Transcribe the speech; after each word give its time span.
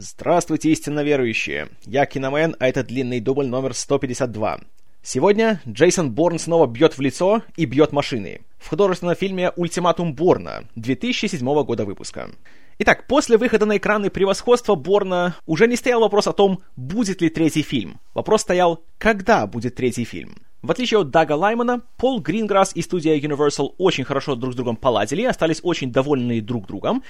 Здравствуйте, 0.00 0.70
истинно 0.70 1.02
верующие! 1.02 1.70
Я 1.84 2.06
Киномен, 2.06 2.54
а 2.60 2.68
это 2.68 2.84
длинный 2.84 3.18
дубль 3.18 3.48
номер 3.48 3.74
152. 3.74 4.60
Сегодня 5.02 5.60
Джейсон 5.66 6.12
Борн 6.12 6.38
снова 6.38 6.68
бьет 6.68 6.96
в 6.96 7.00
лицо 7.00 7.42
и 7.56 7.64
бьет 7.64 7.90
машины. 7.90 8.42
В 8.58 8.68
художественном 8.68 9.16
фильме 9.16 9.50
«Ультиматум 9.56 10.14
Борна» 10.14 10.68
2007 10.76 11.64
года 11.64 11.84
выпуска. 11.84 12.30
Итак, 12.78 13.08
после 13.08 13.38
выхода 13.38 13.66
на 13.66 13.76
экраны 13.76 14.08
превосходства 14.08 14.76
Борна 14.76 15.34
уже 15.46 15.66
не 15.66 15.74
стоял 15.74 15.98
вопрос 15.98 16.28
о 16.28 16.32
том, 16.32 16.62
будет 16.76 17.20
ли 17.20 17.28
третий 17.28 17.62
фильм. 17.62 17.98
Вопрос 18.14 18.42
стоял, 18.42 18.84
когда 18.98 19.48
будет 19.48 19.74
третий 19.74 20.04
фильм. 20.04 20.36
В 20.62 20.70
отличие 20.70 21.00
от 21.00 21.10
Дага 21.10 21.32
Лаймана, 21.32 21.82
Пол 21.96 22.20
Гринграсс 22.20 22.70
и 22.76 22.82
студия 22.82 23.18
Universal 23.18 23.70
очень 23.78 24.04
хорошо 24.04 24.36
друг 24.36 24.52
с 24.52 24.56
другом 24.56 24.76
поладили, 24.76 25.22
остались 25.22 25.60
очень 25.64 25.90
довольны 25.90 26.40
друг 26.40 26.68
другом, 26.68 27.02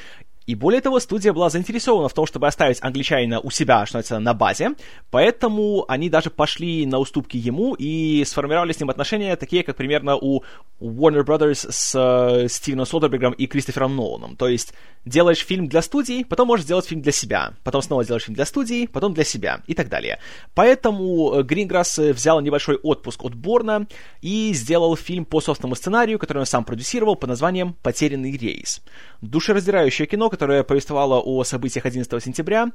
и 0.49 0.55
более 0.55 0.80
того, 0.80 0.99
студия 0.99 1.35
была 1.35 1.51
заинтересована 1.51 2.09
в 2.09 2.14
том, 2.14 2.25
чтобы 2.25 2.46
оставить 2.46 2.79
англичанина 2.81 3.39
у 3.39 3.51
себя, 3.51 3.85
что 3.85 3.99
называется, 3.99 4.19
на 4.19 4.33
базе, 4.33 4.71
поэтому 5.11 5.85
они 5.89 6.09
даже 6.09 6.31
пошли 6.31 6.86
на 6.86 6.99
уступки 6.99 7.36
ему 7.36 7.75
и 7.75 8.25
сформировали 8.25 8.72
с 8.72 8.81
ним 8.81 8.89
отношения 8.89 9.36
такие, 9.36 9.63
как 9.63 9.77
примерно 9.77 10.17
у 10.17 10.43
Warner 10.81 11.22
Brothers 11.22 11.71
с 11.71 11.95
э, 11.95 12.49
Стивеном 12.49 12.86
Содербергом 12.86 13.35
и 13.35 13.46
Кристофером 13.46 13.95
Ноланом. 13.95 14.36
То 14.36 14.49
есть 14.49 14.72
делаешь 15.05 15.45
фильм 15.45 15.69
для 15.69 15.82
студии, 15.82 16.25
потом 16.25 16.49
можешь 16.49 16.64
сделать 16.64 16.86
фильм 16.86 17.03
для 17.03 17.13
себя, 17.13 17.53
потом 17.63 17.83
снова 17.83 18.03
делаешь 18.07 18.25
фильм 18.25 18.36
для 18.36 18.46
студии, 18.46 18.86
потом 18.86 19.13
для 19.13 19.25
себя 19.25 19.61
и 19.67 19.75
так 19.75 19.91
далее. 19.91 20.19
Поэтому 20.55 21.43
Гринграсс 21.43 21.99
взял 21.99 22.41
небольшой 22.41 22.77
отпуск 22.77 23.22
от 23.22 23.35
Борна 23.35 23.86
и 24.22 24.55
сделал 24.55 24.96
фильм 24.96 25.27
по 25.27 25.43
собственному 25.43 25.75
сценарию, 25.75 26.19
который 26.19 26.39
он 26.39 26.46
сам 26.46 26.64
продюсировал 26.64 27.17
под 27.17 27.29
названием 27.29 27.75
«Потерянный 27.83 28.35
рейс». 28.35 28.80
Душераздирающее 29.21 30.07
кино, 30.07 30.30
которая 30.39 30.63
повествовала 30.63 31.19
о 31.19 31.43
событиях 31.43 31.85
11 31.85 32.23
сентября. 32.23 32.69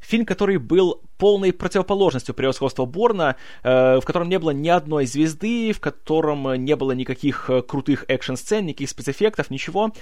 Фильм, 0.00 0.26
который 0.26 0.56
был 0.56 1.00
полной 1.18 1.52
противоположностью 1.52 2.34
превосходства 2.34 2.84
Борна, 2.84 3.36
э, 3.62 4.00
в 4.00 4.04
котором 4.04 4.28
не 4.28 4.40
было 4.40 4.50
ни 4.50 4.68
одной 4.68 5.06
звезды, 5.06 5.72
в 5.72 5.78
котором 5.78 6.52
не 6.64 6.74
было 6.74 6.90
никаких 6.90 7.48
э, 7.48 7.62
крутых 7.62 8.06
экшн-сцен, 8.08 8.66
никаких 8.66 8.90
спецэффектов, 8.90 9.50
ничего. 9.50 9.92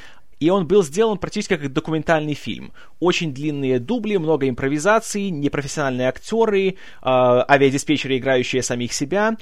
И 0.41 0.49
он 0.49 0.67
был 0.67 0.83
сделан 0.83 1.19
практически 1.19 1.57
как 1.57 1.73
документальный 1.73 2.35
фильм. 2.35 2.73
Очень 3.01 3.35
длинные 3.35 3.79
дубли, 3.79 4.17
много 4.17 4.49
импровизаций, 4.49 5.29
непрофессиональные 5.29 6.09
актеры, 6.09 6.69
э, 6.69 6.75
авиадиспетчеры, 7.03 8.17
играющие 8.17 8.63
самих 8.63 8.95
себя. 8.95 9.37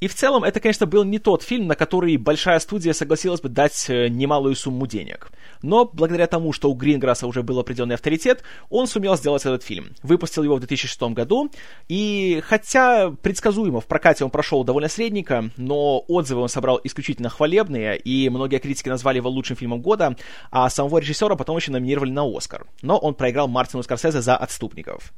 И 0.00 0.08
в 0.08 0.14
целом 0.14 0.44
это, 0.44 0.60
конечно, 0.60 0.86
был 0.86 1.04
не 1.04 1.18
тот 1.18 1.42
фильм, 1.42 1.66
на 1.66 1.76
который 1.76 2.16
большая 2.16 2.58
студия 2.58 2.92
согласилась 2.92 3.40
бы 3.40 3.48
дать 3.48 3.86
э, 3.88 4.08
немалую 4.08 4.54
сумму 4.56 4.86
денег. 4.86 5.30
Но 5.62 5.84
благодаря 5.84 6.26
тому, 6.26 6.52
что 6.52 6.70
у 6.70 6.74
Гринграсса 6.74 7.26
уже 7.26 7.42
был 7.42 7.58
определенный 7.58 7.94
авторитет, 7.94 8.42
он 8.68 8.86
сумел 8.86 9.16
сделать 9.16 9.46
этот 9.46 9.62
фильм. 9.62 9.94
Выпустил 10.02 10.42
его 10.42 10.56
в 10.56 10.60
2006 10.60 11.00
году, 11.14 11.50
и 11.88 12.42
хотя 12.44 13.10
предсказуемо 13.10 13.80
в 13.80 13.86
прокате 13.86 14.24
он 14.24 14.30
прошел 14.30 14.64
довольно 14.64 14.88
средненько, 14.88 15.50
но 15.56 16.04
отзывы 16.08 16.42
он 16.42 16.48
собрал 16.48 16.80
исключительно 16.84 17.28
хвалебные, 17.28 17.96
и 17.96 18.28
многие 18.28 18.58
критики 18.58 18.88
назвали 18.88 19.18
его 19.18 19.30
лучшим 19.30 19.56
фильмом 19.56 19.80
года, 19.80 20.16
а 20.50 20.68
самого 20.68 20.98
режиссера 20.98 21.36
потом 21.36 21.56
еще 21.56 21.72
номинировали 21.72 22.10
на 22.10 22.24
Оскар. 22.24 22.66
Но 22.82 22.98
он 22.98 23.14
проиграл 23.14 23.48
Мартину 23.48 23.82
Скорсезе 23.82 24.20
за 24.20 24.36
«Отступников». 24.36 25.12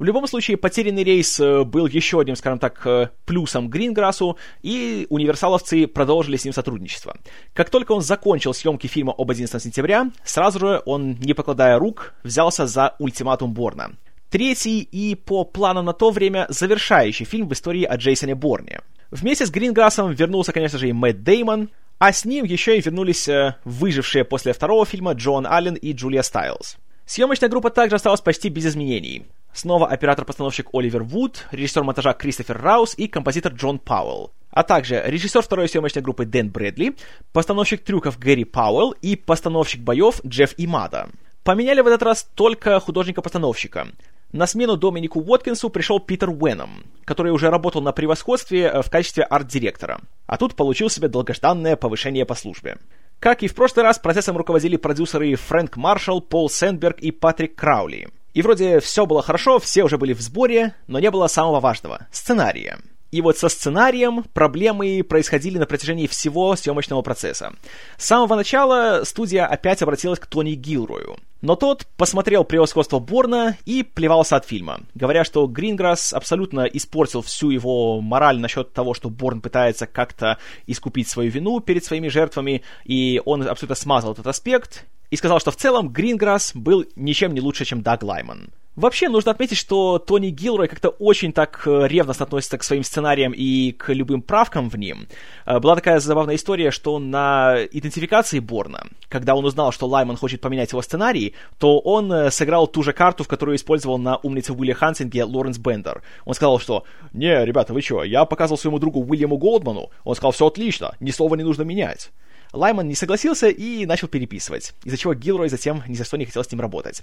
В 0.00 0.04
любом 0.04 0.26
случае, 0.26 0.56
потерянный 0.56 1.04
рейс 1.04 1.38
э, 1.40 1.62
был 1.62 1.86
еще 1.86 2.22
одним, 2.22 2.34
скажем 2.34 2.58
так, 2.58 2.86
э, 2.86 3.10
плюсом 3.26 3.68
Гринграссу, 3.68 4.38
и 4.62 5.06
универсаловцы 5.10 5.86
продолжили 5.86 6.38
с 6.38 6.44
ним 6.46 6.54
сотрудничество. 6.54 7.18
Как 7.52 7.68
только 7.68 7.92
он 7.92 8.00
закончил 8.00 8.54
съемки 8.54 8.86
фильма 8.86 9.12
об 9.12 9.30
11 9.30 9.62
сентября, 9.62 10.10
сразу 10.24 10.58
же 10.58 10.82
он, 10.86 11.18
не 11.20 11.34
покладая 11.34 11.78
рук, 11.78 12.14
взялся 12.24 12.66
за 12.66 12.96
ультиматум 12.98 13.52
Борна. 13.52 13.90
Третий 14.30 14.80
и, 14.80 15.14
по 15.14 15.44
плану 15.44 15.82
на 15.82 15.92
то 15.92 16.10
время, 16.10 16.46
завершающий 16.48 17.26
фильм 17.26 17.46
в 17.46 17.52
истории 17.52 17.84
о 17.84 17.96
Джейсоне 17.96 18.34
Борне. 18.34 18.80
Вместе 19.10 19.44
с 19.44 19.50
Гринграссом 19.50 20.12
вернулся, 20.12 20.54
конечно 20.54 20.78
же, 20.78 20.88
и 20.88 20.94
Мэтт 20.94 21.22
Деймон, 21.24 21.68
а 21.98 22.14
с 22.14 22.24
ним 22.24 22.46
еще 22.46 22.78
и 22.78 22.80
вернулись 22.80 23.28
э, 23.28 23.56
выжившие 23.64 24.24
после 24.24 24.54
второго 24.54 24.86
фильма 24.86 25.12
Джон 25.12 25.46
Аллен 25.46 25.74
и 25.74 25.92
Джулия 25.92 26.22
Стайлз. 26.22 26.78
Съемочная 27.04 27.50
группа 27.50 27.68
также 27.68 27.96
осталась 27.96 28.22
почти 28.22 28.48
без 28.48 28.64
изменений. 28.64 29.26
Снова 29.52 29.88
оператор-постановщик 29.88 30.68
Оливер 30.72 31.02
Вуд, 31.02 31.46
режиссер 31.50 31.82
монтажа 31.82 32.12
Кристофер 32.12 32.60
Раус 32.60 32.94
и 32.96 33.08
композитор 33.08 33.52
Джон 33.52 33.78
Пауэлл. 33.78 34.32
А 34.50 34.62
также 34.62 35.02
режиссер 35.04 35.42
второй 35.42 35.68
съемочной 35.68 36.02
группы 36.02 36.24
Дэн 36.24 36.50
Брэдли, 36.50 36.96
постановщик 37.32 37.82
трюков 37.82 38.18
Гэри 38.18 38.44
Пауэлл 38.44 38.92
и 39.02 39.16
постановщик 39.16 39.82
боев 39.82 40.20
Джефф 40.24 40.54
Имада. 40.56 41.10
Поменяли 41.42 41.80
в 41.80 41.86
этот 41.86 42.02
раз 42.02 42.28
только 42.34 42.78
художника-постановщика. 42.80 43.88
На 44.32 44.46
смену 44.46 44.76
Доминику 44.76 45.20
Уоткинсу 45.20 45.70
пришел 45.70 45.98
Питер 45.98 46.30
Уэном, 46.30 46.84
который 47.04 47.32
уже 47.32 47.50
работал 47.50 47.82
на 47.82 47.90
превосходстве 47.90 48.66
э, 48.66 48.82
в 48.82 48.90
качестве 48.90 49.24
арт-директора. 49.24 50.00
А 50.26 50.36
тут 50.36 50.54
получил 50.54 50.88
себе 50.88 51.08
долгожданное 51.08 51.74
повышение 51.74 52.24
по 52.24 52.36
службе. 52.36 52.78
Как 53.18 53.42
и 53.42 53.48
в 53.48 53.54
прошлый 53.56 53.84
раз, 53.84 53.98
процессом 53.98 54.36
руководили 54.36 54.76
продюсеры 54.76 55.34
Фрэнк 55.34 55.76
Маршалл, 55.76 56.20
Пол 56.20 56.48
Сэндберг 56.48 57.00
и 57.00 57.10
Патрик 57.10 57.56
Краули– 57.56 58.08
и 58.34 58.42
вроде 58.42 58.80
все 58.80 59.06
было 59.06 59.22
хорошо, 59.22 59.58
все 59.58 59.84
уже 59.84 59.98
были 59.98 60.12
в 60.12 60.20
сборе, 60.20 60.74
но 60.86 60.98
не 60.98 61.10
было 61.10 61.26
самого 61.26 61.60
важного— 61.60 62.06
сценария. 62.12 62.78
И 63.10 63.22
вот 63.22 63.36
со 63.36 63.48
сценарием 63.48 64.22
проблемы 64.22 65.02
происходили 65.02 65.58
на 65.58 65.66
протяжении 65.66 66.06
всего 66.06 66.54
съемочного 66.54 67.02
процесса. 67.02 67.52
С 67.96 68.06
самого 68.06 68.36
начала 68.36 69.02
студия 69.04 69.46
опять 69.46 69.82
обратилась 69.82 70.20
к 70.20 70.26
Тони 70.26 70.52
Гилрою. 70.52 71.16
Но 71.40 71.56
тот 71.56 71.86
посмотрел 71.96 72.44
превосходство 72.44 72.98
Борна 72.98 73.56
и 73.64 73.82
плевался 73.82 74.36
от 74.36 74.44
фильма, 74.44 74.82
говоря, 74.94 75.24
что 75.24 75.46
Гринграсс 75.46 76.12
абсолютно 76.12 76.66
испортил 76.66 77.22
всю 77.22 77.50
его 77.50 78.00
мораль 78.00 78.38
насчет 78.38 78.72
того, 78.72 78.94
что 78.94 79.08
Борн 79.08 79.40
пытается 79.40 79.86
как-то 79.86 80.38
искупить 80.66 81.08
свою 81.08 81.30
вину 81.30 81.60
перед 81.60 81.82
своими 81.82 82.08
жертвами, 82.08 82.62
и 82.84 83.22
он 83.24 83.42
абсолютно 83.48 83.74
смазал 83.74 84.12
этот 84.12 84.26
аспект, 84.26 84.84
и 85.10 85.16
сказал, 85.16 85.40
что 85.40 85.50
в 85.50 85.56
целом 85.56 85.88
Гринграсс 85.88 86.52
был 86.54 86.84
ничем 86.96 87.34
не 87.34 87.40
лучше, 87.40 87.64
чем 87.64 87.82
Даг 87.82 88.02
Лайман. 88.02 88.50
Вообще, 88.76 89.08
нужно 89.08 89.32
отметить, 89.32 89.58
что 89.58 89.98
Тони 89.98 90.28
Гилрой 90.28 90.68
как-то 90.68 90.90
очень 90.90 91.32
так 91.32 91.64
э, 91.66 91.88
ревностно 91.88 92.24
относится 92.24 92.56
к 92.56 92.62
своим 92.62 92.84
сценариям 92.84 93.32
и 93.36 93.72
к 93.72 93.92
любым 93.92 94.22
правкам 94.22 94.70
в 94.70 94.76
ним. 94.76 95.08
Э, 95.44 95.58
была 95.58 95.74
такая 95.74 95.98
забавная 95.98 96.36
история, 96.36 96.70
что 96.70 97.00
на 97.00 97.56
идентификации 97.72 98.38
Борна, 98.38 98.86
когда 99.08 99.34
он 99.34 99.44
узнал, 99.44 99.72
что 99.72 99.88
Лайман 99.88 100.16
хочет 100.16 100.40
поменять 100.40 100.70
его 100.70 100.82
сценарий, 100.82 101.34
то 101.58 101.80
он 101.80 102.12
э, 102.12 102.30
сыграл 102.30 102.68
ту 102.68 102.84
же 102.84 102.92
карту, 102.92 103.24
в 103.24 103.28
которую 103.28 103.56
использовал 103.56 103.98
на 103.98 104.18
умнице 104.18 104.52
Уилли 104.52 104.72
Хансинге 104.72 105.24
Лоренс 105.24 105.58
Бендер. 105.58 106.02
Он 106.24 106.34
сказал, 106.34 106.60
что 106.60 106.84
«Не, 107.12 107.44
ребята, 107.44 107.74
вы 107.74 107.82
что, 107.82 108.04
я 108.04 108.24
показывал 108.24 108.56
своему 108.56 108.78
другу 108.78 109.00
Уильяму 109.00 109.36
Голдману, 109.36 109.90
он 110.04 110.14
сказал, 110.14 110.30
все 110.30 110.46
отлично, 110.46 110.94
ни 111.00 111.10
слова 111.10 111.34
не 111.34 111.42
нужно 111.42 111.64
менять». 111.64 112.12
Лайман 112.52 112.88
не 112.88 112.94
согласился 112.94 113.48
и 113.48 113.86
начал 113.86 114.08
переписывать, 114.08 114.74
из-за 114.84 114.96
чего 114.96 115.14
Гилрой 115.14 115.48
затем 115.48 115.82
ни 115.86 115.94
за 115.94 116.04
что 116.04 116.16
не 116.16 116.24
хотел 116.24 116.42
с 116.42 116.50
ним 116.50 116.60
работать. 116.60 117.02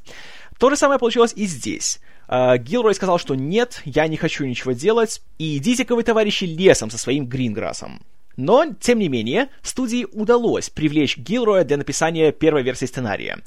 То 0.59 0.69
же 0.69 0.75
самое 0.75 0.99
получилось 0.99 1.33
и 1.35 1.45
здесь. 1.45 1.99
Uh, 2.27 2.57
Гилрой 2.57 2.95
сказал, 2.95 3.17
что 3.17 3.35
нет, 3.35 3.81
я 3.85 4.07
не 4.07 4.17
хочу 4.17 4.45
ничего 4.45 4.73
делать, 4.73 5.21
и 5.37 5.57
идите-ка 5.57 5.95
вы, 5.95 6.03
товарищи, 6.03 6.43
лесом 6.43 6.89
со 6.89 6.97
своим 6.97 7.25
Гринграссом. 7.27 8.01
Но, 8.35 8.65
тем 8.79 8.99
не 8.99 9.09
менее, 9.09 9.49
студии 9.63 10.05
удалось 10.11 10.69
привлечь 10.69 11.17
Гилроя 11.17 11.63
для 11.63 11.77
написания 11.77 12.31
первой 12.31 12.63
версии 12.63 12.85
сценария. 12.85 13.39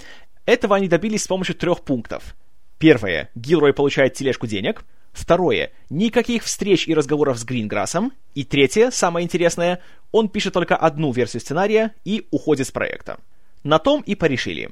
Этого 0.46 0.76
они 0.76 0.88
добились 0.88 1.22
с 1.22 1.28
помощью 1.28 1.54
трех 1.54 1.82
пунктов. 1.82 2.34
Первое. 2.78 3.30
Гилрой 3.34 3.72
получает 3.72 4.14
тележку 4.14 4.46
денег. 4.46 4.84
Второе. 5.12 5.72
Никаких 5.90 6.44
встреч 6.44 6.86
и 6.86 6.94
разговоров 6.94 7.38
с 7.38 7.44
Гринграссом. 7.44 8.12
И 8.34 8.44
третье, 8.44 8.90
самое 8.90 9.24
интересное, 9.24 9.80
он 10.12 10.28
пишет 10.28 10.54
только 10.54 10.76
одну 10.76 11.12
версию 11.12 11.40
сценария 11.40 11.94
и 12.04 12.26
уходит 12.30 12.68
с 12.68 12.70
проекта. 12.70 13.18
На 13.64 13.78
том 13.78 14.02
и 14.02 14.14
порешили. 14.14 14.70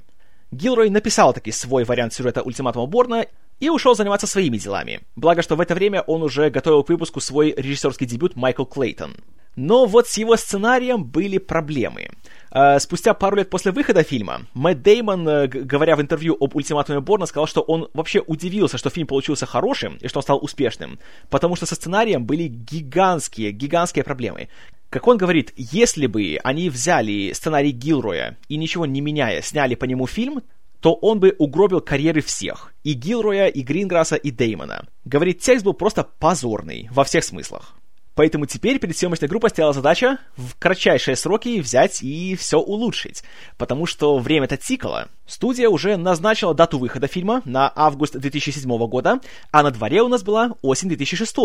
Гилрой 0.51 0.89
написал 0.89 1.35
таки 1.35 1.53
свой 1.53 1.85
вариант 1.85 2.15
сюжета 2.15 2.43
ультиматума 2.43 2.87
Борна 2.87 3.27
и 3.61 3.69
ушел 3.69 3.95
заниматься 3.95 4.27
своими 4.27 4.57
делами. 4.57 5.01
Благо, 5.17 5.43
что 5.43 5.57
в 5.57 5.61
это 5.61 5.75
время 5.75 6.03
он 6.03 6.23
уже 6.23 6.49
готовил 6.49 6.85
к 6.85 6.89
выпуску 6.89 7.21
свой 7.21 7.53
режиссерский 7.57 8.07
дебют 8.07 8.37
Майкл 8.37 8.65
Клейтон. 8.65 9.17
Но 9.57 9.87
вот 9.87 10.07
с 10.07 10.17
его 10.17 10.37
сценарием 10.37 11.05
были 11.05 11.39
проблемы. 11.39 12.11
Э, 12.51 12.79
спустя 12.79 13.15
пару 13.15 13.37
лет 13.37 13.51
после 13.51 13.73
выхода 13.73 14.03
фильма, 14.03 14.43
Мэтт 14.55 14.83
Деймон, 14.83 15.29
э, 15.29 15.47
говоря 15.49 15.97
в 15.97 16.01
интервью 16.01 16.37
об 16.41 16.57
ультиматуме 16.57 17.01
Борна, 17.01 17.27
сказал, 17.27 17.47
что 17.47 17.61
он 17.61 17.89
вообще 17.95 18.21
удивился, 18.21 18.79
что 18.79 18.91
фильм 18.91 19.07
получился 19.07 19.47
хорошим 19.47 19.99
и 20.01 20.09
что 20.09 20.19
он 20.19 20.23
стал 20.23 20.39
успешным, 20.43 20.99
потому 21.31 21.57
что 21.57 21.67
со 21.67 21.75
сценарием 21.75 22.25
были 22.25 22.49
гигантские, 22.49 23.53
гигантские 23.53 24.05
проблемы. 24.05 24.49
Как 24.91 25.07
он 25.07 25.19
говорит, 25.19 25.53
если 25.57 26.07
бы 26.07 26.39
они 26.43 26.71
взяли 26.71 27.33
сценарий 27.33 27.73
Гилроя 27.73 28.39
и 28.49 28.57
ничего 28.57 28.87
не 28.87 29.03
меняя 29.03 29.43
сняли 29.43 29.75
по 29.75 29.85
нему 29.85 30.07
фильм, 30.07 30.43
то 30.81 30.95
он 30.95 31.21
бы 31.21 31.35
угробил 31.39 31.81
карьеры 31.81 32.23
всех. 32.23 32.73
И 32.85 32.95
Гилроя, 32.95 33.49
и 33.49 33.63
Гринграсса, 33.63 34.17
и 34.17 34.31
Деймона. 34.31 34.87
Говорит, 35.05 35.41
текст 35.41 35.65
был 35.65 35.75
просто 35.75 36.05
позорный 36.05 36.89
во 36.91 37.05
всех 37.05 37.25
смыслах. 37.25 37.75
Поэтому 38.19 38.47
теперь 38.47 38.81
перед 38.81 38.97
съемочной 38.97 39.29
группой 39.29 39.49
стояла 39.49 39.73
задача 39.73 40.19
в 40.37 40.59
кратчайшие 40.59 41.15
сроки 41.15 41.61
взять 41.61 42.03
и 42.03 42.35
все 42.35 42.59
улучшить. 42.59 43.23
Потому 43.57 43.87
что 43.87 44.19
время-то 44.19 44.57
тикало. 44.57 45.07
Студия 45.25 45.69
уже 45.69 45.97
назначила 45.97 46.53
дату 46.53 46.81
выхода 46.81 47.07
фильма 47.07 47.43
на 47.45 47.73
август 47.77 48.17
2007 48.17 48.77
года, 48.89 49.21
а 49.53 49.63
на 49.63 49.71
дворе 49.71 50.03
у 50.03 50.09
нас 50.09 50.25
была 50.25 50.51
осень 50.63 50.89
2006. 50.89 51.37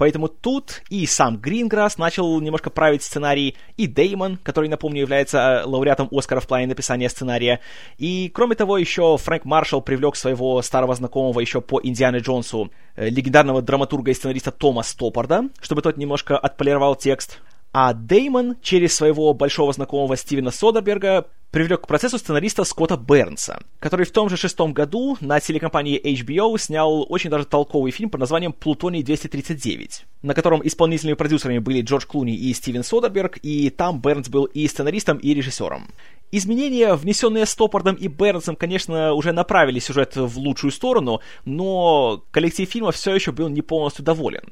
Поэтому 0.00 0.28
тут 0.28 0.80
и 0.88 1.04
сам 1.04 1.36
Гринграсс 1.36 1.98
начал 1.98 2.40
немножко 2.40 2.70
править 2.70 3.02
сценарий, 3.02 3.54
и 3.76 3.86
Деймон, 3.86 4.38
который, 4.42 4.70
напомню, 4.70 5.02
является 5.02 5.36
э, 5.36 5.64
лауреатом 5.66 6.08
Оскара 6.10 6.40
в 6.40 6.46
плане 6.46 6.66
написания 6.68 7.10
сценария. 7.10 7.60
И, 7.98 8.30
кроме 8.32 8.54
того, 8.54 8.78
еще 8.78 9.18
Фрэнк 9.18 9.44
Маршалл 9.44 9.82
привлек 9.82 10.16
своего 10.16 10.62
старого 10.62 10.94
знакомого 10.94 11.38
еще 11.40 11.60
по 11.60 11.78
Индиане 11.82 12.20
Джонсу, 12.20 12.70
э, 12.96 13.10
легендарного 13.10 13.60
драматурга 13.60 14.10
и 14.10 14.14
сценариста 14.14 14.52
Тома 14.52 14.84
Стоппарда, 14.84 15.50
чтобы 15.60 15.82
тот 15.82 15.98
немножко 15.98 16.38
отполировал 16.38 16.96
текст. 16.96 17.38
А 17.72 17.92
Деймон 17.92 18.56
через 18.62 18.94
своего 18.94 19.32
большого 19.32 19.72
знакомого 19.72 20.16
Стивена 20.16 20.50
Содерберга 20.50 21.28
привлек 21.52 21.82
к 21.82 21.86
процессу 21.86 22.18
сценариста 22.18 22.64
Скотта 22.64 22.96
Бернса, 22.96 23.62
который 23.78 24.06
в 24.06 24.10
том 24.12 24.28
же 24.28 24.36
шестом 24.36 24.72
году 24.72 25.16
на 25.20 25.38
телекомпании 25.40 26.00
HBO 26.00 26.58
снял 26.58 27.06
очень 27.08 27.30
даже 27.30 27.44
толковый 27.44 27.92
фильм 27.92 28.10
под 28.10 28.20
названием 28.20 28.52
«Плутоний-239», 28.52 30.02
на 30.22 30.34
котором 30.34 30.66
исполнительными 30.66 31.16
продюсерами 31.16 31.58
были 31.58 31.82
Джордж 31.82 32.06
Клуни 32.06 32.34
и 32.34 32.52
Стивен 32.54 32.82
Содерберг, 32.82 33.38
и 33.42 33.70
там 33.70 34.00
Бернс 34.00 34.28
был 34.28 34.44
и 34.44 34.66
сценаристом, 34.66 35.18
и 35.18 35.32
режиссером. 35.32 35.88
Изменения, 36.32 36.94
внесенные 36.94 37.46
Стоппардом 37.46 37.96
и 37.96 38.06
Бернсом, 38.06 38.54
конечно, 38.54 39.14
уже 39.14 39.32
направили 39.32 39.80
сюжет 39.80 40.14
в 40.14 40.38
лучшую 40.38 40.70
сторону, 40.70 41.20
но 41.44 42.22
коллектив 42.30 42.68
фильма 42.68 42.92
все 42.92 43.14
еще 43.14 43.32
был 43.32 43.48
не 43.48 43.62
полностью 43.62 44.04
доволен. 44.04 44.42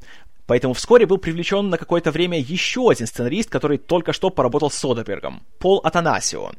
Поэтому 0.49 0.73
вскоре 0.73 1.05
был 1.05 1.19
привлечен 1.19 1.69
на 1.69 1.77
какое-то 1.77 2.11
время 2.11 2.41
еще 2.41 2.91
один 2.91 3.07
сценарист, 3.07 3.51
который 3.51 3.77
только 3.77 4.15
что 4.15 4.31
поработал 4.31 4.71
с 4.71 4.77
Содербергом, 4.77 5.43
Пол 5.59 5.79
Атанасио. 5.85 6.53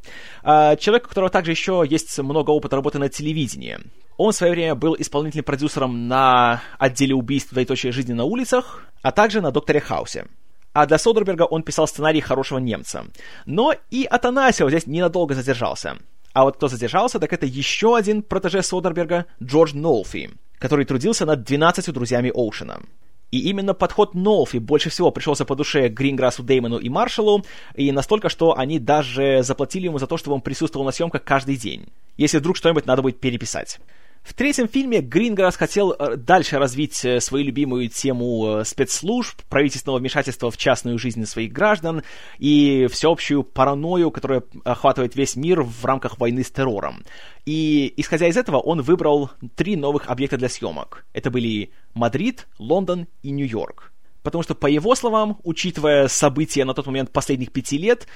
А, 0.44 0.76
человек, 0.76 1.06
у 1.06 1.08
которого 1.08 1.28
также 1.28 1.50
еще 1.50 1.84
есть 1.84 2.16
много 2.20 2.50
опыта 2.52 2.76
работы 2.76 3.00
на 3.00 3.08
телевидении. 3.08 3.80
Он 4.16 4.30
в 4.30 4.36
свое 4.36 4.52
время 4.52 4.76
был 4.76 4.94
исполнительным 4.96 5.44
продюсером 5.44 6.06
на 6.06 6.62
отделе 6.78 7.16
убийств 7.16 7.50
двоеточие 7.50 7.90
жизни 7.90 8.12
на 8.12 8.22
улицах, 8.22 8.86
а 9.02 9.10
также 9.10 9.40
на 9.40 9.50
Докторе 9.50 9.80
Хаусе. 9.80 10.26
А 10.72 10.86
для 10.86 10.96
Содерберга 10.96 11.42
он 11.42 11.64
писал 11.64 11.88
сценарий 11.88 12.20
«Хорошего 12.20 12.58
немца». 12.58 13.06
Но 13.44 13.74
и 13.90 14.04
Атанасио 14.04 14.68
здесь 14.68 14.86
ненадолго 14.86 15.34
задержался. 15.34 15.96
А 16.32 16.44
вот 16.44 16.58
кто 16.58 16.68
задержался, 16.68 17.18
так 17.18 17.32
это 17.32 17.44
еще 17.44 17.96
один 17.96 18.22
протеже 18.22 18.62
Содерберга, 18.62 19.26
Джордж 19.42 19.74
Нолфи, 19.74 20.30
который 20.60 20.84
трудился 20.84 21.26
над 21.26 21.40
«12 21.50 21.90
друзьями 21.90 22.30
Оушена». 22.32 22.82
И 23.30 23.38
именно 23.48 23.74
подход 23.74 24.14
Нолфи 24.14 24.58
больше 24.58 24.90
всего 24.90 25.10
пришелся 25.10 25.44
по 25.44 25.54
душе 25.54 25.88
Гринграссу, 25.88 26.42
Деймону 26.42 26.78
и 26.78 26.88
Маршалу, 26.88 27.44
и 27.74 27.92
настолько, 27.92 28.28
что 28.28 28.58
они 28.58 28.78
даже 28.78 29.42
заплатили 29.42 29.84
ему 29.84 29.98
за 29.98 30.06
то, 30.06 30.16
чтобы 30.16 30.34
он 30.34 30.40
присутствовал 30.40 30.84
на 30.84 30.92
съемках 30.92 31.22
каждый 31.22 31.56
день, 31.56 31.86
если 32.16 32.38
вдруг 32.38 32.56
что-нибудь 32.56 32.86
надо 32.86 33.02
будет 33.02 33.20
переписать. 33.20 33.78
В 34.22 34.34
третьем 34.34 34.68
фильме 34.68 35.00
Гринграсс 35.00 35.56
хотел 35.56 35.92
э, 35.92 36.16
дальше 36.16 36.58
развить 36.58 37.04
э, 37.04 37.20
свою 37.20 37.46
любимую 37.46 37.88
тему 37.88 38.58
э, 38.60 38.64
спецслужб, 38.64 39.40
правительственного 39.48 39.98
вмешательства 39.98 40.50
в 40.50 40.56
частную 40.58 40.98
жизнь 40.98 41.24
своих 41.24 41.52
граждан 41.52 42.02
и 42.38 42.86
всеобщую 42.90 43.44
паранойю, 43.44 44.10
которая 44.10 44.42
охватывает 44.64 45.16
весь 45.16 45.36
мир 45.36 45.62
в 45.62 45.84
рамках 45.84 46.18
войны 46.18 46.44
с 46.44 46.50
террором. 46.50 47.02
И, 47.46 47.92
исходя 47.96 48.28
из 48.28 48.36
этого, 48.36 48.58
он 48.58 48.82
выбрал 48.82 49.30
три 49.56 49.74
новых 49.76 50.08
объекта 50.08 50.36
для 50.36 50.50
съемок. 50.50 51.06
Это 51.14 51.30
были 51.30 51.70
Мадрид, 51.94 52.46
Лондон 52.58 53.08
и 53.22 53.30
Нью-Йорк. 53.30 53.92
Потому 54.22 54.42
что, 54.42 54.54
по 54.54 54.66
его 54.66 54.94
словам, 54.94 55.38
учитывая 55.44 56.08
события 56.08 56.66
на 56.66 56.74
тот 56.74 56.86
момент 56.86 57.10
последних 57.10 57.52
пяти 57.52 57.78
лет, 57.78 58.06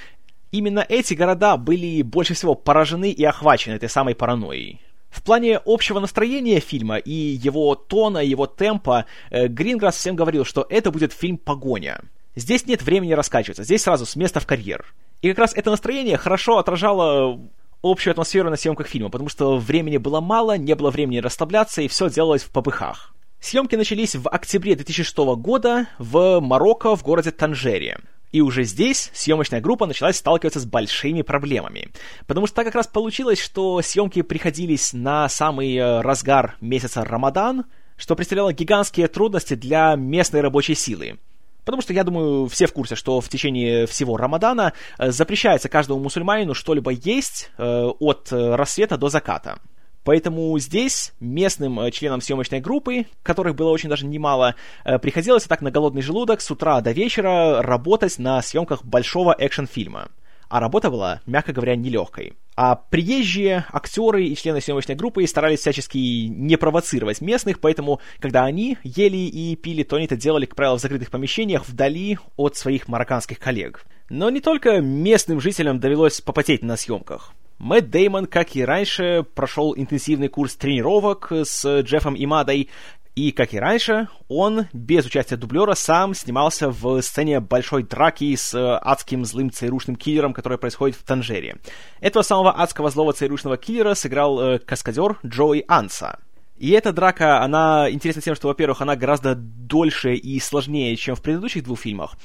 именно 0.53 0.85
эти 0.87 1.15
города 1.15 1.57
были 1.57 2.03
больше 2.03 2.35
всего 2.35 2.55
поражены 2.55 3.11
и 3.11 3.25
охвачены 3.25 3.75
этой 3.75 3.89
самой 3.89 4.15
паранойей. 4.15 4.81
В 5.15 5.23
плане 5.23 5.61
общего 5.65 6.01
настроения 6.01 6.59
фильма 6.59 6.97
и 6.97 7.13
его 7.13 7.77
тона, 7.77 8.19
его 8.19 8.49
темпа, 8.49 9.07
э, 9.31 9.47
Гринграсс 9.47 9.95
всем 9.95 10.17
говорил, 10.17 10.45
что 10.45 10.67
это 10.69 10.91
будет 10.91 11.13
фильм 11.13 11.39
«Погоня». 11.39 12.01
Здесь 12.35 12.67
нет 12.67 12.83
времени 12.83 13.13
раскачиваться, 13.13 13.63
здесь 13.63 13.83
сразу 13.83 14.07
с 14.07 14.17
места 14.17 14.41
в 14.41 14.47
карьер. 14.47 14.93
И 15.23 15.29
как 15.29 15.39
раз 15.39 15.55
это 15.55 15.71
настроение 15.71 16.17
хорошо 16.17 16.59
отражало 16.59 17.41
общую 17.81 18.11
атмосферу 18.11 18.51
на 18.51 18.57
съемках 18.57 18.89
фильма, 18.89 19.09
потому 19.09 19.29
что 19.29 19.57
времени 19.57 19.99
было 19.99 20.21
мало, 20.21 20.59
не 20.59 20.75
было 20.75 20.91
времени 20.91 21.19
расслабляться, 21.19 21.81
и 21.81 21.87
все 21.87 22.11
делалось 22.11 22.43
в 22.43 22.51
попыхах. 22.51 23.15
Съемки 23.39 23.77
начались 23.77 24.17
в 24.17 24.29
октябре 24.29 24.75
2006 24.75 25.17
года 25.37 25.87
в 25.99 26.41
Марокко 26.41 26.97
в 26.97 27.05
городе 27.05 27.31
Танжере. 27.31 28.01
И 28.35 28.41
уже 28.41 28.65
здесь 28.65 29.13
съемочная 29.15 29.61
группа 29.61 29.87
началась 29.87 30.17
сталкиваться 30.17 30.59
с 30.59 30.67
большими 30.67 31.23
проблемами. 31.23 31.93
Потому 32.27 32.49
что 32.49 32.57
так 32.57 32.65
как 32.67 32.75
раз 32.75 32.89
получилось, 32.89 33.41
что 33.41 33.81
съемки 33.81 34.23
приходились 34.23 34.93
на 34.93 35.29
самый 35.29 35.77
э, 35.77 36.01
разгар 36.01 36.57
месяца 36.61 37.05
Рамадан, 37.05 37.67
что 37.97 38.17
представляло 38.17 38.53
гигантские 38.53 39.07
трудности 39.07 39.55
для 39.55 39.95
местной 39.95 40.41
рабочей 40.41 40.75
силы. 40.75 41.21
Потому 41.65 41.81
что, 41.81 41.93
я 41.93 42.03
думаю, 42.03 42.49
все 42.49 42.67
в 42.67 42.73
курсе, 42.73 42.97
что 42.97 43.21
в 43.21 43.29
течение 43.29 43.87
всего 43.87 44.17
Рамадана 44.17 44.73
э, 44.99 45.13
запрещается 45.13 45.69
каждому 45.69 46.01
мусульманину 46.01 46.55
что-либо 46.55 46.91
есть 46.91 47.53
э, 47.57 47.85
от 48.01 48.33
рассвета 48.33 48.97
до 48.97 49.11
заката. 49.11 49.61
Поэтому 50.05 50.57
здесь 50.59 51.15
местным 51.19 51.81
э, 51.81 51.91
членам 51.91 52.21
съемочной 52.21 52.61
группы, 52.61 53.07
которых 53.23 53.57
было 53.57 53.71
очень 53.71 53.89
даже 53.89 54.07
немало, 54.07 54.55
э, 54.85 54.99
приходилось 54.99 55.45
так 55.45 55.63
на 55.63 55.71
голодный 55.71 56.03
желудок 56.03 56.43
с 56.43 56.51
утра 56.51 56.81
до 56.83 56.93
вечера 56.93 57.63
работать 57.63 58.19
на 58.19 58.41
съемках 58.43 58.85
большого 58.85 59.35
экшн-фильма. 59.37 60.11
А 60.49 60.61
работа 60.61 60.91
была, 60.91 61.21
мягко 61.27 61.53
говоря, 61.53 61.75
нелегкой. 61.75 62.35
А 62.55 62.77
приезжие 62.77 63.65
актеры 63.73 64.27
и 64.27 64.37
члены 64.37 64.61
съемочной 64.61 64.95
группы 64.95 65.27
старались 65.27 65.61
всячески 65.61 66.29
не 66.29 66.57
провоцировать 66.57 67.21
местных, 67.21 67.59
поэтому, 67.59 68.01
когда 68.21 68.45
они 68.45 68.79
ели 68.85 69.17
и 69.17 69.57
пили, 69.57 69.83
то 69.83 69.97
они 69.97 70.05
это 70.05 70.17
делали, 70.17 70.45
как 70.47 70.55
правило, 70.55 70.77
в 70.77 70.81
закрытых 70.81 71.11
помещениях, 71.11 71.67
вдали 71.67 72.19
от 72.37 72.57
своих 72.57 72.87
марокканских 72.89 73.41
коллег. 73.41 73.85
Но 74.11 74.31
не 74.31 74.41
только 74.41 74.81
местным 74.81 75.41
жителям 75.41 75.81
довелось 75.81 76.21
попотеть 76.21 76.63
на 76.63 76.77
съемках. 76.77 77.33
Мэтт 77.59 77.91
Деймон, 77.91 78.27
как 78.27 78.57
и 78.57 78.65
раньше, 78.65 79.25
прошел 79.35 79.75
интенсивный 79.77 80.29
курс 80.29 80.57
тренировок 80.57 81.31
с 81.31 81.81
Джеффом 81.81 82.17
Мадой, 82.27 82.69
и, 83.15 83.31
как 83.31 83.55
и 83.55 83.61
раньше, 83.61 84.09
он, 84.27 84.67
без 84.73 85.07
участия 85.07 85.37
дублера, 85.37 85.75
сам 85.75 86.15
снимался 86.15 86.71
в 86.71 87.01
сцене 87.01 87.39
большой 87.39 87.85
драки 87.85 88.35
с 88.35 88.55
адским 88.79 89.25
злым 89.25 89.53
ЦРУшным 89.53 89.95
киллером, 89.95 90.33
которая 90.33 90.59
происходит 90.59 90.97
в 90.97 91.05
Танжере. 91.05 91.59
Этого 92.01 92.25
самого 92.25 92.61
адского 92.61 92.91
злого 92.91 93.13
ЦРУшного 93.13 93.57
киллера 93.57 93.95
сыграл 93.95 94.41
э, 94.41 94.59
каскадер 94.59 95.21
Джои 95.25 95.65
Анса. 95.69 96.19
И 96.57 96.71
эта 96.71 96.93
драка, 96.93 97.41
она 97.43 97.89
интересна 97.89 98.21
тем, 98.21 98.35
что, 98.35 98.49
во-первых, 98.49 98.81
она 98.81 98.97
гораздо 98.97 99.37
дольше 99.37 100.15
и 100.15 100.41
сложнее, 100.41 100.97
чем 100.97 101.15
в 101.15 101.23
предыдущих 101.23 101.63
двух 101.63 101.81
фильмах, 101.81 102.17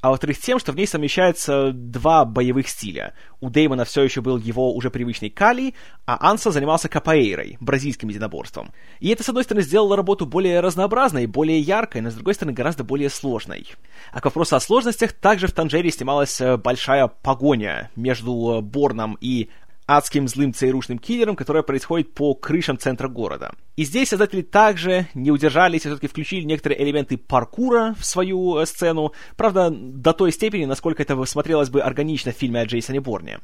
а 0.00 0.10
во-вторых, 0.10 0.38
тем, 0.38 0.58
что 0.58 0.72
в 0.72 0.76
ней 0.76 0.86
совмещаются 0.86 1.72
два 1.72 2.24
боевых 2.24 2.68
стиля. 2.68 3.14
У 3.40 3.50
Деймона 3.50 3.84
все 3.84 4.02
еще 4.02 4.20
был 4.20 4.38
его 4.38 4.74
уже 4.74 4.90
привычный 4.90 5.30
кали, 5.30 5.74
а 6.06 6.30
Анса 6.30 6.50
занимался 6.50 6.88
капоэйрой, 6.88 7.56
бразильским 7.60 8.08
единоборством. 8.08 8.72
И 9.00 9.08
это, 9.08 9.24
с 9.24 9.28
одной 9.28 9.44
стороны, 9.44 9.62
сделало 9.62 9.96
работу 9.96 10.24
более 10.26 10.60
разнообразной, 10.60 11.26
более 11.26 11.58
яркой, 11.58 12.00
но, 12.00 12.10
с 12.10 12.14
другой 12.14 12.34
стороны, 12.34 12.54
гораздо 12.54 12.84
более 12.84 13.10
сложной. 13.10 13.66
А 14.12 14.20
к 14.20 14.24
вопросу 14.24 14.56
о 14.56 14.60
сложностях, 14.60 15.12
также 15.12 15.48
в 15.48 15.52
Танжере 15.52 15.90
снималась 15.90 16.40
э, 16.40 16.56
большая 16.56 17.08
погоня 17.08 17.90
между 17.96 18.60
Борном 18.62 19.18
и 19.20 19.50
адским 19.88 20.28
злым 20.28 20.52
ЦРУшным 20.52 20.98
киллером, 20.98 21.34
которая 21.34 21.62
происходит 21.62 22.12
по 22.12 22.34
крышам 22.34 22.78
центра 22.78 23.08
города. 23.08 23.52
И 23.74 23.84
здесь 23.84 24.10
создатели 24.10 24.42
также 24.42 25.06
не 25.14 25.30
удержались 25.30 25.84
и 25.84 25.88
все-таки 25.88 26.08
включили 26.08 26.44
некоторые 26.44 26.82
элементы 26.82 27.16
паркура 27.16 27.94
в 27.98 28.04
свою 28.04 28.58
э, 28.58 28.66
сцену, 28.66 29.12
правда, 29.36 29.70
до 29.70 30.12
той 30.12 30.30
степени, 30.30 30.66
насколько 30.66 31.02
это 31.02 31.24
смотрелось 31.24 31.70
бы 31.70 31.80
органично 31.80 32.32
в 32.32 32.36
фильме 32.36 32.60
о 32.60 32.66
Джейсоне 32.66 33.00
Борне. 33.00 33.38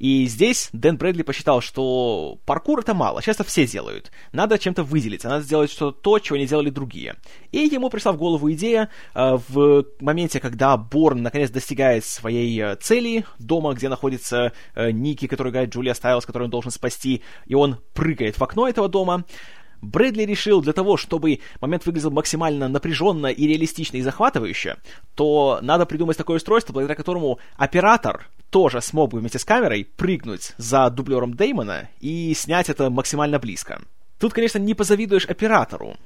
И 0.00 0.26
здесь 0.26 0.68
Дэн 0.72 0.96
Брэдли 0.96 1.22
посчитал, 1.22 1.60
что 1.60 2.40
паркур 2.44 2.80
это 2.80 2.92
мало, 2.92 3.22
часто 3.22 3.44
все 3.44 3.64
делают. 3.64 4.10
Надо 4.32 4.58
чем-то 4.58 4.82
выделиться, 4.82 5.28
надо 5.28 5.44
сделать 5.44 5.70
что-то 5.70 6.00
то, 6.00 6.18
чего 6.18 6.38
не 6.38 6.46
делали 6.46 6.70
другие. 6.70 7.14
И 7.52 7.58
ему 7.58 7.88
пришла 7.88 8.12
в 8.12 8.16
голову 8.16 8.50
идея 8.52 8.90
э, 9.14 9.38
в 9.48 9.84
моменте, 10.00 10.40
когда 10.40 10.76
Борн 10.76 11.22
наконец 11.22 11.50
достигает 11.50 12.04
своей 12.04 12.58
э, 12.60 12.76
цели, 12.76 13.24
дома, 13.38 13.74
где 13.74 13.88
находится 13.88 14.52
Ники, 14.74 15.28
который 15.28 15.50
играет 15.50 15.72
Джулия 15.74 15.83
Стайлс, 15.92 16.24
которую 16.24 16.46
он 16.46 16.50
должен 16.50 16.70
спасти, 16.70 17.22
и 17.46 17.54
он 17.54 17.78
прыгает 17.92 18.38
в 18.38 18.42
окно 18.42 18.68
этого 18.68 18.88
дома. 18.88 19.24
Брэдли 19.82 20.22
решил 20.22 20.62
для 20.62 20.72
того, 20.72 20.96
чтобы 20.96 21.40
момент 21.60 21.84
выглядел 21.84 22.10
максимально 22.10 22.68
напряженно 22.68 23.26
и 23.26 23.46
реалистично 23.46 23.98
и 23.98 24.02
захватывающе, 24.02 24.76
то 25.14 25.58
надо 25.60 25.84
придумать 25.84 26.16
такое 26.16 26.38
устройство, 26.38 26.72
благодаря 26.72 26.96
которому 26.96 27.38
оператор 27.56 28.26
тоже 28.48 28.80
смог 28.80 29.10
бы 29.10 29.18
вместе 29.18 29.38
с 29.38 29.44
камерой 29.44 29.86
прыгнуть 29.96 30.52
за 30.56 30.88
дублером 30.88 31.34
Деймона 31.34 31.90
и 32.00 32.32
снять 32.34 32.70
это 32.70 32.88
максимально 32.88 33.38
близко. 33.38 33.82
Тут, 34.18 34.32
конечно, 34.32 34.58
не 34.58 34.74
позавидуешь 34.74 35.26
оператору, 35.26 35.96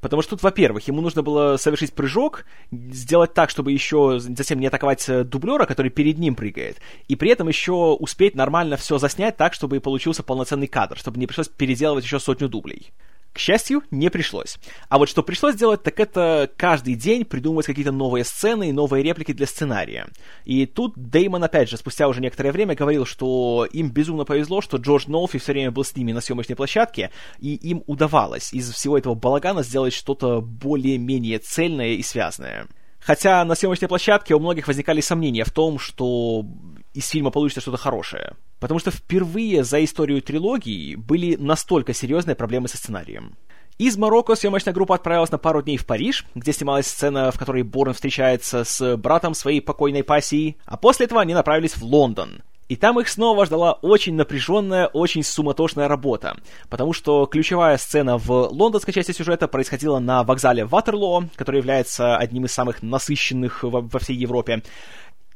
Потому 0.00 0.22
что 0.22 0.32
тут, 0.32 0.42
во-первых, 0.42 0.86
ему 0.86 1.00
нужно 1.00 1.22
было 1.22 1.56
совершить 1.56 1.92
прыжок, 1.92 2.44
сделать 2.70 3.34
так, 3.34 3.50
чтобы 3.50 3.72
еще 3.72 4.18
затем 4.20 4.60
не 4.60 4.68
атаковать 4.68 5.08
э, 5.08 5.24
дублера, 5.24 5.66
который 5.66 5.90
перед 5.90 6.18
ним 6.18 6.34
прыгает, 6.34 6.78
и 7.08 7.16
при 7.16 7.30
этом 7.30 7.48
еще 7.48 7.72
успеть 7.72 8.34
нормально 8.34 8.76
все 8.76 8.98
заснять 8.98 9.36
так, 9.36 9.54
чтобы 9.54 9.80
получился 9.80 10.22
полноценный 10.22 10.68
кадр, 10.68 10.96
чтобы 10.98 11.18
не 11.18 11.26
пришлось 11.26 11.48
переделывать 11.48 12.04
еще 12.04 12.20
сотню 12.20 12.48
дублей. 12.48 12.92
К 13.32 13.38
счастью, 13.38 13.82
не 13.90 14.10
пришлось. 14.10 14.58
А 14.88 14.98
вот 14.98 15.08
что 15.08 15.22
пришлось 15.22 15.54
делать, 15.54 15.82
так 15.82 16.00
это 16.00 16.50
каждый 16.56 16.94
день 16.94 17.24
придумывать 17.24 17.66
какие-то 17.66 17.92
новые 17.92 18.24
сцены 18.24 18.70
и 18.70 18.72
новые 18.72 19.04
реплики 19.04 19.32
для 19.32 19.46
сценария. 19.46 20.08
И 20.44 20.66
тут 20.66 20.94
Деймон, 20.96 21.44
опять 21.44 21.68
же, 21.68 21.76
спустя 21.76 22.08
уже 22.08 22.20
некоторое 22.20 22.50
время 22.50 22.74
говорил, 22.74 23.06
что 23.06 23.66
им 23.70 23.90
безумно 23.90 24.24
повезло, 24.24 24.60
что 24.60 24.78
Джордж 24.78 25.04
Нолфи 25.06 25.38
все 25.38 25.52
время 25.52 25.70
был 25.70 25.84
с 25.84 25.94
ними 25.94 26.12
на 26.12 26.20
съемочной 26.20 26.56
площадке, 26.56 27.10
и 27.38 27.54
им 27.54 27.84
удавалось 27.86 28.52
из 28.52 28.72
всего 28.72 28.98
этого 28.98 29.14
балагана 29.14 29.62
сделать 29.62 29.92
что-то 29.92 30.40
более-менее 30.40 31.38
цельное 31.38 31.90
и 31.90 32.02
связанное. 32.02 32.66
Хотя 32.98 33.44
на 33.44 33.54
съемочной 33.54 33.88
площадке 33.88 34.34
у 34.34 34.40
многих 34.40 34.66
возникали 34.66 35.00
сомнения 35.00 35.44
в 35.44 35.52
том, 35.52 35.78
что 35.78 36.44
из 36.92 37.08
фильма 37.08 37.30
получится 37.30 37.60
что-то 37.60 37.76
хорошее. 37.78 38.34
Потому 38.60 38.80
что 38.80 38.90
впервые 38.90 39.64
за 39.64 39.84
историю 39.84 40.22
трилогии 40.22 40.94
были 40.96 41.36
настолько 41.36 41.94
серьезные 41.94 42.34
проблемы 42.34 42.68
со 42.68 42.76
сценарием. 42.76 43.36
Из 43.78 43.96
Марокко 43.96 44.34
съемочная 44.34 44.74
группа 44.74 44.96
отправилась 44.96 45.30
на 45.30 45.38
пару 45.38 45.62
дней 45.62 45.76
в 45.76 45.86
Париж, 45.86 46.26
где 46.34 46.52
снималась 46.52 46.88
сцена, 46.88 47.30
в 47.30 47.38
которой 47.38 47.62
Борн 47.62 47.94
встречается 47.94 48.64
с 48.64 48.96
братом 48.96 49.34
своей 49.34 49.60
покойной 49.60 50.02
пассии, 50.02 50.56
а 50.64 50.76
после 50.76 51.06
этого 51.06 51.20
они 51.20 51.32
направились 51.32 51.76
в 51.76 51.84
Лондон. 51.84 52.42
И 52.68 52.76
там 52.76 53.00
их 53.00 53.08
снова 53.08 53.46
ждала 53.46 53.72
очень 53.72 54.14
напряженная, 54.14 54.88
очень 54.88 55.22
суматошная 55.22 55.88
работа, 55.88 56.36
потому 56.68 56.92
что 56.92 57.24
ключевая 57.24 57.78
сцена 57.78 58.18
в 58.18 58.30
лондонской 58.30 58.92
части 58.92 59.12
сюжета 59.12 59.48
происходила 59.48 60.00
на 60.00 60.22
вокзале 60.22 60.66
Ватерлоо, 60.66 61.28
который 61.36 61.58
является 61.58 62.18
одним 62.18 62.44
из 62.44 62.52
самых 62.52 62.82
насыщенных 62.82 63.62
во, 63.62 63.80
во 63.80 63.98
всей 63.98 64.16
Европе. 64.16 64.62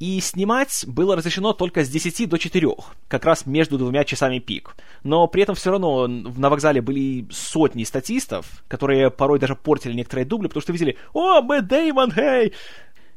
И 0.03 0.19
снимать 0.19 0.85
было 0.89 1.15
разрешено 1.15 1.53
только 1.53 1.85
с 1.85 1.89
10 1.89 2.29
до 2.29 2.37
4, 2.37 2.69
как 3.07 3.25
раз 3.25 3.47
между 3.47 3.79
двумя 3.79 4.03
часами 4.03 4.41
пик. 4.41 4.75
Но 5.05 5.29
при 5.29 5.45
этом 5.45 5.55
все 5.55 5.71
равно 5.71 6.09
на 6.09 6.51
вокзале 6.51 6.81
были 6.81 7.29
сотни 7.31 7.85
статистов, 7.85 8.65
которые 8.67 9.13
порой 9.13 9.39
даже 9.39 9.55
портили 9.55 9.93
некоторые 9.93 10.27
дубли, 10.27 10.49
потому 10.49 10.61
что 10.61 10.73
видели 10.73 10.99
«О, 11.13 11.41
Мэтт 11.41 11.69
Дэймон, 11.69 12.11
хей!» 12.11 12.53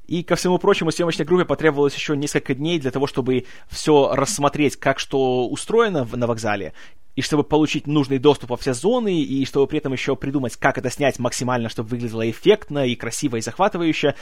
И, 0.05 0.21
ко 0.21 0.35
всему 0.35 0.59
прочему, 0.59 0.91
съемочной 0.91 1.25
группе 1.25 1.45
потребовалось 1.45 1.95
еще 1.95 2.15
несколько 2.15 2.53
дней 2.53 2.77
для 2.77 2.91
того, 2.91 3.07
чтобы 3.07 3.47
все 3.67 4.13
рассмотреть, 4.13 4.75
как 4.75 4.99
что 4.99 5.47
устроено 5.47 6.07
на 6.13 6.27
вокзале, 6.27 6.73
и 7.15 7.23
чтобы 7.23 7.43
получить 7.43 7.87
нужный 7.87 8.19
доступ 8.19 8.51
во 8.51 8.57
все 8.57 8.75
зоны, 8.75 9.21
и 9.21 9.43
чтобы 9.45 9.65
при 9.65 9.79
этом 9.79 9.93
еще 9.93 10.15
придумать, 10.15 10.55
как 10.55 10.77
это 10.77 10.91
снять 10.91 11.17
максимально, 11.17 11.69
чтобы 11.69 11.89
выглядело 11.89 12.29
эффектно 12.29 12.85
и 12.85 12.95
красиво 12.95 13.37
и 13.37 13.41
захватывающе. 13.41 14.13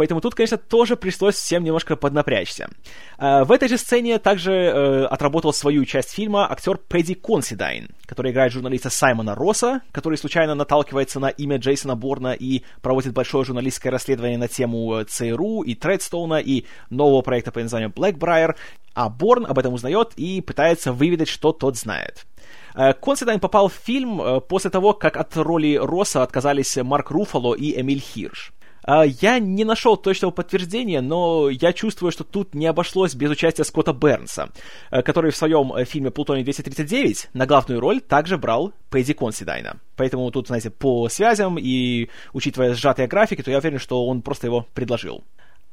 Поэтому 0.00 0.22
тут, 0.22 0.34
конечно, 0.34 0.56
тоже 0.56 0.96
пришлось 0.96 1.34
всем 1.34 1.62
немножко 1.62 1.94
поднапрячься. 1.94 2.70
Э, 3.18 3.44
в 3.44 3.52
этой 3.52 3.68
же 3.68 3.76
сцене 3.76 4.18
также 4.18 4.50
э, 4.50 5.04
отработал 5.04 5.52
свою 5.52 5.84
часть 5.84 6.12
фильма 6.12 6.50
актер 6.50 6.78
Пэдди 6.78 7.12
Консидайн, 7.12 7.90
который 8.06 8.32
играет 8.32 8.50
журналиста 8.50 8.88
Саймона 8.88 9.34
Росса, 9.34 9.82
который 9.92 10.16
случайно 10.16 10.54
наталкивается 10.54 11.20
на 11.20 11.28
имя 11.28 11.58
Джейсона 11.58 11.96
Борна 11.96 12.32
и 12.32 12.62
проводит 12.80 13.12
большое 13.12 13.44
журналистское 13.44 13.92
расследование 13.92 14.38
на 14.38 14.48
тему 14.48 14.94
э, 14.94 15.04
ЦРУ 15.04 15.64
и 15.64 15.74
Тредстоуна 15.74 16.40
и 16.40 16.64
нового 16.88 17.20
проекта 17.20 17.52
по 17.52 17.60
названию 17.60 17.90
Blackbriar, 17.90 18.56
а 18.94 19.10
Борн 19.10 19.44
об 19.44 19.58
этом 19.58 19.74
узнает 19.74 20.14
и 20.16 20.40
пытается 20.40 20.94
выведать, 20.94 21.28
что 21.28 21.52
тот 21.52 21.76
знает. 21.76 22.24
Консидайн 23.02 23.38
попал 23.38 23.68
в 23.68 23.74
фильм 23.74 24.40
после 24.48 24.70
того, 24.70 24.94
как 24.94 25.18
от 25.18 25.36
роли 25.36 25.74
Росса 25.74 26.22
отказались 26.22 26.78
Марк 26.78 27.10
Руфало 27.10 27.54
и 27.54 27.78
Эмиль 27.78 28.00
Хирш. 28.00 28.54
А, 28.92 29.04
я 29.04 29.38
не 29.38 29.62
нашел 29.62 29.96
точного 29.96 30.32
подтверждения, 30.32 31.00
но 31.00 31.48
я 31.48 31.72
чувствую, 31.72 32.10
что 32.10 32.24
тут 32.24 32.54
не 32.56 32.66
обошлось 32.66 33.14
без 33.14 33.30
участия 33.30 33.62
Скотта 33.62 33.92
Бернса, 33.92 34.50
э, 34.90 35.02
который 35.02 35.30
в 35.30 35.36
своем 35.36 35.72
э, 35.72 35.84
фильме 35.84 36.10
«Плутоний-239» 36.10 37.28
на 37.32 37.46
главную 37.46 37.78
роль 37.78 38.00
также 38.00 38.36
брал 38.36 38.72
Пэдди 38.90 39.12
Консидайна. 39.12 39.76
Поэтому 39.94 40.28
тут, 40.32 40.48
знаете, 40.48 40.70
по 40.70 41.08
связям 41.08 41.56
и 41.56 42.08
учитывая 42.32 42.74
сжатые 42.74 43.06
графики, 43.06 43.42
то 43.42 43.52
я 43.52 43.58
уверен, 43.58 43.78
что 43.78 44.04
он 44.04 44.22
просто 44.22 44.48
его 44.48 44.66
предложил. 44.74 45.22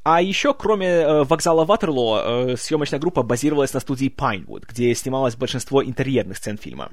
А 0.04 0.22
еще, 0.22 0.54
кроме 0.54 0.86
э, 0.86 1.24
вокзала 1.24 1.66
Ватерлоо, 1.66 2.56
съемочная 2.56 3.00
группа 3.00 3.24
базировалась 3.24 3.74
на 3.74 3.80
студии 3.80 4.14
Pinewood, 4.16 4.66
где 4.70 4.94
снималось 4.94 5.36
большинство 5.36 5.84
интерьерных 5.84 6.38
сцен 6.38 6.60
фильма. 6.60 6.92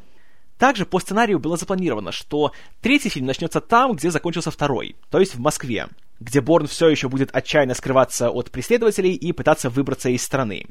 Также 0.56 0.86
по 0.86 1.00
сценарию 1.00 1.38
было 1.38 1.58
запланировано, 1.58 2.12
что 2.12 2.52
третий 2.80 3.08
фильм 3.10 3.26
начнется 3.26 3.60
там, 3.60 3.92
где 3.92 4.10
закончился 4.10 4.50
второй, 4.50 4.96
то 5.10 5.18
есть 5.18 5.34
в 5.34 5.40
Москве, 5.40 5.88
где 6.20 6.40
Борн 6.40 6.66
все 6.66 6.88
еще 6.88 7.08
будет 7.08 7.34
отчаянно 7.34 7.74
скрываться 7.74 8.30
от 8.30 8.50
преследователей 8.50 9.12
и 9.12 9.32
пытаться 9.32 9.70
выбраться 9.70 10.08
из 10.08 10.22
страны. 10.22 10.66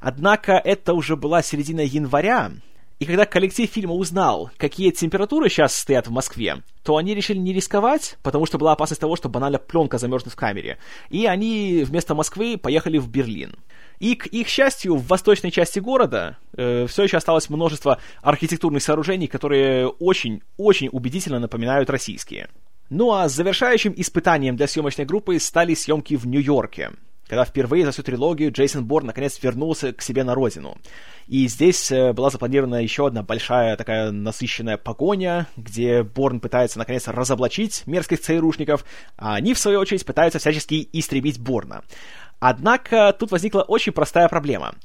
Однако 0.00 0.52
это 0.52 0.94
уже 0.94 1.16
была 1.16 1.42
середина 1.42 1.80
января, 1.80 2.52
и 2.98 3.04
когда 3.04 3.26
коллектив 3.26 3.70
фильма 3.70 3.92
узнал, 3.92 4.50
какие 4.56 4.90
температуры 4.90 5.50
сейчас 5.50 5.76
стоят 5.76 6.06
в 6.06 6.10
Москве, 6.10 6.62
то 6.82 6.96
они 6.96 7.14
решили 7.14 7.36
не 7.36 7.52
рисковать, 7.52 8.16
потому 8.22 8.46
что 8.46 8.56
была 8.56 8.72
опасность 8.72 9.02
того, 9.02 9.16
что 9.16 9.28
банально 9.28 9.58
пленка 9.58 9.98
замерзнет 9.98 10.32
в 10.32 10.36
камере. 10.36 10.78
И 11.10 11.26
они 11.26 11.84
вместо 11.84 12.14
Москвы 12.14 12.56
поехали 12.56 12.96
в 12.96 13.08
Берлин. 13.10 13.56
И, 13.98 14.14
к 14.14 14.26
их 14.26 14.48
счастью, 14.48 14.96
в 14.96 15.06
восточной 15.08 15.50
части 15.50 15.78
города 15.78 16.38
э, 16.56 16.86
все 16.86 17.02
еще 17.02 17.18
осталось 17.18 17.50
множество 17.50 17.98
архитектурных 18.22 18.82
сооружений, 18.82 19.26
которые 19.26 19.88
очень-очень 19.88 20.88
убедительно 20.90 21.38
напоминают 21.38 21.90
российские. 21.90 22.48
Ну 22.88 23.12
а 23.12 23.28
завершающим 23.28 23.94
испытанием 23.96 24.56
для 24.56 24.68
съемочной 24.68 25.06
группы 25.06 25.38
стали 25.40 25.74
съемки 25.74 26.14
в 26.14 26.24
Нью-Йорке, 26.24 26.92
когда 27.26 27.44
впервые 27.44 27.84
за 27.84 27.90
всю 27.90 28.04
трилогию 28.04 28.52
Джейсон 28.52 28.84
Борн 28.84 29.06
наконец 29.06 29.42
вернулся 29.42 29.92
к 29.92 30.00
себе 30.02 30.22
на 30.22 30.36
родину. 30.36 30.78
И 31.26 31.48
здесь 31.48 31.90
э, 31.90 32.12
была 32.12 32.30
запланирована 32.30 32.80
еще 32.80 33.08
одна 33.08 33.24
большая 33.24 33.76
такая 33.76 34.12
насыщенная 34.12 34.76
погоня, 34.76 35.48
где 35.56 36.04
Борн 36.04 36.38
пытается 36.38 36.78
наконец 36.78 37.08
разоблачить 37.08 37.82
мерзких 37.86 38.20
ЦРУшников, 38.20 38.84
а 39.16 39.34
они, 39.34 39.52
в 39.54 39.58
свою 39.58 39.80
очередь, 39.80 40.06
пытаются 40.06 40.38
всячески 40.38 40.88
истребить 40.92 41.40
Борна. 41.40 41.82
Однако 42.38 43.12
тут 43.18 43.32
возникла 43.32 43.62
очень 43.62 43.92
простая 43.92 44.28
проблема. 44.28 44.76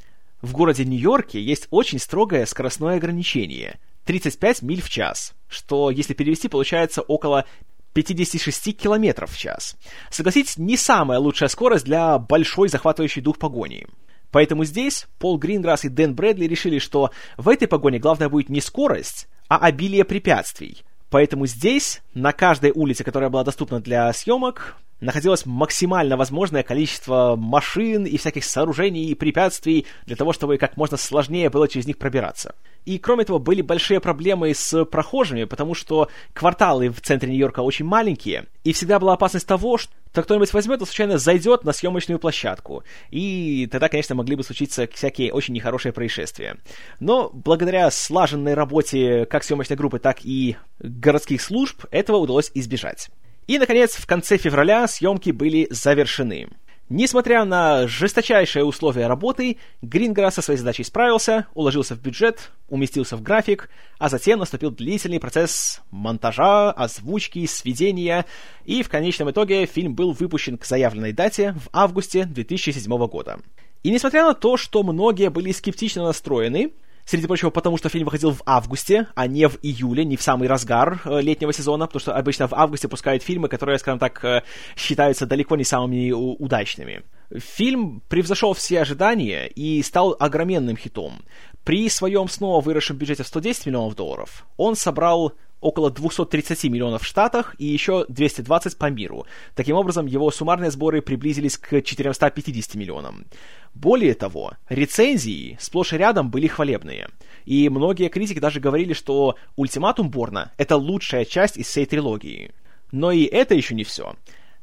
В 0.41 0.53
городе 0.53 0.85
Нью-Йорке 0.85 1.39
есть 1.39 1.67
очень 1.69 1.99
строгое 1.99 2.47
скоростное 2.47 2.95
ограничение— 2.95 3.79
35 4.05 4.61
миль 4.63 4.81
в 4.81 4.89
час, 4.89 5.33
что, 5.47 5.91
если 5.91 6.13
перевести, 6.13 6.47
получается 6.47 7.01
около 7.01 7.45
56 7.93 8.77
километров 8.77 9.31
в 9.31 9.37
час. 9.37 9.75
Согласитесь, 10.09 10.57
не 10.57 10.77
самая 10.77 11.19
лучшая 11.19 11.49
скорость 11.49 11.85
для 11.85 12.17
большой 12.17 12.69
захватывающей 12.69 13.21
дух 13.21 13.37
погони. 13.37 13.87
Поэтому 14.31 14.63
здесь 14.63 15.07
Пол 15.19 15.37
Гринграсс 15.37 15.83
и 15.85 15.89
Дэн 15.89 16.15
Брэдли 16.15 16.45
решили, 16.45 16.79
что 16.79 17.11
в 17.37 17.49
этой 17.49 17.67
погоне 17.67 17.99
главное 17.99 18.29
будет 18.29 18.49
не 18.49 18.61
скорость, 18.61 19.27
а 19.49 19.57
обилие 19.57 20.05
препятствий. 20.05 20.83
Поэтому 21.09 21.45
здесь, 21.45 22.01
на 22.13 22.31
каждой 22.31 22.71
улице, 22.71 23.03
которая 23.03 23.29
была 23.29 23.43
доступна 23.43 23.81
для 23.81 24.11
съемок, 24.13 24.77
находилось 25.01 25.45
максимально 25.45 26.15
возможное 26.15 26.63
количество 26.63 27.35
машин 27.37 28.05
и 28.05 28.17
всяких 28.17 28.45
сооружений 28.45 29.07
и 29.07 29.15
препятствий 29.15 29.85
для 30.05 30.15
того, 30.15 30.31
чтобы 30.31 30.57
как 30.57 30.77
можно 30.77 30.95
сложнее 30.95 31.49
было 31.49 31.67
через 31.67 31.87
них 31.87 31.97
пробираться. 31.97 32.55
И 32.85 32.97
кроме 32.97 33.25
того, 33.25 33.39
были 33.39 33.61
большие 33.61 33.99
проблемы 33.99 34.53
с 34.53 34.85
прохожими, 34.85 35.43
потому 35.43 35.75
что 35.75 36.09
кварталы 36.33 36.89
в 36.89 37.01
центре 37.01 37.29
Нью-Йорка 37.29 37.59
очень 37.59 37.85
маленькие, 37.85 38.45
и 38.63 38.73
всегда 38.73 38.99
была 38.99 39.13
опасность 39.13 39.47
того, 39.47 39.77
что 39.77 39.93
кто-нибудь 40.13 40.51
возьмет 40.53 40.81
и 40.81 40.85
случайно 40.85 41.17
зайдет 41.17 41.63
на 41.63 41.73
съемочную 41.73 42.19
площадку. 42.19 42.83
И 43.11 43.67
тогда, 43.71 43.87
конечно, 43.87 44.15
могли 44.15 44.35
бы 44.35 44.43
случиться 44.43 44.87
всякие 44.91 45.31
очень 45.31 45.53
нехорошие 45.53 45.93
происшествия. 45.93 46.57
Но 46.99 47.29
благодаря 47.33 47.89
слаженной 47.91 48.55
работе 48.55 49.25
как 49.25 49.43
съемочной 49.43 49.77
группы, 49.77 49.99
так 49.99 50.25
и 50.25 50.57
городских 50.79 51.41
служб 51.41 51.85
этого 51.91 52.17
удалось 52.17 52.51
избежать. 52.53 53.09
И, 53.47 53.57
наконец, 53.57 53.95
в 53.95 54.05
конце 54.05 54.37
февраля 54.37 54.87
съемки 54.87 55.31
были 55.31 55.67
завершены. 55.69 56.47
Несмотря 56.93 57.45
на 57.45 57.87
жесточайшие 57.87 58.65
условия 58.65 59.07
работы, 59.07 59.55
Гринграсс 59.81 60.35
со 60.35 60.41
своей 60.41 60.57
задачей 60.57 60.83
справился, 60.83 61.47
уложился 61.53 61.95
в 61.95 62.01
бюджет, 62.01 62.51
уместился 62.67 63.15
в 63.15 63.21
график, 63.21 63.69
а 63.97 64.09
затем 64.09 64.39
наступил 64.39 64.71
длительный 64.71 65.21
процесс 65.21 65.79
монтажа, 65.89 66.69
озвучки, 66.71 67.45
сведения, 67.45 68.25
и 68.65 68.83
в 68.83 68.89
конечном 68.89 69.31
итоге 69.31 69.65
фильм 69.67 69.95
был 69.95 70.11
выпущен 70.11 70.57
к 70.57 70.65
заявленной 70.65 71.13
дате 71.13 71.53
в 71.53 71.69
августе 71.71 72.25
2007 72.25 73.07
года. 73.07 73.39
И 73.83 73.89
несмотря 73.89 74.25
на 74.25 74.33
то, 74.33 74.57
что 74.57 74.83
многие 74.83 75.29
были 75.29 75.53
скептично 75.53 76.03
настроены, 76.03 76.73
Среди 77.11 77.27
прочего, 77.27 77.49
потому 77.49 77.77
что 77.77 77.89
фильм 77.89 78.05
выходил 78.05 78.31
в 78.31 78.41
августе, 78.45 79.07
а 79.15 79.27
не 79.27 79.49
в 79.49 79.57
июле, 79.61 80.05
не 80.05 80.15
в 80.15 80.21
самый 80.21 80.47
разгар 80.47 81.01
э, 81.03 81.19
летнего 81.19 81.51
сезона, 81.51 81.85
потому 81.85 81.99
что 81.99 82.15
обычно 82.15 82.47
в 82.47 82.53
августе 82.53 82.87
пускают 82.87 83.21
фильмы, 83.21 83.49
которые, 83.49 83.79
скажем 83.79 83.99
так, 83.99 84.23
э, 84.23 84.43
считаются 84.77 85.25
далеко 85.25 85.57
не 85.57 85.65
самыми 85.65 86.11
удачными. 86.11 87.03
Фильм 87.37 88.01
превзошел 88.07 88.53
все 88.53 88.79
ожидания 88.79 89.47
и 89.47 89.83
стал 89.83 90.15
огроменным 90.17 90.77
хитом. 90.77 91.25
При 91.65 91.89
своем 91.89 92.29
снова 92.29 92.61
выросшем 92.61 92.95
бюджете 92.95 93.23
в 93.23 93.27
110 93.27 93.65
миллионов 93.65 93.97
долларов 93.97 94.45
он 94.55 94.77
собрал 94.77 95.33
около 95.61 95.91
230 95.91 96.65
миллионов 96.65 97.03
в 97.03 97.05
Штатах 97.05 97.55
и 97.57 97.65
еще 97.65 98.05
220 98.09 98.77
по 98.77 98.89
миру. 98.89 99.25
Таким 99.55 99.75
образом, 99.75 100.07
его 100.07 100.29
суммарные 100.31 100.71
сборы 100.71 101.01
приблизились 101.01 101.57
к 101.57 101.81
450 101.81 102.75
миллионам. 102.75 103.25
Более 103.73 104.15
того, 104.15 104.53
рецензии 104.67 105.57
сплошь 105.61 105.93
и 105.93 105.97
рядом 105.97 106.29
были 106.29 106.47
хвалебные. 106.47 107.07
И 107.45 107.69
многие 107.69 108.09
критики 108.09 108.39
даже 108.39 108.59
говорили, 108.59 108.93
что 108.93 109.35
«Ультиматум 109.55 110.09
Борна»— 110.09 110.51
это 110.57 110.75
лучшая 110.75 111.25
часть 111.25 111.57
из 111.57 111.67
всей 111.67 111.85
трилогии. 111.85 112.51
Но 112.91 113.11
и 113.11 113.23
это 113.23 113.55
еще 113.55 113.73
не 113.73 113.83
все. 113.83 114.15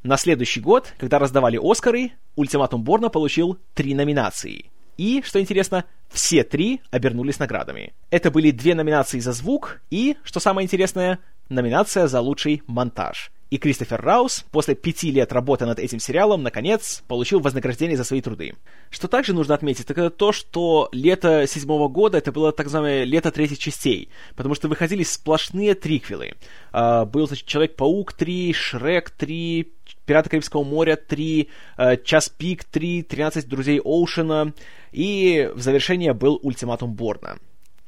На 0.03 0.17
следующий 0.17 0.61
год, 0.61 0.93
когда 0.99 1.19
раздавали 1.19 1.59
Оскары, 1.61 2.13
«Ультиматум 2.37 2.83
Борна» 2.83 3.09
получил 3.09 3.59
три 3.75 3.95
номинации. 3.95 4.71
И, 4.99 5.23
что 5.25 5.41
интересно, 5.41 5.85
все 6.09 6.43
три 6.45 6.83
обернулись 6.91 7.39
наградами. 7.39 7.95
Это 8.11 8.31
были 8.31 8.51
две 8.51 8.75
номинации 8.75 9.21
за 9.21 9.33
звук 9.33 9.81
и, 9.91 10.17
что 10.25 10.41
самое 10.41 10.67
интересное, 10.67 11.21
номинация 11.49 12.07
за 12.09 12.21
лучший 12.21 12.63
монтаж. 12.67 13.31
И 13.51 13.57
Кристофер 13.57 14.01
Раус 14.03 14.45
после 14.51 14.75
пяти 14.75 15.11
лет 15.11 15.33
работы 15.33 15.65
над 15.65 15.79
этим 15.79 15.99
сериалом, 16.01 16.43
наконец, 16.43 17.03
получил 17.09 17.41
вознаграждение 17.41 17.97
за 17.97 18.05
свои 18.05 18.21
труды. 18.21 18.55
Что 18.91 19.09
также 19.09 19.33
нужно 19.33 19.55
отметить, 19.55 19.87
так 19.87 19.97
это 19.97 20.11
то, 20.11 20.33
что 20.33 20.91
лето 20.93 21.47
седьмого 21.47 21.89
года 21.89 22.19
это 22.19 22.31
было 22.31 22.53
так 22.53 22.67
называемое 22.67 23.05
лето 23.05 23.31
третьих 23.31 23.59
частей, 23.59 24.11
потому 24.37 24.55
что 24.55 24.69
выходили 24.69 25.03
сплошные 25.03 25.75
триквелы. 25.75 26.35
Uh, 26.73 27.07
был, 27.07 27.27
значит, 27.27 27.47
Человек-паук 27.47 28.13
3, 28.13 28.53
Шрек 28.53 29.11
3, 29.11 29.73
Пираты 30.05 30.29
Карибского 30.29 30.63
моря 30.63 30.97
3, 30.97 31.49
uh, 31.79 32.05
Час 32.05 32.29
пик 32.29 32.65
3, 32.65 33.03
13 33.03 33.49
друзей 33.49 33.81
Оушена, 33.81 34.53
и 34.93 35.51
в 35.55 35.61
завершение 35.61 36.13
был 36.13 36.39
Ультиматум 36.43 36.93
Борна. 36.93 37.39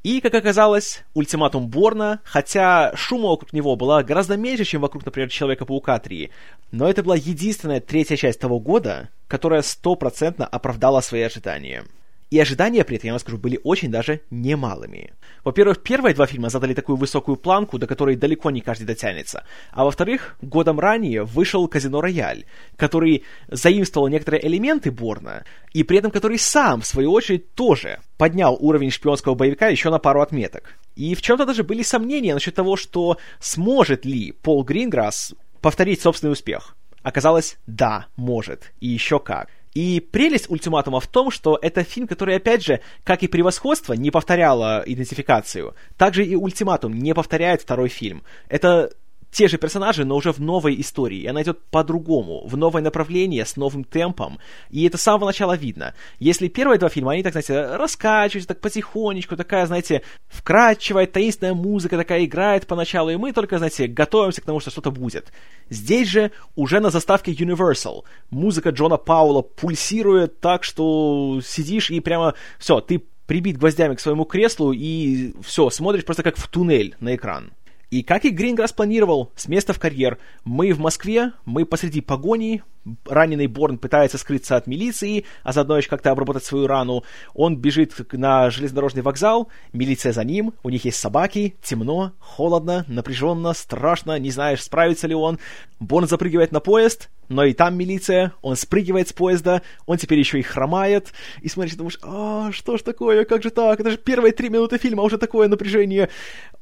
И, 0.03 0.23
как 0.23 0.35
оказалось, 0.35 1.05
ультиматум 1.13 1.69
Борна, 1.69 2.21
хотя 2.25 2.97
шума 2.97 3.29
вокруг 3.29 3.53
него 3.53 3.77
была 3.77 4.03
гораздо 4.03 4.39
меньше, 4.39 4.65
чем 4.65 4.81
вокруг, 4.81 5.05
например, 5.05 5.29
Человека-паука 5.29 5.99
3, 5.99 6.31
но 6.73 6.89
это 6.89 7.03
была 7.03 7.17
единственная 7.17 7.81
третья 7.81 8.17
часть 8.17 8.41
того 8.41 8.61
года, 8.61 9.11
которая 9.29 9.61
стопроцентно 9.61 10.47
оправдала 10.47 11.03
свои 11.03 11.21
ожидания. 11.21 11.85
И 12.31 12.39
ожидания 12.39 12.85
при 12.85 12.97
этом, 12.97 13.09
я 13.09 13.13
вам 13.15 13.21
скажу, 13.21 13.39
были 13.39 13.59
очень 13.65 13.91
даже 13.91 14.21
немалыми. 14.31 15.15
Во-первых, 15.43 15.83
первые 15.83 16.15
два 16.15 16.27
фильма 16.27 16.49
задали 16.49 16.75
такую 16.75 16.97
высокую 16.97 17.37
планку, 17.37 17.77
до 17.77 17.89
которой 17.89 18.15
далеко 18.15 18.53
не 18.53 18.61
каждый 18.61 18.85
дотянется. 18.85 19.45
А 19.73 19.85
во-вторых, 19.85 20.37
годом 20.41 20.79
ранее 20.79 21.25
вышел 21.25 21.67
«Казино 21.67 22.01
Рояль», 22.01 22.45
который 22.77 23.25
заимствовал 23.49 24.07
некоторые 24.07 24.47
элементы 24.47 24.93
Борна, 24.93 25.45
и 25.73 25.83
при 25.83 25.99
этом 25.99 26.13
который 26.13 26.39
сам, 26.39 26.83
в 26.83 26.87
свою 26.87 27.11
очередь, 27.11 27.53
тоже 27.55 27.99
поднял 28.17 28.57
уровень 28.61 28.93
шпионского 28.93 29.35
боевика 29.35 29.67
еще 29.67 29.91
на 29.91 29.99
пару 29.99 30.21
отметок. 30.21 30.79
И 30.95 31.17
в 31.17 31.23
чем-то 31.23 31.47
даже 31.47 31.65
были 31.65 31.83
сомнения 31.83 32.35
насчет 32.35 32.55
того, 32.55 32.77
что 32.77 33.19
сможет 33.41 34.05
ли 34.05 34.31
Пол 34.31 34.63
Гринграсс 34.63 35.35
повторить 35.61 36.01
собственный 36.01 36.33
успех. 36.33 36.77
Оказалось, 37.03 37.59
да, 37.67 38.07
может, 38.17 38.73
и 38.79 38.87
еще 38.87 39.19
как. 39.19 39.49
И 39.75 40.01
прелесть 40.01 40.51
ультиматума 40.51 41.01
в 41.01 41.07
том, 41.07 41.31
что 41.31 41.59
это 41.61 41.85
фильм, 41.85 42.09
который, 42.09 42.37
опять 42.37 42.65
же, 42.65 42.81
как 43.05 43.23
и 43.23 43.29
превосходство, 43.29 43.93
не 43.93 44.11
повторяло 44.11 44.83
идентификацию, 44.85 45.75
также 45.97 46.25
и 46.25 46.35
ультиматум 46.35 46.99
не 46.99 47.15
повторяет 47.15 47.63
второй 47.63 47.89
фильм. 47.89 48.23
Это 48.49 48.93
те 49.31 49.49
же 49.49 49.59
персонажи, 49.59 50.05
но 50.05 50.17
уже 50.17 50.33
в 50.33 50.41
новой 50.41 50.81
истории. 50.81 51.21
И 51.21 51.27
она 51.27 51.43
идет 51.43 51.61
по-другому, 51.71 52.47
в 52.47 52.57
новое 52.57 52.83
направление, 52.83 53.45
с 53.45 53.57
новым 53.57 53.85
темпом. 53.85 54.39
И 54.71 54.85
это 54.87 54.99
с 54.99 55.03
самого 55.03 55.27
начала 55.27 55.57
видно. 55.57 55.95
Если 56.19 56.49
первые 56.49 56.79
два 56.79 56.89
фильма, 56.89 57.13
они 57.13 57.23
так, 57.23 57.33
знаете, 57.33 57.77
раскачиваются 57.77 58.49
так 58.49 58.61
потихонечку, 58.61 59.37
такая, 59.37 59.67
знаете, 59.67 60.03
вкрадчивая, 60.29 61.07
таинственная 61.07 61.55
музыка 61.55 61.97
такая 61.97 62.25
играет 62.25 62.67
поначалу, 62.67 63.11
и 63.11 63.17
мы 63.17 63.33
только, 63.33 63.59
знаете, 63.59 63.87
готовимся 63.87 64.41
к 64.41 64.45
тому, 64.45 64.61
что 64.61 64.71
что-то 64.71 64.91
будет. 64.91 65.33
Здесь 65.69 66.09
же 66.09 66.33
уже 66.57 66.81
на 66.81 66.91
заставке 66.91 67.33
Universal 67.33 68.05
музыка 68.31 68.71
Джона 68.71 68.97
Паула 68.97 69.43
пульсирует 69.43 70.41
так, 70.41 70.65
что 70.65 71.41
сидишь 71.45 71.91
и 71.91 72.01
прямо 72.01 72.35
все, 72.59 72.81
ты 72.81 73.03
прибит 73.27 73.59
гвоздями 73.59 73.95
к 73.95 74.01
своему 74.01 74.25
креслу 74.25 74.73
и 74.73 75.35
все, 75.43 75.71
смотришь 75.71 76.05
просто 76.05 76.25
как 76.25 76.37
в 76.37 76.49
туннель 76.49 76.97
на 76.99 77.15
экран. 77.15 77.53
И 77.91 78.05
как 78.05 78.25
и 78.25 78.31
Гринграсс 78.31 78.73
планировал, 78.73 79.33
с 79.35 79.49
места 79.49 79.73
в 79.73 79.81
карьер, 79.81 80.19
мы 80.45 80.73
в 80.73 80.79
Москве, 80.79 81.33
мы 81.45 81.67
посреди 81.67 82.01
погони, 82.01 82.63
раненый 83.07 83.47
Борн 83.47 83.79
пытается 83.79 84.19
скрыться 84.19 84.57
от 84.57 84.67
милиции, 84.67 85.25
а 85.43 85.53
заодно 85.53 85.77
еще 85.77 85.89
как-то 85.89 86.11
обработать 86.11 86.45
свою 86.45 86.67
рану. 86.67 87.05
Он 87.35 87.57
бежит 87.57 87.95
на 88.13 88.51
железнодорожный 88.51 89.03
вокзал, 89.03 89.49
милиция 89.73 90.13
за 90.13 90.25
ним, 90.25 90.55
у 90.63 90.71
них 90.71 90.85
есть 90.85 90.99
собаки, 90.99 91.57
темно, 91.63 92.13
холодно, 92.19 92.85
напряженно, 92.89 93.53
страшно, 93.53 94.19
не 94.19 94.31
знаешь, 94.31 94.63
справится 94.63 95.07
ли 95.07 95.15
он. 95.15 95.39
Борн 95.79 96.07
запрыгивает 96.07 96.53
на 96.53 96.61
поезд, 96.61 97.09
но 97.31 97.45
и 97.45 97.55
там 97.55 97.77
милиция, 97.77 98.33
он 98.43 98.57
спрыгивает 98.57 99.09
с 99.09 99.13
поезда, 99.13 99.63
он 99.87 99.97
теперь 99.97 100.19
еще 100.19 100.39
и 100.39 100.43
хромает, 100.43 101.13
и 101.41 101.49
смотришь, 101.49 101.77
думаешь, 101.77 101.99
а, 102.03 102.51
что 102.53 102.77
ж 102.77 102.83
такое, 102.83 103.25
как 103.25 103.43
же 103.43 103.51
так, 103.51 103.81
это 103.81 103.93
же 103.93 103.97
первые 103.97 104.33
три 104.33 104.49
минуты 104.49 104.79
фильма, 104.79 105.03
а 105.03 105.07
уже 105.07 105.17
такое 105.17 105.49
напряжение. 105.49 106.11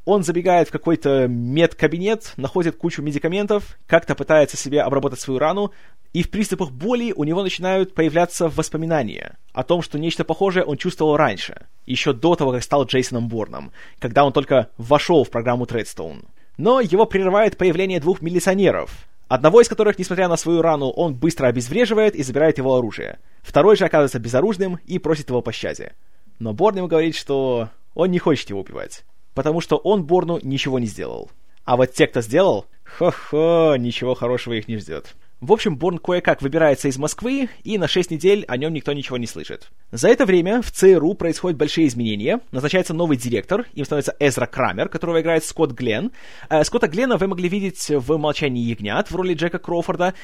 Он 0.05 0.23
забегает 0.23 0.69
в 0.69 0.73
какой-то 0.73 1.27
медкабинет, 1.27 2.35
находит 2.37 2.77
кучу 2.77 3.03
медикаментов, 3.03 3.79
как-то 3.87 4.15
пытается 4.15 4.57
себе 4.57 4.83
обработать 4.83 5.21
свою 5.21 5.39
рану, 5.39 5.73
и 6.13 6.23
в 6.23 6.31
приступах 6.31 6.71
боли 6.71 7.13
у 7.15 7.25
него 7.25 7.43
начинают 7.43 7.95
появляться 7.95 8.49
воспоминания 8.49 9.37
о 9.53 9.63
том, 9.63 9.83
что 9.83 9.99
нечто 9.99 10.25
похожее 10.25 10.65
он 10.65 10.77
чувствовал 10.77 11.17
раньше, 11.17 11.67
еще 11.87 12.13
до 12.13 12.35
того, 12.35 12.53
как 12.53 12.63
стал 12.63 12.85
Джейсоном 12.85 13.29
Борном, 13.29 13.73
когда 13.99 14.25
он 14.25 14.33
только 14.33 14.71
вошел 14.79 15.25
в 15.25 15.31
программу 15.31 15.67
Тредстоун. 15.67 16.25
Но 16.57 16.81
его 16.81 17.07
прерывает 17.07 17.57
появление 17.57 18.01
двух 18.01 18.23
милиционеров, 18.23 19.07
одного 19.29 19.61
из 19.61 19.69
которых, 19.69 19.99
несмотря 19.99 20.29
на 20.29 20.37
свою 20.37 20.63
рану, 20.63 20.89
он 20.89 21.15
быстро 21.15 21.47
обезвреживает 21.47 22.17
и 22.17 22.23
забирает 22.23 22.59
его 22.59 22.75
оружие. 22.75 23.19
Второй 23.43 23.77
же 23.77 23.85
оказывается 23.85 24.19
безоружным 24.19 24.79
и 24.87 24.99
просит 24.99 25.29
его 25.29 25.43
пощаде. 25.43 25.95
Но 26.39 26.53
Борн 26.53 26.79
ему 26.79 26.89
говорит, 26.89 27.15
что 27.15 27.69
он 27.95 28.11
не 28.11 28.19
хочет 28.19 28.51
его 28.51 28.61
убивать, 28.61 29.05
потому 29.35 29.61
что 29.61 29.77
он 29.77 30.05
Борну 30.05 30.39
ничего 30.43 30.79
не 30.79 30.87
сделал. 30.87 31.31
А 31.65 31.77
вот 31.77 31.93
те, 31.93 32.07
кто 32.07 32.23
сделал, 32.23 32.67
хо-хо, 32.85 33.77
ничего 33.77 34.15
хорошего 34.15 34.55
их 34.55 34.69
не 34.69 34.79
ждет. 34.79 35.15
В 35.41 35.53
общем, 35.53 35.77
Борн 35.77 35.99
кое-как 35.99 36.43
выбирается 36.43 36.89
из 36.89 36.99
Москвы, 36.99 37.49
и 37.63 37.79
на 37.79 37.87
6 37.87 38.11
недель 38.11 38.45
о 38.49 38.57
нем 38.57 38.73
никто 38.73 38.93
ничего 38.93 39.19
не 39.19 39.27
слышит. 39.29 39.71
За 39.93 40.09
это 40.09 40.27
время 40.27 40.63
в 40.63 40.73
ЦРУ 40.73 41.15
происходят 41.15 41.57
большие 41.57 41.87
изменения. 41.87 42.41
Назначается 42.51 42.93
новый 42.93 43.17
директор, 43.17 43.65
им 43.75 43.85
становится 43.85 44.17
Эзра 44.19 44.47
Крамер, 44.47 44.89
которого 44.89 45.21
играет 45.21 45.45
Скотт 45.45 45.73
Гленн. 45.73 46.11
Э, 46.51 46.65
Скотта 46.65 46.89
Гленна 46.89 47.19
вы 47.19 47.29
могли 47.29 47.49
видеть 47.49 47.89
в 47.89 48.17
«Молчании 48.17 48.65
ягнят» 48.65 49.13
в 49.13 49.15
роли 49.15 49.35
Джека 49.35 49.61
Кроуфорда, 49.61 50.15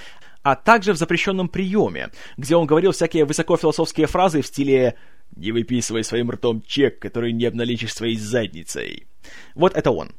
а 0.42 0.57
также 0.57 0.92
в 0.92 0.96
«Запрещенном 0.96 1.48
приеме», 1.48 2.11
где 2.37 2.57
он 2.57 2.66
говорил 2.66 2.90
всякие 2.90 3.24
высокофилософские 3.24 4.09
фразы 4.09 4.42
в 4.42 4.46
стиле 4.48 4.96
«Не 5.37 5.53
выписывай 5.53 6.03
своим 6.03 6.33
ртом 6.33 6.61
чек, 6.66 6.98
который 6.98 7.33
не 7.33 7.44
обналичишь 7.44 7.94
своей 7.94 8.16
задницей». 8.16 9.07
Вот 9.55 9.77
это 9.77 9.92
он. 9.92 10.11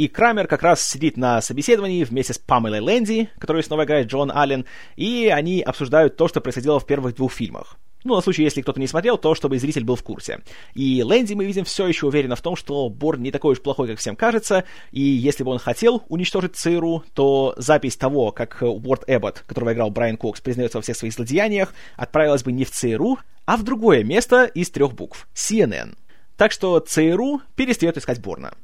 И 0.00 0.08
Крамер 0.08 0.46
как 0.46 0.62
раз 0.62 0.82
сидит 0.82 1.18
на 1.18 1.42
собеседовании 1.42 2.04
вместе 2.04 2.32
с 2.32 2.38
Памелой 2.38 2.80
Лэнди, 2.80 3.28
которую 3.38 3.62
снова 3.62 3.84
играет 3.84 4.06
Джон 4.06 4.32
Аллен, 4.34 4.64
и 4.96 5.30
они 5.30 5.60
обсуждают 5.60 6.16
то, 6.16 6.26
что 6.26 6.40
происходило 6.40 6.80
в 6.80 6.86
первых 6.86 7.16
двух 7.16 7.34
фильмах. 7.34 7.76
Ну, 8.04 8.14
на 8.14 8.22
случай, 8.22 8.42
если 8.42 8.62
кто-то 8.62 8.80
не 8.80 8.86
смотрел, 8.86 9.18
то 9.18 9.34
чтобы 9.34 9.58
зритель 9.58 9.84
был 9.84 9.96
в 9.96 10.02
курсе. 10.02 10.40
И 10.72 11.02
Лэнди, 11.02 11.34
мы 11.34 11.44
видим, 11.44 11.66
все 11.66 11.86
еще 11.86 12.06
уверена 12.06 12.34
в 12.34 12.40
том, 12.40 12.56
что 12.56 12.88
Борн 12.88 13.20
не 13.20 13.30
такой 13.30 13.52
уж 13.52 13.60
плохой, 13.60 13.88
как 13.88 13.98
всем 13.98 14.16
кажется, 14.16 14.64
и 14.90 15.02
если 15.02 15.44
бы 15.44 15.50
он 15.50 15.58
хотел 15.58 16.02
уничтожить 16.08 16.56
ЦРУ, 16.56 17.04
то 17.12 17.52
запись 17.58 17.98
того, 17.98 18.32
как 18.32 18.56
Уорд 18.62 19.04
Эббот, 19.06 19.44
которого 19.46 19.74
играл 19.74 19.90
Брайан 19.90 20.16
Кокс, 20.16 20.40
признается 20.40 20.78
во 20.78 20.82
всех 20.82 20.96
своих 20.96 21.12
злодеяниях, 21.12 21.74
отправилась 21.98 22.42
бы 22.42 22.52
не 22.52 22.64
в 22.64 22.70
ЦРУ, 22.70 23.18
а 23.44 23.58
в 23.58 23.64
другое 23.64 24.02
место 24.02 24.44
из 24.44 24.70
трех 24.70 24.94
букв— 24.94 25.28
CNN. 25.34 25.94
Так 26.38 26.52
что 26.52 26.80
ЦРУ 26.80 27.42
перестает 27.54 27.98
искать 27.98 28.18
Борна. 28.18 28.54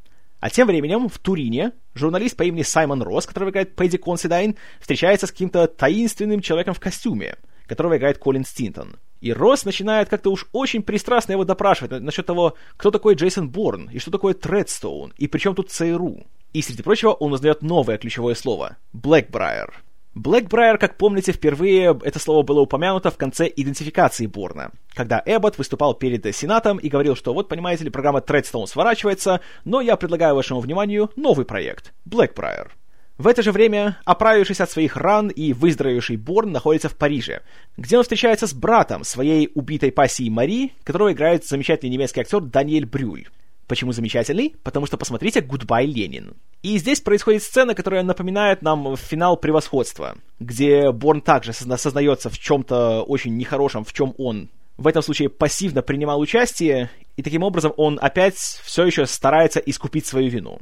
А 0.47 0.49
тем 0.49 0.69
временем 0.69 1.09
в 1.09 1.19
Турине 1.19 1.73
журналист 1.95 2.37
по 2.37 2.45
имени 2.45 2.63
Саймон 2.63 3.03
Росс, 3.03 3.27
который 3.27 3.51
играет 3.51 3.75
Пэдди 3.75 3.99
Консидайн, 3.99 4.55
встречается 4.79 5.27
с 5.27 5.33
каким-то 5.33 5.67
таинственным 5.67 6.41
человеком 6.41 6.73
в 6.73 6.79
костюме, 6.79 7.35
которого 7.67 7.97
играет 7.97 8.19
Колин 8.19 8.45
Стинтон. 8.45 8.95
И 9.21 9.33
Росс 9.33 9.65
начинает 9.65 10.09
как-то 10.09 10.31
уж 10.31 10.47
очень 10.53 10.85
пристрастно 10.85 11.33
его 11.33 11.45
допрашивать 11.45 12.01
насчет 12.01 12.27
того, 12.27 12.55
кто 12.77 12.93
такой 12.93 13.17
Джейсон 13.17 13.51
Борн, 13.51 13.91
и 13.91 13.99
что 13.99 14.13
такое 14.13 14.35
Тредстоун, 14.35 15.13
и 15.19 15.27
при 15.27 15.41
чем 15.41 15.57
тут 15.57 15.73
ЦРУ. 15.73 16.29
И, 16.53 16.63
среди 16.63 16.85
прочего, 16.85 17.11
он 17.11 17.33
узнает 17.33 17.63
новое 17.63 17.99
ключевое 17.99 18.37
слово— 18.37 18.77
Блэкбрайер— 18.93 19.83
Блэкбрайер, 20.17 20.79
как 20.79 20.97
помните, 20.97 21.33
впервые 21.33 21.95
это 22.03 22.19
слово 22.19 22.43
было 22.43 22.61
упомянуто 22.61 23.11
в 23.11 23.19
конце 23.19 23.53
идентификации 23.55 24.25
Борна, 24.25 24.71
когда 24.95 25.23
Эббот 25.27 25.59
выступал 25.59 25.93
перед 25.93 26.35
Сенатом 26.35 26.79
и 26.79 26.89
говорил, 26.89 27.15
что 27.17 27.35
вот, 27.35 27.51
понимаете 27.51 27.85
ли, 27.85 27.91
программа 27.91 28.23
Тредстоун 28.23 28.67
сворачивается, 28.67 29.43
но 29.67 29.83
я 29.83 29.95
предлагаю 29.97 30.35
вашему 30.35 30.61
вниманию 30.61 31.11
новый 31.17 31.45
проект— 31.45 31.93
Блэкбрайер. 32.07 32.75
В 33.19 33.27
это 33.27 33.43
же 33.43 33.53
время, 33.53 33.99
оправившись 34.07 34.63
от 34.63 34.71
своих 34.71 34.97
ран 34.97 35.29
и 35.29 35.53
выздоровевший 35.53 36.17
Борн 36.17 36.51
находится 36.51 36.89
в 36.89 36.97
Париже, 36.97 37.43
где 37.77 37.99
он 37.99 38.03
встречается 38.03 38.47
с 38.47 38.55
братом 38.55 39.05
своей 39.05 39.51
убитой 39.55 39.93
пассии 39.93 40.31
Мари, 40.31 40.73
которого 40.85 41.13
играет 41.13 41.45
замечательный 41.45 41.91
немецкий 41.91 42.21
актер 42.21 42.41
Даниэль 42.41 42.87
Брюль. 42.87 43.27
Почему 43.67 43.93
замечательный? 43.93 44.55
Потому 44.63 44.87
что 44.87 44.97
посмотрите 44.97 45.41
«Гудбай, 45.41 45.87
Ленин». 45.87 46.37
И 46.67 46.79
здесь 46.79 47.01
происходит 47.01 47.45
сцена, 47.45 47.77
которая 47.77 48.03
напоминает 48.03 48.61
нам 48.61 48.97
финал 48.97 49.37
превосходства, 49.37 50.17
где 50.41 50.91
Борн 50.91 51.21
также 51.21 51.53
осознается 51.53 52.29
в 52.29 52.41
чем-то 52.41 53.03
очень 53.03 53.37
нехорошем, 53.37 53.85
в 53.85 53.93
чем 53.93 54.17
он 54.19 54.49
в 54.77 54.89
этом 54.89 55.01
случае 55.01 55.29
пассивно 55.29 55.83
принимал 55.83 56.19
участие, 56.19 56.91
и 57.17 57.23
таким 57.23 57.45
образом 57.45 57.73
он 57.77 58.01
опять 58.03 58.35
все 58.35 58.85
еще 58.85 59.07
старается 59.07 59.61
искупить 59.61 60.07
свою 60.07 60.29
вину. 60.29 60.59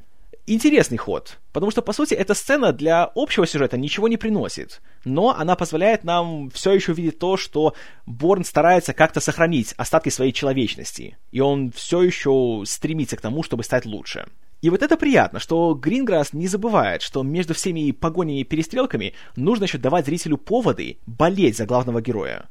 Интересный 0.47 0.99
ход, 0.99 1.39
потому 1.55 1.71
что, 1.71 1.81
по 1.81 1.95
сути, 1.95 2.13
эта 2.13 2.35
сцена 2.35 2.75
для 2.75 3.11
общего 3.15 3.47
сюжета 3.47 3.79
ничего 3.79 4.07
не 4.07 4.19
приносит, 4.19 4.83
но 5.07 5.35
она 5.35 5.57
позволяет 5.57 6.05
нам 6.05 6.51
все 6.51 6.73
еще 6.73 6.93
видеть 6.93 7.19
то, 7.19 7.39
что 7.39 7.73
Борн 8.05 8.45
старается 8.45 8.93
как-то 8.93 9.21
сохранить 9.21 9.73
остатки 9.79 10.11
своей 10.11 10.33
человечности, 10.33 11.17
и 11.33 11.41
он 11.41 11.73
все 11.73 12.03
еще 12.03 12.63
стремится 12.67 13.17
к 13.17 13.23
тому, 13.23 13.43
чтобы 13.43 13.65
стать 13.65 13.87
лучше. 13.87 14.27
И 14.65 14.71
вот 14.71 14.83
это 14.83 14.97
приятно, 14.97 15.41
что 15.41 15.75
Гринграсс 15.75 16.33
не 16.33 16.49
забывает, 16.49 17.03
что 17.03 17.23
между 17.23 17.53
всеми 17.53 17.91
погонями 17.91 18.41
и 18.41 18.45
перестрелками 18.45 19.13
нужно 19.37 19.65
еще 19.65 19.77
давать 19.77 20.07
зрителю 20.07 20.39
поводы 20.39 20.97
болеть 21.05 21.59
за 21.59 21.67
главного 21.67 22.01
героя. 22.01 22.49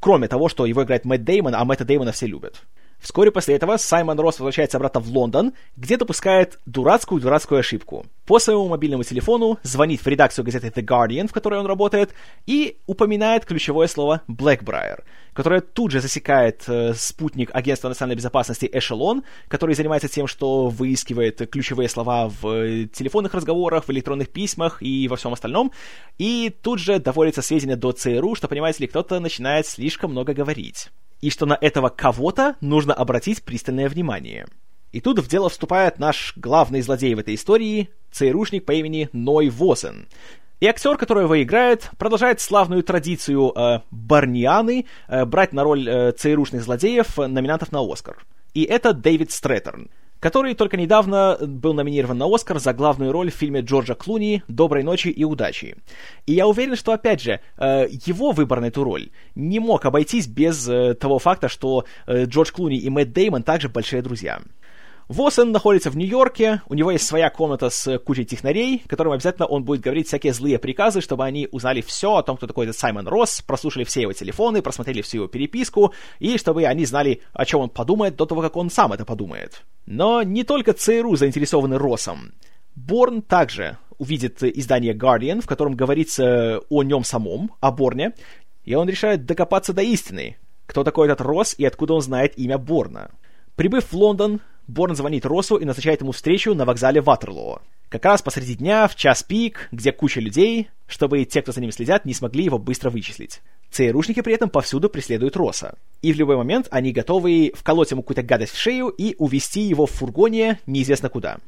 Кроме 0.00 0.26
того, 0.26 0.48
что 0.48 0.66
его 0.66 0.82
играет 0.82 1.04
Мэтт 1.04 1.22
Деймон, 1.22 1.54
а 1.54 1.64
Мэтта 1.64 1.84
Деймона 1.84 2.10
все 2.10 2.26
любят. 2.26 2.64
Вскоре 2.98 3.30
после 3.30 3.54
этого 3.54 3.76
Саймон 3.76 4.18
Росс 4.18 4.40
возвращается 4.40 4.78
обратно 4.78 4.98
в 4.98 5.08
Лондон, 5.08 5.52
где 5.76 5.96
допускает 5.96 6.58
дурацкую-дурацкую 6.66 7.60
ошибку. 7.60 8.06
По 8.26 8.40
своему 8.40 8.66
мобильному 8.66 9.04
телефону 9.04 9.58
звонит 9.62 10.00
в 10.00 10.06
редакцию 10.08 10.44
газеты 10.44 10.68
The 10.68 10.84
Guardian, 10.84 11.28
в 11.28 11.32
которой 11.32 11.60
он 11.60 11.66
работает, 11.66 12.14
и 12.46 12.78
упоминает 12.86 13.44
ключевое 13.44 13.86
слово 13.86 14.22
Blackbriar, 14.26 15.04
которое 15.34 15.60
тут 15.60 15.90
же 15.90 16.00
засекает 16.00 16.64
э, 16.68 16.94
спутник 16.94 17.50
Агентства 17.52 17.88
национальной 17.88 18.16
безопасности 18.16 18.70
Эшелон, 18.72 19.24
который 19.48 19.74
занимается 19.74 20.08
тем, 20.08 20.26
что 20.26 20.68
выискивает 20.68 21.50
ключевые 21.50 21.88
слова 21.88 22.28
в 22.28 22.46
э, 22.46 22.86
телефонных 22.86 23.34
разговорах, 23.34 23.84
в 23.84 23.90
электронных 23.90 24.30
письмах 24.30 24.82
и 24.82 25.08
во 25.08 25.16
всем 25.16 25.32
остальном, 25.32 25.72
и 26.16 26.54
тут 26.62 26.78
же 26.78 26.98
доводится 26.98 27.42
сведения 27.42 27.76
до 27.76 27.92
ЦРУ, 27.92 28.34
что, 28.34 28.48
понимаете 28.48 28.84
ли, 28.84 28.86
кто-то 28.86 29.20
начинает 29.20 29.66
слишком 29.66 30.12
много 30.12 30.32
говорить 30.32 30.90
и 31.20 31.30
что 31.30 31.46
на 31.46 31.56
этого 31.58 31.88
кого-то 31.88 32.56
нужно 32.60 32.92
обратить 32.92 33.42
пристальное 33.42 33.88
внимание. 33.88 34.46
И 34.92 35.00
тут 35.00 35.18
в 35.18 35.26
дело 35.26 35.48
вступает 35.48 35.98
наш 35.98 36.34
главный 36.36 36.82
злодей 36.82 37.14
в 37.14 37.18
этой 37.18 37.34
истории, 37.34 37.88
ЦРУшник 38.12 38.64
по 38.64 38.72
имени 38.72 39.08
Ной 39.12 39.48
Восен. 39.48 40.06
И 40.64 40.66
актер, 40.66 40.96
который 40.96 41.24
его 41.24 41.42
играет, 41.42 41.90
продолжает 41.98 42.40
славную 42.40 42.82
традицию 42.82 43.52
э, 43.54 43.80
Барнианы 43.90 44.86
э, 45.08 45.26
брать 45.26 45.52
на 45.52 45.62
роль 45.62 45.86
э, 45.86 46.12
ЦРУшных 46.12 46.62
злодеев 46.62 47.18
номинантов 47.18 47.70
на 47.70 47.80
Оскар. 47.82 48.24
И 48.54 48.62
это 48.62 48.94
Дэвид 48.94 49.30
Стрэтерн 49.30 49.90
который 50.20 50.54
только 50.54 50.78
недавно 50.78 51.36
был 51.38 51.74
номинирован 51.74 52.16
на 52.16 52.34
Оскар 52.34 52.58
за 52.58 52.72
главную 52.72 53.12
роль 53.12 53.30
в 53.30 53.34
фильме 53.34 53.60
Джорджа 53.60 53.94
Клуни 53.94 54.42
«Доброй 54.48 54.82
ночи 54.82 55.08
и 55.08 55.22
удачи». 55.22 55.76
И 56.24 56.32
я 56.32 56.46
уверен, 56.46 56.76
что, 56.76 56.92
опять 56.92 57.20
же, 57.20 57.40
э, 57.58 57.88
его 58.06 58.30
выбор 58.30 58.62
на 58.62 58.66
эту 58.68 58.84
роль 58.84 59.10
не 59.34 59.58
мог 59.58 59.84
обойтись 59.84 60.26
без 60.26 60.66
э, 60.66 60.94
того 60.94 61.18
факта, 61.18 61.50
что 61.50 61.84
э, 62.06 62.24
Джордж 62.24 62.52
Клуни 62.52 62.78
и 62.78 62.88
Мэтт 62.88 63.12
Деймон 63.12 63.42
также 63.42 63.68
большие 63.68 64.00
друзья. 64.00 64.40
Восен 65.08 65.52
находится 65.52 65.90
в 65.90 65.96
Нью-Йорке, 65.96 66.62
у 66.66 66.74
него 66.74 66.90
есть 66.90 67.06
своя 67.06 67.28
комната 67.28 67.68
с 67.68 67.98
кучей 67.98 68.24
технарей, 68.24 68.82
которым 68.88 69.12
обязательно 69.12 69.46
он 69.46 69.62
будет 69.62 69.82
говорить 69.82 70.06
всякие 70.06 70.32
злые 70.32 70.58
приказы, 70.58 71.02
чтобы 71.02 71.24
они 71.24 71.46
узнали 71.52 71.82
все 71.82 72.16
о 72.16 72.22
том, 72.22 72.38
кто 72.38 72.46
такой 72.46 72.64
этот 72.66 72.78
Саймон 72.78 73.06
Росс, 73.06 73.42
прослушали 73.42 73.84
все 73.84 74.02
его 74.02 74.14
телефоны, 74.14 74.62
просмотрели 74.62 75.02
всю 75.02 75.18
его 75.18 75.26
переписку, 75.26 75.92
и 76.20 76.38
чтобы 76.38 76.64
они 76.64 76.86
знали, 76.86 77.20
о 77.34 77.44
чем 77.44 77.60
он 77.60 77.68
подумает 77.68 78.16
до 78.16 78.24
того, 78.24 78.40
как 78.40 78.56
он 78.56 78.70
сам 78.70 78.92
это 78.94 79.04
подумает. 79.04 79.62
Но 79.84 80.22
не 80.22 80.42
только 80.42 80.72
ЦРУ 80.72 81.16
заинтересованы 81.16 81.78
Россом. 81.78 82.32
Борн 82.74 83.20
также 83.20 83.76
увидит 83.98 84.42
издание 84.42 84.94
Guardian, 84.94 85.42
в 85.42 85.46
котором 85.46 85.74
говорится 85.74 86.60
о 86.70 86.82
нем 86.82 87.04
самом, 87.04 87.52
о 87.60 87.70
Борне, 87.70 88.14
и 88.64 88.74
он 88.74 88.88
решает 88.88 89.26
докопаться 89.26 89.74
до 89.74 89.82
истины, 89.82 90.38
кто 90.66 90.82
такой 90.82 91.08
этот 91.08 91.20
Росс 91.20 91.54
и 91.58 91.64
откуда 91.66 91.92
он 91.94 92.00
знает 92.00 92.38
имя 92.38 92.56
Борна. 92.56 93.10
Прибыв 93.54 93.92
в 93.92 93.94
Лондон, 93.94 94.40
Борн 94.66 94.96
звонит 94.96 95.26
Россу 95.26 95.56
и 95.56 95.64
назначает 95.64 96.00
ему 96.00 96.12
встречу 96.12 96.54
на 96.54 96.64
вокзале 96.64 97.00
Ватерлоо. 97.00 97.60
Как 97.90 98.04
раз 98.06 98.22
посреди 98.22 98.54
дня, 98.54 98.88
в 98.88 98.96
час 98.96 99.22
пик, 99.22 99.68
где 99.70 99.92
куча 99.92 100.20
людей, 100.20 100.70
чтобы 100.86 101.24
те, 101.24 101.42
кто 101.42 101.52
за 101.52 101.60
ним 101.60 101.70
следят, 101.70 102.04
не 102.04 102.14
смогли 102.14 102.44
его 102.44 102.58
быстро 102.58 102.90
вычислить. 102.90 103.42
ЦРУшники 103.70 104.22
при 104.22 104.34
этом 104.34 104.48
повсюду 104.48 104.88
преследуют 104.88 105.36
Росса. 105.36 105.76
И 106.00 106.12
в 106.12 106.16
любой 106.16 106.36
момент 106.36 106.66
они 106.70 106.92
готовы 106.92 107.52
вколоть 107.54 107.90
ему 107.90 108.02
какую-то 108.02 108.22
гадость 108.22 108.52
в 108.52 108.58
шею 108.58 108.88
и 108.88 109.14
увезти 109.18 109.60
его 109.60 109.86
в 109.86 109.90
фургоне 109.90 110.60
неизвестно 110.66 111.08
куда. 111.08 111.38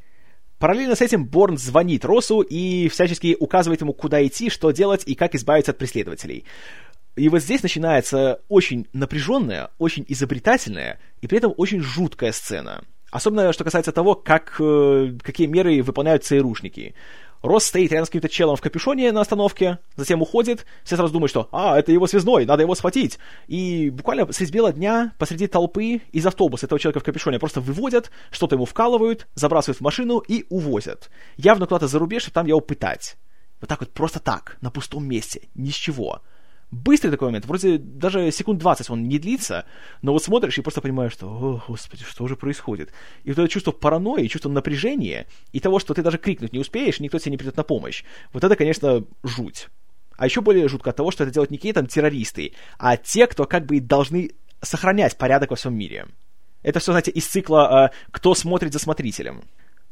Параллельно 0.59 0.95
с 0.95 1.01
этим 1.01 1.25
Борн 1.25 1.59
звонит 1.59 2.05
Россу 2.05 2.43
и 2.43 2.89
всячески 2.89 3.37
указывает 3.39 3.81
ему, 3.81 3.93
куда 3.93 4.25
идти, 4.27 4.51
что 4.51 4.71
делать 4.71 5.05
и 5.07 5.15
как 5.15 5.35
избавиться 5.35 5.73
от 5.73 5.79
преследователей. 5.79 6.45
И 7.15 7.29
вот 7.29 7.41
здесь 7.41 7.63
начинается 7.63 8.41
очень 8.49 8.87
напряженная, 8.93 9.71
очень 9.79 10.05
изобретательная 10.07 10.99
и 11.23 11.27
при 11.27 11.39
этом 11.39 11.55
очень 11.57 11.81
жуткая 11.81 12.33
сцена— 12.33 12.85
Особенно, 13.17 13.51
что 13.55 13.65
касается 13.65 13.93
того, 13.93 14.15
как, 14.15 14.57
э, 14.61 15.15
какие 15.23 15.47
меры 15.47 15.83
выполняют 15.83 16.25
ЦРУшники. 16.25 16.95
Росс 17.41 17.65
стоит 17.65 17.91
рядом 17.91 18.05
с 18.05 18.09
каким-то 18.11 18.29
челом 18.29 18.57
в 18.57 18.61
капюшоне 18.61 19.11
на 19.11 19.23
остановке, 19.23 19.79
затем 19.97 20.21
уходит, 20.21 20.67
все 20.85 20.97
сразу 20.97 21.15
думают, 21.15 21.31
что 21.31 21.49
«А, 21.51 21.79
это 21.79 21.93
его 21.93 22.07
связной, 22.07 22.45
надо 22.45 22.65
его 22.65 22.75
схватить». 22.75 23.19
И 23.47 23.89
буквально 23.89 24.31
средь 24.35 24.53
бела 24.53 24.71
дня 24.71 25.15
посреди 25.19 25.47
толпы 25.47 26.03
из 26.13 26.27
автобуса 26.27 26.67
этого 26.67 26.79
человека 26.79 27.01
в 27.01 27.05
капюшоне 27.05 27.39
просто 27.39 27.63
выводят, 27.63 28.11
что-то 28.31 28.57
ему 28.57 28.67
вкалывают, 28.67 29.27
забрасывают 29.35 29.79
в 29.79 29.83
машину 29.83 30.19
и 30.19 30.45
увозят. 30.51 31.09
Явно 31.39 31.65
куда-то 31.65 31.89
за 31.89 31.99
рубеж, 31.99 32.21
чтобы 32.25 32.35
там 32.35 32.47
его 32.47 32.61
пытать. 32.61 33.17
Вот 33.63 33.69
так 33.69 33.81
вот, 33.81 33.93
просто 33.93 34.21
так, 34.21 34.59
на 34.61 34.71
пустом 34.71 35.09
месте, 35.09 35.49
ни 35.55 35.71
с 35.71 35.75
чего 35.75 36.21
быстрый 36.71 37.11
такой 37.11 37.29
момент, 37.29 37.47
вроде 37.47 37.79
даже 37.79 38.31
секунд 38.31 38.59
20 38.59 38.91
он 38.91 39.09
не 39.09 39.19
длится, 39.19 39.67
но 40.03 40.13
вот 40.13 40.23
смотришь 40.23 40.59
и 40.59 40.63
просто 40.63 40.81
понимаешь, 40.81 41.13
что, 41.13 41.29
о, 41.29 41.63
господи, 41.69 42.05
что 42.05 42.25
уже 42.25 42.37
происходит? 42.37 42.93
И 43.25 43.31
вот 43.31 43.39
это 43.39 43.49
чувство 43.49 43.73
паранойи, 43.73 44.27
чувство 44.27 44.49
напряжения 44.49 45.27
и 45.53 45.61
того, 45.61 45.79
что 45.79 45.95
ты 45.95 46.03
даже 46.03 46.19
крикнуть 46.19 46.53
не 46.53 46.59
успеешь, 46.59 47.01
никто 47.01 47.19
тебе 47.19 47.33
не 47.33 47.39
придет 47.39 47.57
на 47.57 47.63
помощь. 47.63 48.05
Вот 48.33 48.45
это, 48.45 48.57
конечно, 48.57 49.05
жуть. 49.23 49.69
А 50.17 50.25
еще 50.27 50.41
более 50.41 50.69
жутко 50.69 50.91
от 50.91 50.97
того, 50.97 51.11
что 51.11 51.25
это 51.25 51.33
делают 51.33 51.51
не 51.51 51.59
какие-то 51.59 51.81
там 51.81 51.89
террористы, 51.89 52.53
а 52.79 52.97
те, 52.97 53.27
кто 53.27 53.45
как 53.45 53.67
бы 53.67 53.81
должны 53.81 54.31
сохранять 54.63 55.19
порядок 55.19 55.51
во 55.51 55.57
всем 55.57 55.75
мире. 55.75 56.07
Это 56.63 56.81
все, 56.81 56.93
знаете, 56.93 57.11
из 57.11 57.27
цикла 57.27 57.93
э, 57.93 58.11
«Кто 58.11 58.35
смотрит 58.35 58.73
за 58.73 58.79
смотрителем». 58.79 59.45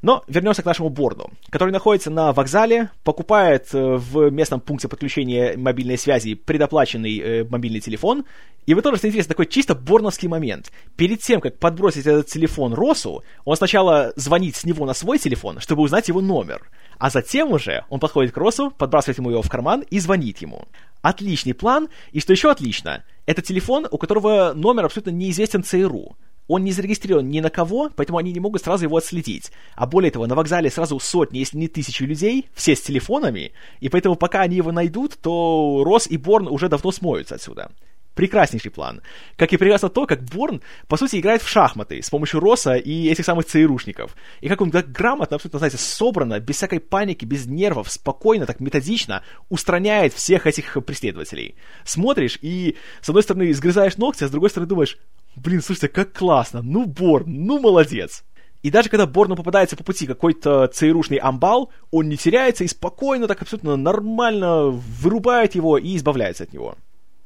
Но 0.04 0.22
вернемся 0.28 0.62
к 0.62 0.66
нашему 0.66 0.90
Борду, 0.90 1.30
который 1.48 1.70
находится 1.70 2.10
на 2.10 2.34
вокзале, 2.34 2.90
покупает 3.04 3.72
э, 3.72 3.96
в 3.96 4.28
местном 4.28 4.60
пункте 4.60 4.86
подключения 4.86 5.56
мобильной 5.56 5.96
связи 5.96 6.34
предоплаченный 6.34 7.18
э, 7.18 7.44
мобильный 7.44 7.80
телефон. 7.80 8.26
И 8.66 8.74
вы 8.74 8.82
тоже, 8.82 8.98
что 8.98 9.08
интересно, 9.08 9.30
такой 9.30 9.46
чисто 9.46 9.74
борновский 9.74 10.28
момент. 10.28 10.70
Перед 10.96 11.22
тем, 11.22 11.40
как 11.40 11.58
подбросить 11.58 12.04
этот 12.04 12.26
телефон 12.26 12.74
Росу, 12.74 13.24
он 13.46 13.56
сначала 13.56 14.12
звонит 14.14 14.56
с 14.56 14.64
него 14.64 14.84
на 14.84 14.92
свой 14.92 15.18
телефон, 15.18 15.58
чтобы 15.60 15.80
узнать 15.80 16.08
его 16.08 16.20
номер. 16.20 16.68
А 16.98 17.08
затем 17.08 17.52
уже 17.52 17.86
он 17.88 17.98
подходит 17.98 18.32
к 18.32 18.36
Росу, 18.36 18.70
подбрасывает 18.72 19.16
ему 19.16 19.30
его 19.30 19.40
в 19.40 19.48
карман 19.48 19.86
и 19.88 20.00
звонит 20.00 20.36
ему. 20.42 20.66
Отличный 21.00 21.54
план, 21.54 21.88
и 22.12 22.20
что 22.20 22.34
еще 22.34 22.50
отлично, 22.50 23.04
это 23.24 23.40
телефон, 23.40 23.88
у 23.90 23.96
которого 23.96 24.52
номер 24.54 24.84
абсолютно 24.84 25.12
неизвестен 25.12 25.62
ЦРУ 25.62 26.14
он 26.46 26.64
не 26.64 26.72
зарегистрирован 26.72 27.28
ни 27.28 27.40
на 27.40 27.50
кого, 27.50 27.90
поэтому 27.94 28.18
они 28.18 28.32
не 28.32 28.40
могут 28.40 28.62
сразу 28.62 28.84
его 28.84 28.96
отследить. 28.96 29.50
А 29.74 29.86
более 29.86 30.10
того, 30.10 30.26
на 30.26 30.34
вокзале 30.34 30.70
сразу 30.70 30.98
сотни, 31.00 31.38
если 31.38 31.56
не 31.56 31.68
тысячи 31.68 32.02
людей, 32.02 32.48
все 32.54 32.76
с 32.76 32.82
телефонами, 32.82 33.52
и 33.80 33.88
поэтому 33.88 34.16
пока 34.16 34.42
они 34.42 34.56
его 34.56 34.72
найдут, 34.72 35.16
то 35.20 35.82
Рос 35.84 36.06
и 36.06 36.16
Борн 36.16 36.48
уже 36.48 36.68
давно 36.68 36.92
смоются 36.92 37.36
отсюда. 37.36 37.70
Прекраснейший 38.14 38.70
план. 38.70 39.02
Как 39.36 39.52
и 39.52 39.56
прекрасно 39.56 39.88
то, 39.88 40.06
как 40.06 40.22
Борн, 40.22 40.62
по 40.86 40.96
сути, 40.96 41.18
играет 41.18 41.42
в 41.42 41.48
шахматы 41.48 42.00
с 42.00 42.10
помощью 42.10 42.38
Роса 42.38 42.76
и 42.76 43.08
этих 43.08 43.24
самых 43.24 43.46
ЦРУшников. 43.46 44.14
И 44.40 44.48
как 44.48 44.60
он 44.60 44.70
так 44.70 44.92
грамотно, 44.92 45.34
абсолютно, 45.34 45.58
знаете, 45.58 45.78
собрано, 45.78 46.38
без 46.38 46.56
всякой 46.56 46.78
паники, 46.78 47.24
без 47.24 47.46
нервов, 47.46 47.90
спокойно, 47.90 48.46
так 48.46 48.60
методично 48.60 49.24
устраняет 49.48 50.12
всех 50.14 50.46
этих 50.46 50.76
преследователей. 50.84 51.56
Смотришь 51.84 52.38
и, 52.40 52.76
с 53.00 53.08
одной 53.08 53.24
стороны, 53.24 53.52
сгрызаешь 53.52 53.96
ногти, 53.96 54.22
а 54.22 54.28
с 54.28 54.30
другой 54.30 54.50
стороны 54.50 54.68
думаешь, 54.68 54.96
блин, 55.36 55.62
слушайте, 55.62 55.88
как 55.88 56.12
классно, 56.12 56.62
ну, 56.62 56.86
Борн, 56.86 57.46
ну, 57.46 57.60
молодец. 57.60 58.24
И 58.62 58.70
даже 58.70 58.88
когда 58.88 59.06
Борну 59.06 59.36
попадается 59.36 59.76
по 59.76 59.84
пути 59.84 60.06
какой-то 60.06 60.66
ЦРУшный 60.68 61.18
амбал, 61.18 61.70
он 61.90 62.08
не 62.08 62.16
теряется 62.16 62.64
и 62.64 62.68
спокойно, 62.68 63.28
так 63.28 63.42
абсолютно 63.42 63.76
нормально 63.76 64.68
вырубает 64.68 65.54
его 65.54 65.76
и 65.76 65.96
избавляется 65.96 66.44
от 66.44 66.54
него. 66.54 66.76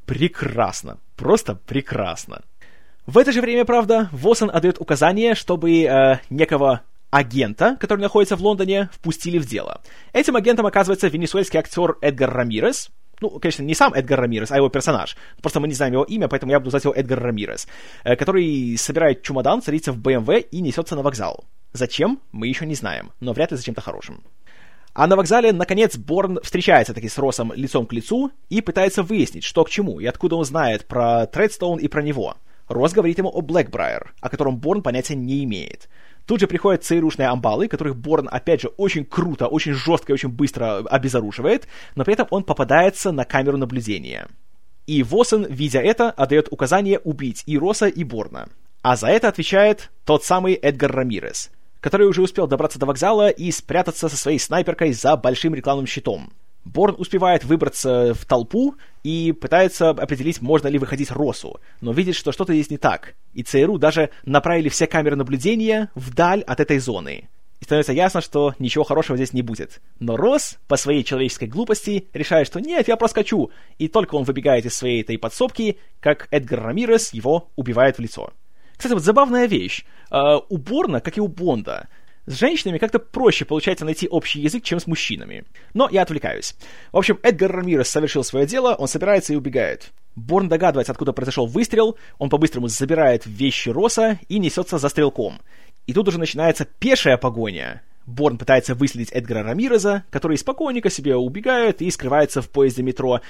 Прекрасно. 0.05 0.99
Просто 1.17 1.55
прекрасно. 1.55 2.43
В 3.07 3.19
это 3.19 3.31
же 3.31 3.41
время, 3.41 3.65
правда, 3.65 4.09
Восон 4.11 4.51
отдает 4.51 4.81
указание, 4.81 5.37
чтобы 5.37 5.83
э, 5.83 6.19
некого 6.29 6.83
агента, 7.11 7.77
который 7.79 8.01
находится 8.01 8.37
в 8.37 8.43
Лондоне, 8.43 8.91
впустили 8.93 9.39
в 9.39 9.47
дело. 9.47 9.81
Этим 10.13 10.35
агентом 10.35 10.67
оказывается 10.67 11.07
венесуэльский 11.07 11.59
актер 11.59 11.97
Эдгар 12.01 12.33
Рамирес, 12.33 12.91
ну, 13.21 13.31
конечно, 13.39 13.63
не 13.63 13.75
сам 13.75 13.93
Эдгар 13.95 14.21
Рамирес, 14.21 14.51
а 14.51 14.57
его 14.57 14.69
персонаж. 14.69 15.17
Просто 15.41 15.61
мы 15.61 15.69
не 15.69 15.75
знаем 15.75 15.95
его 15.95 16.05
имя, 16.05 16.29
поэтому 16.29 16.53
я 16.53 16.61
буду 16.61 16.71
звать 16.71 16.85
его 16.85 16.95
Эдгар 16.95 17.21
Рамирес, 17.21 17.69
э, 18.05 18.17
который 18.17 18.77
собирает 18.77 19.23
чемодан, 19.23 19.63
садится 19.63 19.93
в 19.93 19.99
БМВ 19.99 20.29
и 20.51 20.61
несется 20.61 20.97
на 20.97 21.03
вокзал. 21.03 21.45
Зачем, 21.73 22.21
мы 22.33 22.47
еще 22.47 22.67
не 22.67 22.75
знаем, 22.75 23.13
но 23.21 23.33
вряд 23.33 23.51
ли 23.51 23.57
за 23.57 23.65
чем-то 23.65 23.81
хорошим. 23.81 24.23
А 24.95 25.07
на 25.07 25.17
вокзале, 25.17 25.53
наконец, 25.53 25.97
Борн 25.97 26.41
встречается 26.43 26.95
таки 26.95 27.09
с 27.09 27.19
Россом 27.19 27.53
лицом 27.55 27.87
к 27.87 27.93
лицу 27.93 28.33
и 28.49 28.61
пытается 28.61 29.03
выяснить, 29.03 29.45
что 29.45 29.65
к 29.65 29.71
чему 29.71 30.01
и 30.01 30.07
откуда 30.07 30.37
он 30.37 30.45
знает 30.45 30.87
про 30.87 31.27
Тредстоун 31.27 31.79
и 31.79 31.89
про 31.89 32.03
него. 32.03 32.37
Росс 32.69 32.93
говорит 32.93 33.19
ему 33.19 33.29
о 33.29 33.41
Блэкбрайер, 33.41 34.13
о 34.21 34.29
котором 34.29 34.59
Борн 34.59 34.83
понятия 34.83 35.15
не 35.15 35.45
имеет. 35.45 35.89
Тут 36.29 36.41
же 36.41 36.47
приходят 36.47 36.85
ЦРУшные 36.85 37.29
амбалы, 37.29 37.69
которых 37.69 37.97
Борн, 37.97 38.29
опять 38.31 38.61
же, 38.61 38.69
очень 38.77 39.07
круто, 39.07 39.47
очень 39.47 39.73
жестко 39.73 40.13
и 40.13 40.15
очень 40.15 40.29
быстро 40.29 40.81
обезоруживает, 40.81 41.67
но 41.95 42.05
при 42.05 42.13
этом 42.13 42.29
он 42.31 42.45
попадается 42.45 43.13
на 43.13 43.25
камеру 43.25 43.57
наблюдения. 43.57 44.29
И 44.87 45.03
Восен, 45.03 45.47
видя 45.49 45.81
это, 45.81 46.11
отдает 46.11 46.49
указание 46.51 46.99
убить 46.99 47.45
и 47.47 47.57
Росса, 47.57 47.87
и 47.87 48.05
Борна. 48.05 48.51
А 48.83 48.97
за 48.97 49.07
это 49.07 49.29
отвечает 49.29 49.91
тот 50.05 50.23
самый 50.23 50.53
Эдгар 50.53 50.93
Рамирес, 50.93 51.51
который 51.81 52.07
уже 52.07 52.21
успел 52.21 52.47
добраться 52.47 52.79
до 52.79 52.85
вокзала 52.85 53.31
и 53.31 53.51
спрятаться 53.51 54.11
со 54.11 54.17
своей 54.19 54.39
снайперкой 54.39 54.93
за 54.93 55.17
большим 55.17 55.55
рекламным 55.55 55.87
щитом. 55.87 56.31
Борн 56.65 56.97
успевает 56.99 57.45
выбраться 57.45 58.15
в 58.15 58.25
толпу 58.27 58.77
и 59.03 59.33
пытается 59.33 59.91
определить, 59.91 60.43
можно 60.43 60.69
ли 60.69 60.79
выходить 60.79 61.11
Росу, 61.11 61.61
но 61.81 61.93
видит, 61.93 62.15
что 62.15 62.33
что-то 62.33 62.53
здесь 62.53 62.71
не 62.71 62.77
так. 62.77 63.15
И 63.33 63.43
ЦРУ 63.43 63.79
даже 63.79 64.11
направили 64.25 64.69
все 64.69 64.87
камеры 64.87 65.17
наблюдения 65.17 65.91
вдаль 65.95 66.43
от 66.43 66.61
этой 66.61 66.79
зоны. 66.79 67.29
И 67.61 67.65
становится 67.65 67.93
ясно, 67.93 68.21
что 68.21 68.55
ничего 68.59 68.85
хорошего 68.85 69.17
здесь 69.17 69.33
не 69.33 69.43
будет. 69.43 69.81
Но 69.99 70.17
Рос, 70.17 70.59
по 70.69 70.77
своей 70.77 71.03
человеческой 71.03 71.49
глупости, 71.49 72.07
решает, 72.13 72.47
что 72.47 72.61
нет, 72.61 72.87
я 72.87 72.97
проскочу. 72.97 73.51
И 73.79 73.89
только 73.89 74.15
он 74.15 74.25
выбегает 74.25 74.65
из 74.65 74.75
своей 74.75 75.03
этой 75.03 75.19
подсобки, 75.19 75.79
как 76.01 76.29
Эдгар 76.31 76.63
Рамирес 76.63 77.13
его 77.13 77.49
убивает 77.57 77.99
в 77.99 78.01
лицо. 78.01 78.33
Кстати, 78.77 78.93
вот 78.93 79.03
забавная 79.03 79.47
вещь. 79.47 79.85
Uh, 80.11 80.41
у 80.49 80.57
Борна, 80.57 81.01
как 81.01 81.19
и 81.19 81.21
у 81.21 81.27
Бонда, 81.27 81.89
с 82.29 82.39
женщинами 82.39 82.79
как-то 82.79 82.99
проще 82.99 83.45
получается 83.47 83.87
найти 83.87 84.07
общий 84.07 84.41
язык, 84.41 84.63
чем 84.63 84.81
с 84.81 84.87
мужчинами. 84.87 85.45
Но 85.73 85.89
я 85.91 86.03
отвлекаюсь. 86.03 86.55
В 86.93 86.99
общем, 86.99 87.19
Эдгар 87.23 87.51
Рамирес 87.51 87.89
совершил 87.89 88.23
свое 88.23 88.47
дело, 88.47 88.75
он 88.75 88.87
собирается 88.87 89.33
и 89.33 89.37
убегает. 89.37 89.93
Борн 90.15 90.49
догадывается, 90.49 90.93
откуда 90.93 91.13
произошел 91.13 91.47
выстрел, 91.47 91.97
он 92.19 92.29
по-быстрому 92.29 92.69
забирает 92.69 93.23
вещи 93.25 93.71
Роса 93.71 94.19
и 94.29 94.39
несется 94.39 94.77
за 94.79 94.89
стрелком. 94.91 95.41
И 95.87 95.95
тут 95.95 96.09
уже 96.09 96.19
начинается 96.19 96.67
пешая 96.67 97.17
погоня. 97.17 97.83
Борн 98.05 98.37
пытается 98.37 98.75
выследить 98.75 99.13
Эдгара 99.13 99.43
Рамиреза, 99.43 100.05
который 100.11 100.37
спокойненько 100.37 100.91
себе 100.91 101.17
убегает 101.17 101.81
и 101.81 101.91
скрывается 101.91 102.43
в 102.43 102.51
поезде 102.51 102.83
метро. 102.83 103.23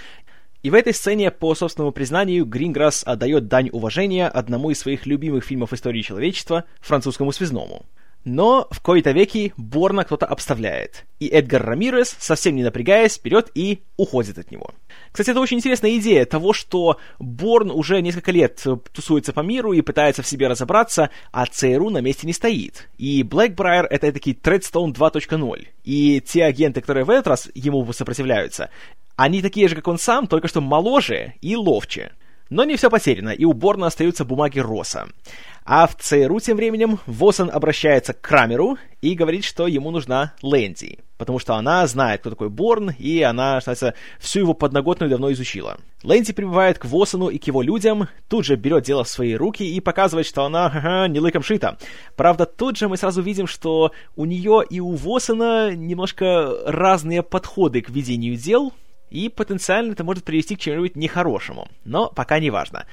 И 0.65 0.71
в 0.71 0.75
этой 0.75 0.93
сцене, 0.93 1.31
по 1.31 1.55
собственному 1.55 1.93
признанию, 1.93 2.45
Гринграсс 2.45 3.05
отдает 3.07 3.47
дань 3.47 3.71
уважения 3.71 4.27
одному 4.27 4.71
из 4.71 4.81
своих 4.81 5.07
любимых 5.07 5.45
фильмов 5.45 5.73
истории 5.73 6.03
человечества, 6.03 6.65
французскому 6.81 7.31
связному. 7.31 7.87
Но 8.31 8.69
в 8.71 8.81
кои-то 8.83 9.13
веки 9.13 9.55
Борна 9.57 10.05
кто-то 10.05 10.27
обставляет, 10.27 11.07
и 11.19 11.29
Эдгар 11.29 11.65
Рамирес, 11.65 12.15
совсем 12.19 12.57
не 12.57 12.63
напрягаясь, 12.63 13.15
вперед 13.17 13.51
и 13.55 13.81
уходит 13.97 14.37
от 14.37 14.51
него. 14.51 14.71
Кстати, 15.11 15.31
это 15.31 15.41
очень 15.41 15.57
интересная 15.57 15.97
идея 15.97 16.27
того, 16.27 16.53
что 16.53 16.99
Борн 17.19 17.71
уже 17.71 18.03
несколько 18.03 18.31
лет 18.31 18.63
тусуется 18.93 19.33
по 19.33 19.41
миру 19.41 19.73
и 19.73 19.81
пытается 19.81 20.23
в 20.23 20.27
себе 20.27 20.47
разобраться, 20.47 21.09
а 21.33 21.47
ЦРУ 21.47 21.89
на 21.89 22.03
месте 22.03 22.27
не 22.27 22.35
стоит. 22.35 22.91
И 22.99 23.23
Блэкбрайер— 23.23 23.87
это 23.91 24.13
такие 24.13 24.37
Тредстоун 24.37 24.93
2.0. 24.93 25.67
И 25.85 26.21
те 26.21 26.45
агенты, 26.45 26.83
которые 26.83 27.05
в 27.05 27.11
этот 27.11 27.29
раз 27.29 27.49
ему 27.55 27.91
сопротивляются, 27.95 28.69
они 29.17 29.41
такие 29.41 29.69
же, 29.69 29.75
как 29.75 29.89
он 29.89 29.99
сам, 29.99 30.27
только 30.27 30.49
что 30.49 30.61
моложе 30.61 31.33
и 31.41 31.57
ловче. 31.57 32.13
Но 32.51 32.65
не 32.65 32.77
все 32.77 32.89
потеряно, 32.89 33.31
и 33.31 33.45
у 33.45 33.53
Борна 33.53 33.89
остаются 33.89 34.25
бумаги 34.25 34.59
Росса. 34.59 35.09
А 35.71 35.87
в 35.87 35.97
ЦРУ 35.97 36.41
тем 36.41 36.57
временем 36.57 36.99
Восон 37.05 37.51
обращается 37.53 38.15
к 38.15 38.23
Крамеру 38.23 38.79
и 39.03 39.15
говорит, 39.15 39.45
что 39.45 39.67
ему 39.67 39.91
нужна 39.91 40.33
Лэнди, 40.41 41.01
потому 41.19 41.39
что 41.39 41.57
она 41.57 41.87
знает, 41.87 42.21
кто 42.21 42.31
такой 42.31 42.49
Борн, 42.49 42.91
и 42.99 43.21
она, 43.21 43.61
что 43.61 43.93
всю 44.19 44.41
его 44.41 44.55
подноготную 44.55 45.11
давно 45.11 45.31
изучила. 45.33 45.77
Лэнди 46.03 46.33
прибывает 46.33 46.79
к 46.79 46.87
Восону 46.87 47.29
и 47.29 47.37
к 47.37 47.47
его 47.47 47.61
людям, 47.61 48.09
тут 48.29 48.47
же 48.47 48.57
берет 48.57 48.85
дело 48.85 49.05
в 49.05 49.11
свои 49.11 49.35
руки 49.35 49.63
и 49.63 49.79
показывает, 49.81 50.27
что 50.27 50.45
она, 50.45 50.71
ха-ха, 50.71 51.07
не 51.07 51.21
лыком 51.21 51.43
шита. 51.43 51.77
Правда, 52.17 52.47
тут 52.47 52.79
же 52.79 52.89
мы 52.89 52.97
сразу 52.97 53.21
видим, 53.21 53.47
что 53.47 53.93
у 54.17 54.25
нее 54.25 54.63
и 54.71 54.81
у 54.81 54.95
Восона 54.95 55.75
немножко 55.75 56.51
разные 56.65 57.23
подходы 57.23 57.83
к 57.83 57.91
ведению 57.91 58.37
дел, 58.37 58.73
и 59.11 59.29
потенциально 59.29 59.93
это 59.93 60.05
может 60.05 60.25
привести 60.25 60.57
к 60.57 60.61
чему-нибудь 60.61 60.97
нехорошему. 60.97 61.69
Но 61.85 62.09
пока 62.09 62.39
не 62.41 62.51
важно. 62.51 62.87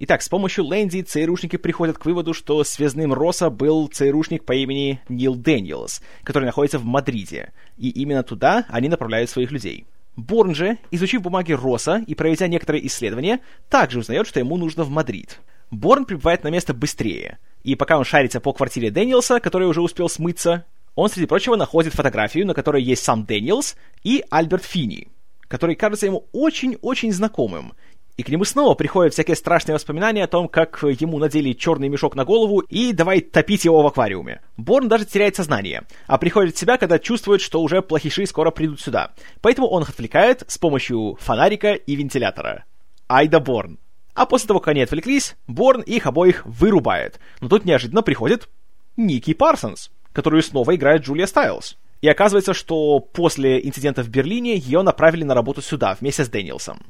Итак, 0.00 0.22
с 0.22 0.28
помощью 0.28 0.64
Лэнди 0.64 1.02
ЦРУшники 1.02 1.56
приходят 1.56 1.98
к 1.98 2.04
выводу, 2.04 2.32
что 2.32 2.62
связным 2.62 3.12
Росса 3.12 3.50
был 3.50 3.88
ЦРУшник 3.88 4.44
по 4.44 4.52
имени 4.52 5.00
Нил 5.08 5.34
Дэниелс, 5.34 6.02
который 6.22 6.44
находится 6.44 6.78
в 6.78 6.84
Мадриде, 6.84 7.52
и 7.76 7.90
именно 7.90 8.22
туда 8.22 8.64
они 8.68 8.88
направляют 8.88 9.28
своих 9.28 9.50
людей. 9.50 9.86
Борн 10.14 10.54
же, 10.54 10.78
изучив 10.92 11.22
бумаги 11.22 11.52
Росса 11.52 12.02
и 12.06 12.14
проведя 12.14 12.46
некоторые 12.46 12.86
исследования, 12.86 13.40
также 13.68 13.98
узнает, 13.98 14.28
что 14.28 14.38
ему 14.38 14.56
нужно 14.56 14.84
в 14.84 14.90
Мадрид. 14.90 15.40
Борн 15.70 16.04
прибывает 16.04 16.44
на 16.44 16.48
место 16.48 16.74
быстрее, 16.74 17.38
и 17.64 17.74
пока 17.74 17.98
он 17.98 18.04
шарится 18.04 18.40
по 18.40 18.52
квартире 18.52 18.90
Дэниелса, 18.90 19.40
который 19.40 19.66
уже 19.66 19.82
успел 19.82 20.08
смыться, 20.08 20.64
он, 20.94 21.08
среди 21.08 21.26
прочего, 21.26 21.56
находит 21.56 21.94
фотографию, 21.94 22.46
на 22.46 22.54
которой 22.54 22.82
есть 22.82 23.04
сам 23.04 23.24
Дэниелс 23.24 23.76
и 24.02 24.24
Альберт 24.30 24.64
Фини, 24.64 25.08
который 25.48 25.74
кажется 25.74 26.06
ему 26.06 26.28
очень-очень 26.32 27.12
знакомым. 27.12 27.72
И 28.16 28.24
к 28.24 28.30
нему 28.30 28.44
снова 28.44 28.74
приходят 28.74 29.12
всякие 29.12 29.36
страшные 29.36 29.76
воспоминания 29.76 30.24
о 30.24 30.28
том, 30.28 30.48
как 30.48 30.82
ему 30.82 31.18
надели 31.18 31.52
черный 31.52 31.88
мешок 31.88 32.16
на 32.16 32.24
голову 32.24 32.60
и 32.60 32.92
давай 32.92 33.20
топить 33.20 33.64
его 33.64 33.80
в 33.80 33.86
аквариуме. 33.86 34.40
Борн 34.56 34.88
даже 34.88 35.04
теряет 35.04 35.36
сознание, 35.36 35.84
а 36.08 36.18
приходит 36.18 36.56
в 36.56 36.58
себя, 36.58 36.78
когда 36.78 36.98
чувствует, 36.98 37.40
что 37.40 37.62
уже 37.62 37.80
плохиши 37.80 38.26
скоро 38.26 38.50
придут 38.50 38.80
сюда. 38.80 39.12
Поэтому 39.40 39.68
он 39.68 39.84
их 39.84 39.90
отвлекает 39.90 40.42
с 40.48 40.58
помощью 40.58 41.16
фонарика 41.20 41.74
и 41.74 41.94
вентилятора. 41.94 42.64
Айда 43.06 43.38
Борн. 43.38 43.78
А 44.14 44.26
после 44.26 44.48
того, 44.48 44.58
как 44.58 44.72
они 44.72 44.82
отвлеклись, 44.82 45.36
Борн 45.46 45.82
их 45.82 46.06
обоих 46.06 46.44
вырубает. 46.44 47.20
Но 47.40 47.48
тут 47.48 47.64
неожиданно 47.64 48.02
приходит 48.02 48.48
Ники 48.96 49.32
Парсонс, 49.32 49.92
которую 50.12 50.42
снова 50.42 50.74
играет 50.74 51.02
Джулия 51.02 51.28
Стайлз. 51.28 51.76
И 52.00 52.08
оказывается, 52.08 52.54
что 52.54 53.00
после 53.00 53.64
инцидента 53.66 54.02
в 54.02 54.08
Берлине 54.08 54.56
ее 54.56 54.82
направили 54.82 55.24
на 55.24 55.34
работу 55.34 55.62
сюда, 55.62 55.96
вместе 56.00 56.24
с 56.24 56.28
Дэниелсом. 56.28 56.80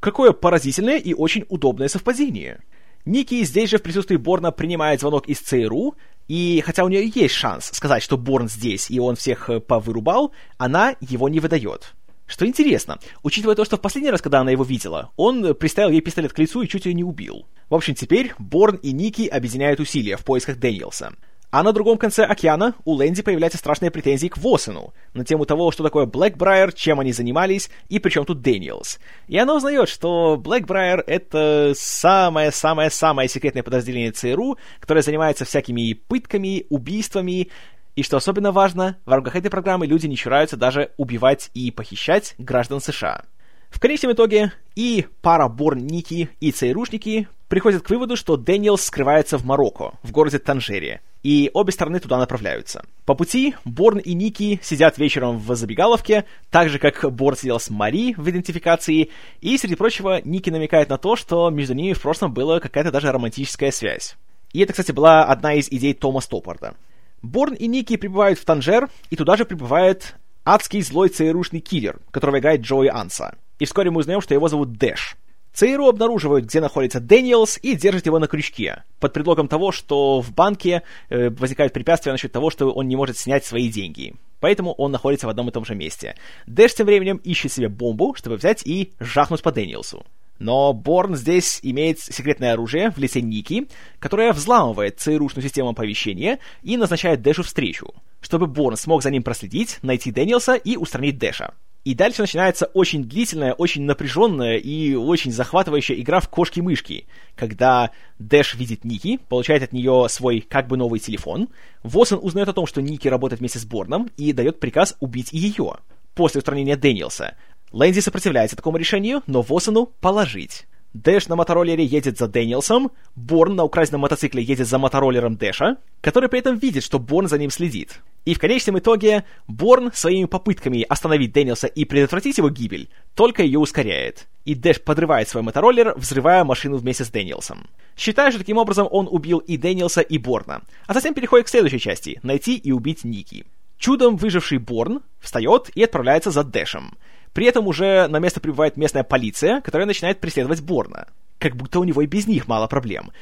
Какое 0.00 0.32
поразительное 0.32 0.98
и 0.98 1.14
очень 1.14 1.44
удобное 1.48 1.88
совпадение. 1.88 2.60
Ники 3.04 3.42
здесь 3.44 3.70
же 3.70 3.78
в 3.78 3.82
присутствии 3.82 4.16
Борна 4.16 4.52
принимает 4.52 5.00
звонок 5.00 5.26
из 5.28 5.40
ЦРУ, 5.40 5.94
и 6.28 6.62
хотя 6.64 6.84
у 6.84 6.88
нее 6.88 7.10
есть 7.12 7.34
шанс 7.34 7.70
сказать, 7.72 8.02
что 8.02 8.18
Борн 8.18 8.48
здесь 8.48 8.90
и 8.90 9.00
он 9.00 9.16
всех 9.16 9.48
э, 9.48 9.60
повырубал, 9.60 10.32
она 10.58 10.94
его 11.00 11.28
не 11.30 11.40
выдает. 11.40 11.94
Что 12.26 12.46
интересно, 12.46 12.98
учитывая 13.22 13.56
то, 13.56 13.64
что 13.64 13.78
в 13.78 13.80
последний 13.80 14.10
раз, 14.10 14.20
когда 14.20 14.40
она 14.40 14.50
его 14.50 14.62
видела, 14.62 15.10
он 15.16 15.54
приставил 15.54 15.88
ей 15.88 16.02
пистолет 16.02 16.34
к 16.34 16.38
лицу 16.38 16.60
и 16.60 16.68
чуть 16.68 16.84
ее 16.84 16.92
не 16.92 17.02
убил. 17.02 17.46
В 17.70 17.74
общем, 17.74 17.94
теперь 17.94 18.34
Борн 18.38 18.76
и 18.76 18.92
Ники 18.92 19.26
объединяют 19.26 19.80
усилия 19.80 20.18
в 20.18 20.24
поисках 20.24 20.58
Дэниелса. 20.58 21.14
А 21.50 21.62
на 21.62 21.72
другом 21.72 21.96
конце 21.96 22.24
океана 22.24 22.74
у 22.84 22.92
Лэнди 22.92 23.22
появляются 23.22 23.58
страшные 23.58 23.90
претензии 23.90 24.28
к 24.28 24.36
Восену 24.36 24.92
на 25.14 25.24
тему 25.24 25.46
того, 25.46 25.70
что 25.70 25.82
такое 25.82 26.04
Блэкбрайер, 26.04 26.74
чем 26.74 27.00
они 27.00 27.12
занимались 27.12 27.70
и 27.88 27.98
при 27.98 28.10
чем 28.10 28.26
тут 28.26 28.42
Дэниелс. 28.42 28.98
И 29.28 29.38
она 29.38 29.56
узнает, 29.56 29.88
что 29.88 30.36
Блэкбрайер— 30.36 31.04
это 31.06 31.72
самое-самое-самое 31.74 33.30
секретное 33.30 33.62
подразделение 33.62 34.12
ЦРУ, 34.12 34.58
которое 34.78 35.00
занимается 35.00 35.46
всякими 35.46 35.94
пытками, 35.94 36.66
убийствами, 36.68 37.48
и 37.96 38.02
что 38.02 38.18
особенно 38.18 38.52
важно, 38.52 38.98
в 39.06 39.10
рамках 39.10 39.34
этой 39.34 39.50
программы 39.50 39.86
люди 39.86 40.06
не 40.06 40.16
чураются 40.16 40.58
даже 40.58 40.92
убивать 40.98 41.50
и 41.54 41.70
похищать 41.70 42.34
граждан 42.36 42.80
США. 42.80 43.24
В 43.70 43.80
конечном 43.80 44.12
итоге 44.12 44.52
и 44.76 45.06
пара 45.22 45.48
Борн 45.48 45.86
Ники 45.86 46.28
и 46.40 46.52
ЦРУшники 46.52 47.26
приходят 47.48 47.82
к 47.82 47.90
выводу, 47.90 48.16
что 48.16 48.36
Дэниелс 48.36 48.84
скрывается 48.84 49.38
в 49.38 49.44
Марокко, 49.44 49.94
в 50.02 50.12
городе 50.12 50.38
Танжере, 50.38 51.00
и 51.22 51.50
обе 51.52 51.72
стороны 51.72 52.00
туда 52.00 52.18
направляются. 52.18 52.84
По 53.04 53.14
пути 53.14 53.54
Борн 53.64 53.98
и 53.98 54.14
Ники 54.14 54.60
сидят 54.62 54.98
вечером 54.98 55.38
в 55.38 55.54
забегаловке, 55.54 56.24
так 56.50 56.68
же, 56.68 56.78
как 56.78 57.12
Борн 57.12 57.36
сидел 57.36 57.60
с 57.60 57.70
Мари 57.70 58.14
в 58.16 58.28
идентификации, 58.28 59.10
и, 59.40 59.58
среди 59.58 59.74
прочего, 59.74 60.20
Ники 60.24 60.50
намекает 60.50 60.88
на 60.88 60.98
то, 60.98 61.16
что 61.16 61.50
между 61.50 61.74
ними 61.74 61.92
в 61.92 62.00
прошлом 62.00 62.32
была 62.32 62.60
какая-то 62.60 62.92
даже 62.92 63.10
романтическая 63.10 63.70
связь. 63.70 64.16
И 64.52 64.60
это, 64.60 64.72
кстати, 64.72 64.92
была 64.92 65.24
одна 65.24 65.54
из 65.54 65.68
идей 65.68 65.94
Тома 65.94 66.20
Стоппарда. 66.20 66.74
Борн 67.22 67.54
и 67.54 67.66
Ники 67.66 67.96
прибывают 67.96 68.38
в 68.38 68.44
Танжер, 68.44 68.88
и 69.10 69.16
туда 69.16 69.36
же 69.36 69.44
прибывает 69.44 70.14
адский 70.44 70.82
злой 70.82 71.08
ЦРУшный 71.08 71.60
киллер, 71.60 72.00
которого 72.10 72.38
играет 72.38 72.62
Джои 72.62 72.88
Анса. 72.88 73.36
И 73.58 73.64
вскоре 73.64 73.90
мы 73.90 74.00
узнаем, 74.00 74.20
что 74.20 74.34
его 74.34 74.48
зовут 74.48 74.72
Дэш. 74.72 75.16
ЦРУ 75.58 75.88
обнаруживают, 75.88 76.44
где 76.44 76.60
находится 76.60 77.00
Дэниелс, 77.00 77.58
и 77.60 77.74
держат 77.74 78.06
его 78.06 78.20
на 78.20 78.28
крючке, 78.28 78.84
под 79.00 79.12
предлогом 79.12 79.48
того, 79.48 79.72
что 79.72 80.20
в 80.20 80.32
банке 80.32 80.84
э, 81.08 81.30
возникают 81.30 81.72
препятствия 81.72 82.12
насчет 82.12 82.30
того, 82.30 82.50
что 82.50 82.70
он 82.70 82.86
не 82.86 82.94
может 82.94 83.18
снять 83.18 83.44
свои 83.44 83.68
деньги. 83.68 84.14
Поэтому 84.38 84.72
он 84.74 84.92
находится 84.92 85.26
в 85.26 85.30
одном 85.30 85.48
и 85.48 85.50
том 85.50 85.64
же 85.64 85.74
месте. 85.74 86.14
Дэш 86.46 86.74
тем 86.74 86.86
временем 86.86 87.16
ищет 87.24 87.50
себе 87.50 87.68
бомбу, 87.68 88.14
чтобы 88.14 88.36
взять 88.36 88.64
и 88.64 88.92
жахнуть 89.00 89.42
по 89.42 89.50
Дэниелсу. 89.50 90.06
Но 90.38 90.72
Борн 90.72 91.16
здесь 91.16 91.58
имеет 91.64 91.98
секретное 91.98 92.52
оружие 92.52 92.92
в 92.92 92.98
лице 92.98 93.20
Ники, 93.20 93.66
которое 93.98 94.32
взламывает 94.32 95.00
ЦРУшную 95.00 95.42
систему 95.42 95.70
оповещения 95.70 96.38
и 96.62 96.76
назначает 96.76 97.20
Дэшу 97.20 97.42
встречу, 97.42 97.92
чтобы 98.20 98.46
Борн 98.46 98.76
смог 98.76 99.02
за 99.02 99.10
ним 99.10 99.24
проследить, 99.24 99.80
найти 99.82 100.12
Дэниелса 100.12 100.54
и 100.54 100.76
устранить 100.76 101.18
Дэша. 101.18 101.52
И 101.88 101.94
дальше 101.94 102.20
начинается 102.20 102.66
очень 102.66 103.04
длительная, 103.04 103.54
очень 103.54 103.84
напряженная 103.84 104.58
и 104.58 104.94
очень 104.94 105.32
захватывающая 105.32 105.96
игра 105.96 106.20
в 106.20 106.28
кошки-мышки, 106.28 107.06
когда 107.34 107.92
Дэш 108.18 108.56
видит 108.56 108.84
Ники, 108.84 109.18
получает 109.30 109.62
от 109.62 109.72
нее 109.72 110.06
свой 110.10 110.42
как 110.42 110.68
бы 110.68 110.76
новый 110.76 111.00
телефон, 111.00 111.48
Восон 111.82 112.18
узнает 112.20 112.50
о 112.50 112.52
том, 112.52 112.66
что 112.66 112.82
Ники 112.82 113.08
работает 113.08 113.40
вместе 113.40 113.58
с 113.58 113.64
Борном 113.64 114.10
и 114.18 114.34
дает 114.34 114.60
приказ 114.60 114.96
убить 115.00 115.32
ее 115.32 115.76
после 116.14 116.40
устранения 116.40 116.76
Дэниелса, 116.76 117.38
Лэнди 117.72 118.00
сопротивляется 118.00 118.54
такому 118.54 118.76
решению, 118.76 119.22
но 119.26 119.40
Восону 119.40 119.86
положить. 119.86 120.66
Дэш 120.94 121.28
на 121.28 121.36
мотороллере 121.36 121.84
едет 121.84 122.18
за 122.18 122.28
Дэниелсом, 122.28 122.90
Борн 123.14 123.56
на 123.56 123.64
украденном 123.64 124.02
мотоцикле 124.02 124.42
едет 124.42 124.66
за 124.66 124.78
мотороллером 124.78 125.36
Дэша, 125.36 125.76
который 126.00 126.30
при 126.30 126.38
этом 126.38 126.56
видит, 126.56 126.82
что 126.82 126.98
Борн 126.98 127.28
за 127.28 127.38
ним 127.38 127.50
следит. 127.50 128.00
И 128.24 128.34
в 128.34 128.38
конечном 128.38 128.78
итоге 128.78 129.24
Борн 129.46 129.90
своими 129.92 130.24
попытками 130.24 130.86
остановить 130.88 131.32
Дэниелса 131.32 131.66
и 131.66 131.84
предотвратить 131.84 132.38
его 132.38 132.48
гибель 132.48 132.88
только 133.14 133.42
ее 133.42 133.58
ускоряет. 133.58 134.28
И 134.46 134.54
Дэш 134.54 134.80
подрывает 134.80 135.28
свой 135.28 135.42
мотороллер, 135.42 135.92
взрывая 135.96 136.42
машину 136.42 136.78
вместе 136.78 137.04
с 137.04 137.10
Дэниелсом. 137.10 137.66
Считая, 137.96 138.30
что 138.30 138.40
таким 138.40 138.56
образом 138.56 138.88
он 138.90 139.08
убил 139.10 139.38
и 139.38 139.58
Дэниелса, 139.58 140.00
и 140.00 140.16
Борна. 140.16 140.62
А 140.86 140.94
затем 140.94 141.12
переходит 141.12 141.46
к 141.46 141.50
следующей 141.50 141.80
части— 141.80 142.18
найти 142.22 142.56
и 142.56 142.72
убить 142.72 143.04
Ники. 143.04 143.44
Чудом 143.78 144.16
выживший 144.16 144.58
Борн 144.58 145.02
встает 145.20 145.70
и 145.74 145.84
отправляется 145.84 146.30
за 146.30 146.42
Дэшем. 146.42 146.96
При 147.38 147.46
этом 147.46 147.68
уже 147.68 148.08
на 148.08 148.18
место 148.18 148.40
прибывает 148.40 148.76
местная 148.76 149.04
полиция, 149.04 149.60
которая 149.60 149.86
начинает 149.86 150.18
преследовать 150.18 150.60
Борна. 150.60 151.06
Как 151.38 151.54
будто 151.54 151.78
у 151.78 151.84
него 151.84 152.02
и 152.02 152.06
без 152.06 152.26
них 152.26 152.48
мало 152.48 152.66
проблем. 152.66 153.12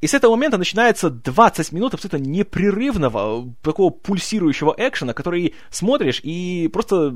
И 0.00 0.06
с 0.06 0.14
этого 0.14 0.34
момента 0.34 0.56
начинается 0.56 1.10
20 1.10 1.72
минут 1.72 1.92
абсолютно 1.92 2.24
непрерывного, 2.26 3.52
такого 3.62 3.90
пульсирующего 3.90 4.74
экшена, 4.78 5.12
который 5.12 5.54
смотришь 5.70 6.20
и 6.22 6.70
просто 6.72 7.14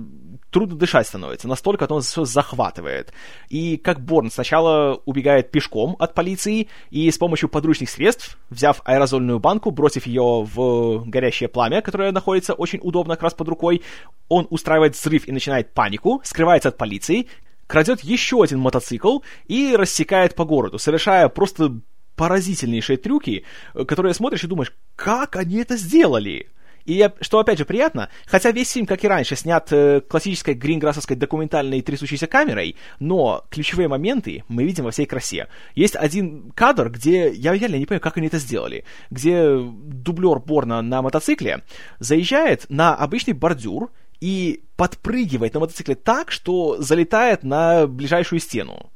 трудно 0.50 0.76
дышать 0.76 1.06
становится. 1.06 1.48
Настолько 1.48 1.86
он 1.90 2.02
все 2.02 2.24
захватывает. 2.24 3.12
И 3.48 3.78
как 3.78 4.00
Борн 4.00 4.30
сначала 4.30 5.00
убегает 5.06 5.50
пешком 5.50 5.96
от 5.98 6.14
полиции 6.14 6.68
и 6.90 7.10
с 7.10 7.16
помощью 7.16 7.48
подручных 7.48 7.88
средств, 7.88 8.38
взяв 8.50 8.82
аэрозольную 8.84 9.40
банку, 9.40 9.70
бросив 9.70 10.06
ее 10.06 10.44
в 10.44 11.04
горящее 11.06 11.48
пламя, 11.48 11.80
которое 11.80 12.12
находится 12.12 12.52
очень 12.52 12.80
удобно 12.82 13.14
как 13.14 13.24
раз 13.24 13.34
под 13.34 13.48
рукой, 13.48 13.82
он 14.28 14.46
устраивает 14.50 14.94
взрыв 14.94 15.26
и 15.26 15.32
начинает 15.32 15.72
панику, 15.72 16.20
скрывается 16.22 16.68
от 16.68 16.76
полиции, 16.76 17.28
крадет 17.66 18.00
еще 18.00 18.42
один 18.42 18.60
мотоцикл 18.60 19.20
и 19.46 19.74
рассекает 19.74 20.34
по 20.34 20.44
городу, 20.44 20.78
совершая 20.78 21.28
просто 21.28 21.80
поразительнейшие 22.16 22.96
трюки, 22.96 23.44
которые 23.86 24.14
смотришь 24.14 24.44
и 24.44 24.48
думаешь, 24.48 24.72
как 24.96 25.36
они 25.36 25.56
это 25.56 25.76
сделали? 25.76 26.48
И 26.84 27.08
что, 27.22 27.38
опять 27.38 27.58
же, 27.58 27.64
приятно, 27.64 28.10
хотя 28.26 28.50
весь 28.50 28.70
фильм, 28.70 28.86
как 28.86 29.02
и 29.04 29.08
раньше, 29.08 29.36
снят 29.36 29.66
э, 29.72 30.02
классической 30.02 30.54
гринграссовской 30.54 31.16
документальной 31.16 31.80
трясущейся 31.80 32.26
камерой, 32.26 32.76
но 32.98 33.44
ключевые 33.50 33.88
моменты 33.88 34.44
мы 34.48 34.64
видим 34.64 34.84
во 34.84 34.90
всей 34.90 35.06
красе. 35.06 35.48
Есть 35.74 35.96
один 35.96 36.52
кадр, 36.54 36.90
где 36.90 37.32
я 37.32 37.54
реально 37.54 37.76
не 37.76 37.86
понимаю, 37.86 38.02
как 38.02 38.18
они 38.18 38.26
это 38.26 38.38
сделали, 38.38 38.84
где 39.10 39.56
дублер 39.58 40.40
Борна 40.40 40.82
на 40.82 41.00
мотоцикле 41.00 41.62
заезжает 42.00 42.66
на 42.68 42.94
обычный 42.94 43.32
бордюр 43.32 43.90
и 44.20 44.62
подпрыгивает 44.76 45.54
на 45.54 45.60
мотоцикле 45.60 45.94
так, 45.94 46.30
что 46.30 46.80
залетает 46.80 47.44
на 47.44 47.86
ближайшую 47.86 48.40
стену. 48.40 48.90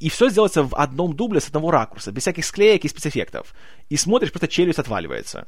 И 0.00 0.08
все 0.08 0.28
сделается 0.28 0.62
в 0.62 0.74
одном 0.74 1.14
дубле 1.14 1.40
с 1.40 1.48
одного 1.48 1.70
ракурса, 1.70 2.12
без 2.12 2.22
всяких 2.22 2.44
склеек 2.44 2.84
и 2.84 2.88
спецэффектов. 2.88 3.54
И 3.88 3.96
смотришь, 3.96 4.30
просто 4.30 4.48
челюсть 4.48 4.78
отваливается. 4.78 5.46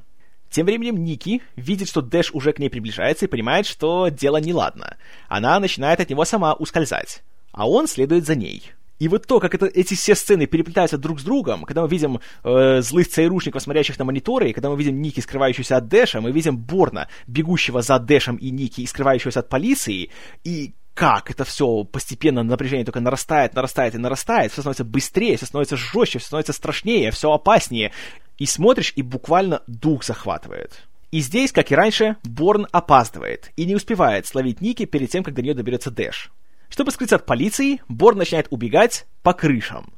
Тем 0.51 0.67
временем 0.67 1.05
Ники 1.05 1.43
видит, 1.55 1.89
что 1.89 2.03
Дэш 2.03 2.33
уже 2.33 2.53
к 2.53 2.59
ней 2.59 2.69
приближается 2.69 3.27
и 3.27 3.29
понимает, 3.29 3.67
что 3.67 4.09
дело 4.09 4.39
неладно. 4.39 4.97
Она 5.29 5.61
начинает 5.61 6.01
от 6.01 6.11
него 6.11 6.25
сама 6.25 6.55
ускользать, 6.55 7.23
а 7.53 7.69
он 7.69 7.87
следует 7.87 8.27
за 8.27 8.35
ней. 8.35 8.73
И 8.99 9.09
вот 9.09 9.27
то, 9.27 9.41
как 9.41 9.55
это, 9.55 9.67
эти 9.67 9.95
все 9.95 10.15
сцены 10.15 10.47
переплетаются 10.47 10.99
друг 10.99 11.21
с 11.21 11.23
другом, 11.23 11.65
когда 11.65 11.83
мы 11.83 11.89
видим 11.89 12.21
э, 12.45 12.83
злых 12.83 13.09
ЦРУшников, 13.09 13.63
смотрящих 13.63 13.99
на 13.99 14.05
мониторы, 14.05 14.51
и 14.51 14.53
когда 14.53 14.69
мы 14.69 14.77
видим 14.77 15.01
Ники, 15.01 15.21
скрывающуюся 15.21 15.79
от 15.79 15.89
Дэша, 15.89 16.21
мы 16.21 16.33
видим 16.33 16.59
Борна, 16.59 17.09
бегущего 17.27 17.81
за 17.81 17.99
Дэшем 17.99 18.37
и 18.37 18.51
Ники, 18.51 18.83
и 18.83 18.87
скрывающегося 18.87 19.41
от 19.41 19.49
полиции, 19.49 20.11
и 20.45 20.75
как 20.94 21.31
это 21.31 21.44
все 21.44 21.85
постепенно 21.85 22.42
напряжение 22.42 22.85
только 22.85 23.00
нарастает, 23.00 23.55
нарастает 23.55 23.94
и 23.94 23.98
нарастает, 23.98 24.53
все 24.53 24.61
становится 24.61 24.85
быстрее, 24.85 25.37
все 25.37 25.46
становится 25.46 25.76
жестче, 25.76 26.18
все 26.18 26.26
становится 26.26 26.53
страшнее, 26.53 27.11
все 27.11 27.33
опаснее. 27.33 27.92
И 28.38 28.46
смотришь, 28.46 28.92
и 28.96 29.03
буквально 29.03 29.62
дух 29.66 30.05
захватывает. 30.05 30.87
И 31.11 31.20
здесь, 31.20 31.53
как 31.53 31.72
и 31.72 31.74
раньше, 31.74 32.16
Борн 32.22 32.66
опаздывает 32.70 33.50
и 33.57 33.64
не 33.64 33.74
успевает 33.74 34.26
словить 34.26 34.61
Ники 34.61 34.85
перед 34.85 35.11
тем, 35.11 35.24
как 35.24 35.35
до 35.35 35.42
нее 35.42 35.55
доберется 35.55 35.90
Дэш. 35.90 36.31
Чтобы 36.68 36.92
скрыться 36.92 37.16
от 37.16 37.26
полиции, 37.26 37.83
Борн 37.88 38.18
начинает 38.18 38.46
убегать 38.50 39.07
по 39.22 39.33
крышам. 39.33 39.92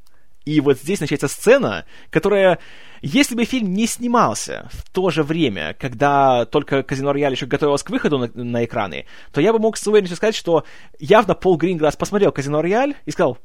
И 0.45 0.61
вот 0.61 0.79
здесь 0.79 1.01
начинается 1.01 1.29
сцена, 1.29 1.85
которая, 2.11 2.59
если 3.01 3.35
бы 3.35 3.45
фильм 3.45 3.73
не 3.73 3.87
снимался 3.87 4.69
в 4.73 4.91
то 4.91 5.11
же 5.11 5.23
время, 5.23 5.77
когда 5.79 6.45
только 6.47 6.83
Казино 6.83 7.13
Рояль 7.13 7.33
еще 7.33 7.47
готовилось 7.47 7.83
к 7.83 7.91
выходу 7.91 8.19
на, 8.19 8.31
на 8.35 8.65
экраны, 8.65 9.07
то 9.33 9.41
я 9.41 9.53
бы 9.53 9.59
мог 9.59 9.77
с 9.77 9.87
уверенностью 9.87 10.17
сказать, 10.17 10.35
что 10.35 10.65
явно 10.99 11.35
Пол 11.35 11.57
Гринграсс 11.57 11.97
посмотрел 11.97 12.33
Казино 12.33 12.61
Рояль 12.61 12.97
и 13.05 13.11
сказал, 13.11 13.39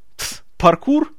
паркур? 0.58 1.14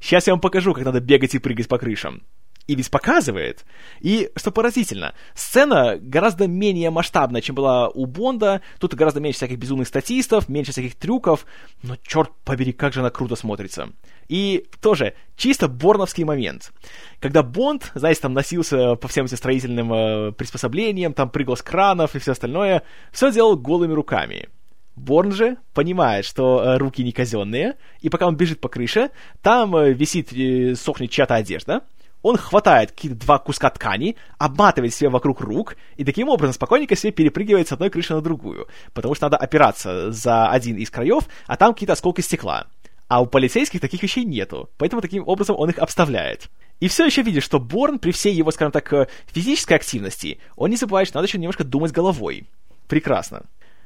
Сейчас 0.00 0.26
я 0.26 0.32
вам 0.32 0.40
покажу, 0.40 0.72
как 0.72 0.84
надо 0.84 1.00
бегать 1.00 1.34
и 1.34 1.38
прыгать 1.38 1.68
по 1.68 1.78
крышам 1.78 2.22
и 2.70 2.76
ведь 2.76 2.88
показывает. 2.88 3.64
И, 3.98 4.30
что 4.36 4.52
поразительно, 4.52 5.14
сцена 5.34 5.98
гораздо 6.00 6.46
менее 6.46 6.90
масштабная, 6.90 7.40
чем 7.40 7.56
была 7.56 7.88
у 7.88 8.06
Бонда. 8.06 8.60
Тут 8.78 8.94
гораздо 8.94 9.18
меньше 9.18 9.38
всяких 9.38 9.58
безумных 9.58 9.88
статистов, 9.88 10.48
меньше 10.48 10.70
всяких 10.70 10.94
трюков. 10.94 11.46
Но, 11.82 11.96
черт 12.06 12.30
побери, 12.44 12.72
как 12.72 12.92
же 12.92 13.00
она 13.00 13.10
круто 13.10 13.34
смотрится. 13.34 13.88
И 14.28 14.66
тоже 14.80 15.14
чисто 15.36 15.66
борновский 15.66 16.22
момент. 16.22 16.70
Когда 17.18 17.42
Бонд, 17.42 17.90
знаете, 17.96 18.20
там 18.20 18.34
носился 18.34 18.94
по 18.94 19.08
всем 19.08 19.24
этим 19.24 19.36
строительным 19.36 19.92
э, 19.92 20.30
приспособлениям, 20.30 21.12
там 21.12 21.28
прыгал 21.28 21.56
с 21.56 21.62
кранов 21.62 22.14
и 22.14 22.20
все 22.20 22.30
остальное, 22.30 22.84
все 23.10 23.32
делал 23.32 23.56
голыми 23.56 23.94
руками. 23.94 24.48
Борн 24.94 25.32
же 25.32 25.56
понимает, 25.74 26.24
что 26.24 26.62
э, 26.62 26.78
руки 26.78 27.02
не 27.02 27.10
казенные, 27.10 27.74
и 28.00 28.08
пока 28.08 28.28
он 28.28 28.36
бежит 28.36 28.60
по 28.60 28.68
крыше, 28.68 29.10
там 29.42 29.74
э, 29.74 29.92
висит, 29.92 30.32
э, 30.32 30.76
сохнет 30.76 31.10
чья-то 31.10 31.34
одежда, 31.34 31.82
он 32.22 32.36
хватает 32.36 32.92
какие-то 32.92 33.18
два 33.18 33.38
куска 33.38 33.70
ткани, 33.70 34.16
обматывает 34.38 34.94
себе 34.94 35.08
вокруг 35.10 35.40
рук 35.40 35.76
и 35.96 36.04
таким 36.04 36.28
образом 36.28 36.54
спокойненько 36.54 36.96
себе 36.96 37.12
перепрыгивает 37.12 37.68
с 37.68 37.72
одной 37.72 37.90
крыши 37.90 38.14
на 38.14 38.20
другую, 38.20 38.68
потому 38.92 39.14
что 39.14 39.26
надо 39.26 39.36
опираться 39.36 40.12
за 40.12 40.50
один 40.50 40.76
из 40.76 40.90
краев, 40.90 41.24
а 41.46 41.56
там 41.56 41.72
какие-то 41.72 41.94
осколки 41.94 42.20
стекла. 42.20 42.66
А 43.08 43.20
у 43.20 43.26
полицейских 43.26 43.80
таких 43.80 44.02
вещей 44.02 44.24
нету, 44.24 44.70
поэтому 44.78 45.02
таким 45.02 45.26
образом 45.26 45.56
он 45.58 45.70
их 45.70 45.78
обставляет. 45.78 46.48
И 46.78 46.88
все 46.88 47.04
еще 47.04 47.22
видишь, 47.22 47.44
что 47.44 47.58
Борн 47.58 47.98
при 47.98 48.12
всей 48.12 48.32
его, 48.32 48.50
скажем 48.50 48.72
так, 48.72 48.90
э, 48.92 49.08
физической 49.26 49.74
активности, 49.74 50.38
он 50.56 50.70
не 50.70 50.76
забывает, 50.76 51.08
что 51.08 51.18
надо 51.18 51.26
еще 51.26 51.38
немножко 51.38 51.64
думать 51.64 51.92
головой. 51.92 52.46
Прекрасно. 52.88 53.42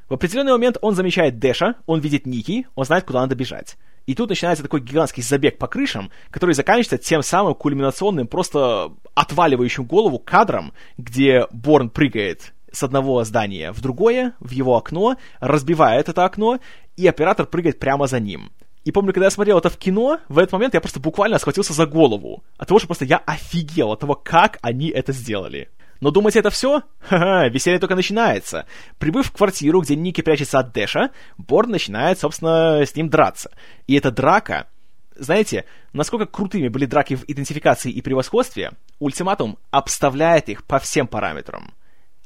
В 0.08 0.14
определенный 0.14 0.52
момент 0.52 0.76
он 0.80 0.94
замечает 0.94 1.38
Дэша, 1.38 1.76
он 1.86 2.00
видит 2.00 2.26
Ники, 2.26 2.66
он 2.74 2.84
знает, 2.84 3.04
куда 3.04 3.20
надо 3.20 3.34
бежать. 3.34 3.76
И 4.06 4.14
тут 4.14 4.28
начинается 4.28 4.62
такой 4.62 4.80
гигантский 4.80 5.22
забег 5.22 5.58
по 5.58 5.66
крышам, 5.66 6.10
который 6.30 6.54
заканчивается 6.54 6.98
тем 6.98 7.22
самым 7.22 7.54
кульминационным, 7.54 8.26
просто 8.26 8.92
отваливающим 9.14 9.84
голову 9.84 10.18
кадром, 10.18 10.72
где 10.98 11.46
Борн 11.50 11.88
прыгает 11.88 12.52
с 12.70 12.82
одного 12.82 13.24
здания 13.24 13.72
в 13.72 13.80
другое, 13.80 14.34
в 14.40 14.50
его 14.50 14.76
окно, 14.76 15.16
разбивает 15.40 16.08
это 16.08 16.24
окно, 16.24 16.58
и 16.96 17.06
оператор 17.06 17.46
прыгает 17.46 17.78
прямо 17.78 18.06
за 18.06 18.20
ним. 18.20 18.50
И 18.84 18.92
помню, 18.92 19.14
когда 19.14 19.26
я 19.26 19.30
смотрел 19.30 19.58
это 19.58 19.70
в 19.70 19.78
кино, 19.78 20.18
в 20.28 20.38
этот 20.38 20.52
момент 20.52 20.74
я 20.74 20.80
просто 20.80 21.00
буквально 21.00 21.38
схватился 21.38 21.72
за 21.72 21.86
голову. 21.86 22.44
От 22.58 22.68
того, 22.68 22.78
что 22.78 22.86
просто 22.86 23.06
я 23.06 23.16
офигел 23.16 23.92
от 23.92 24.00
того, 24.00 24.14
как 24.14 24.58
они 24.60 24.88
это 24.88 25.12
сделали. 25.12 25.70
Но 26.00 26.10
думать 26.10 26.36
это 26.36 26.50
все? 26.50 26.82
Ха-ха, 27.00 27.48
веселье 27.48 27.78
только 27.78 27.94
начинается. 27.94 28.66
Прибыв 28.98 29.26
в 29.26 29.32
квартиру, 29.32 29.80
где 29.80 29.96
Ники 29.96 30.20
прячется 30.20 30.58
от 30.58 30.72
Дэша, 30.72 31.10
Борн 31.38 31.70
начинает, 31.70 32.18
собственно, 32.18 32.80
с 32.84 32.94
ним 32.94 33.08
драться. 33.08 33.50
И 33.86 33.94
эта 33.94 34.10
драка... 34.10 34.68
Знаете, 35.16 35.64
насколько 35.92 36.26
крутыми 36.26 36.66
были 36.66 36.86
драки 36.86 37.14
в 37.14 37.22
идентификации 37.28 37.92
и 37.92 38.02
превосходстве, 38.02 38.72
ультиматум 38.98 39.58
обставляет 39.70 40.48
их 40.48 40.64
по 40.64 40.80
всем 40.80 41.06
параметрам. 41.06 41.72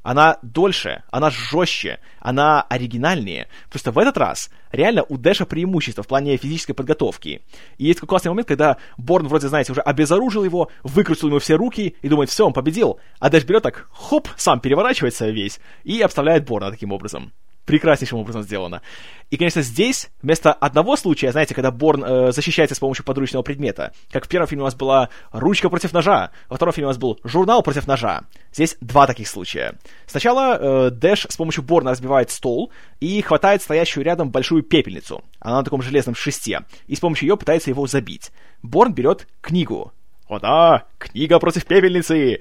Она 0.08 0.38
дольше, 0.40 1.02
она 1.10 1.28
жестче, 1.28 2.00
она 2.18 2.62
оригинальнее. 2.62 3.46
Просто 3.68 3.92
в 3.92 3.98
этот 3.98 4.16
раз 4.16 4.48
реально 4.72 5.04
у 5.06 5.18
Дэша 5.18 5.44
преимущество 5.44 6.02
в 6.02 6.06
плане 6.06 6.38
физической 6.38 6.72
подготовки. 6.72 7.42
И 7.76 7.84
есть 7.84 7.98
такой 7.98 8.08
классный 8.08 8.30
момент, 8.30 8.48
когда 8.48 8.78
Борн 8.96 9.28
вроде, 9.28 9.48
знаете, 9.48 9.72
уже 9.72 9.82
обезоружил 9.82 10.44
его, 10.44 10.70
выкрутил 10.82 11.28
ему 11.28 11.40
все 11.40 11.56
руки 11.56 11.94
и 12.00 12.08
думает, 12.08 12.30
все, 12.30 12.46
он 12.46 12.54
победил. 12.54 12.98
А 13.18 13.28
Дэш 13.28 13.44
берет 13.44 13.64
так, 13.64 13.86
хоп, 13.92 14.28
сам 14.38 14.60
переворачивается 14.60 15.28
весь 15.28 15.60
и 15.84 16.00
обставляет 16.00 16.46
Борна 16.46 16.70
таким 16.70 16.90
образом. 16.92 17.34
Прекраснейшим 17.68 18.18
образом 18.18 18.42
сделано. 18.42 18.80
И, 19.28 19.36
конечно, 19.36 19.60
здесь 19.60 20.08
вместо 20.22 20.54
одного 20.54 20.96
случая, 20.96 21.32
знаете, 21.32 21.54
когда 21.54 21.70
Борн 21.70 22.02
э, 22.02 22.32
защищается 22.32 22.74
с 22.74 22.78
помощью 22.78 23.04
подручного 23.04 23.42
предмета, 23.42 23.92
как 24.10 24.24
в 24.24 24.28
первом 24.28 24.48
фильме 24.48 24.62
у 24.62 24.64
нас 24.64 24.74
была 24.74 25.10
ручка 25.32 25.68
против 25.68 25.92
ножа, 25.92 26.30
во 26.48 26.56
втором 26.56 26.72
фильме 26.72 26.86
у 26.86 26.88
нас 26.88 26.96
был 26.96 27.20
журнал 27.24 27.62
против 27.62 27.86
ножа. 27.86 28.22
Здесь 28.54 28.78
два 28.80 29.06
таких 29.06 29.28
случая. 29.28 29.74
Сначала 30.06 30.56
э, 30.56 30.90
Дэш 30.90 31.26
с 31.28 31.36
помощью 31.36 31.62
Борна 31.62 31.90
разбивает 31.90 32.30
стол 32.30 32.72
и 33.00 33.20
хватает 33.20 33.60
стоящую 33.60 34.02
рядом 34.02 34.30
большую 34.30 34.62
пепельницу. 34.62 35.22
Она 35.38 35.58
на 35.58 35.64
таком 35.64 35.82
железном 35.82 36.14
шесте. 36.14 36.62
И 36.86 36.94
с 36.94 37.00
помощью 37.00 37.28
ее 37.28 37.36
пытается 37.36 37.68
его 37.68 37.86
забить. 37.86 38.30
Борн 38.62 38.94
берет 38.94 39.28
книгу. 39.42 39.92
О 40.26 40.38
да, 40.38 40.84
книга 40.96 41.38
против 41.38 41.66
пепельницы! 41.66 42.40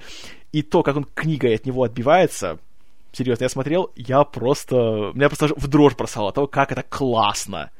И 0.53 0.61
то, 0.61 0.83
как 0.83 0.95
он 0.95 1.03
книгой 1.03 1.55
от 1.55 1.65
него 1.65 1.83
отбивается, 1.83 2.59
Серьезно, 3.17 3.45
я 3.45 3.49
смотрел, 3.49 3.91
я 3.95 4.23
просто... 4.23 4.75
Меня 5.15 5.27
просто 5.27 5.47
в 5.55 5.67
дрожь 5.67 5.95
бросало 5.95 6.31
того, 6.31 6.45
как 6.45 6.71
это 6.71 6.83
классно. 6.83 7.71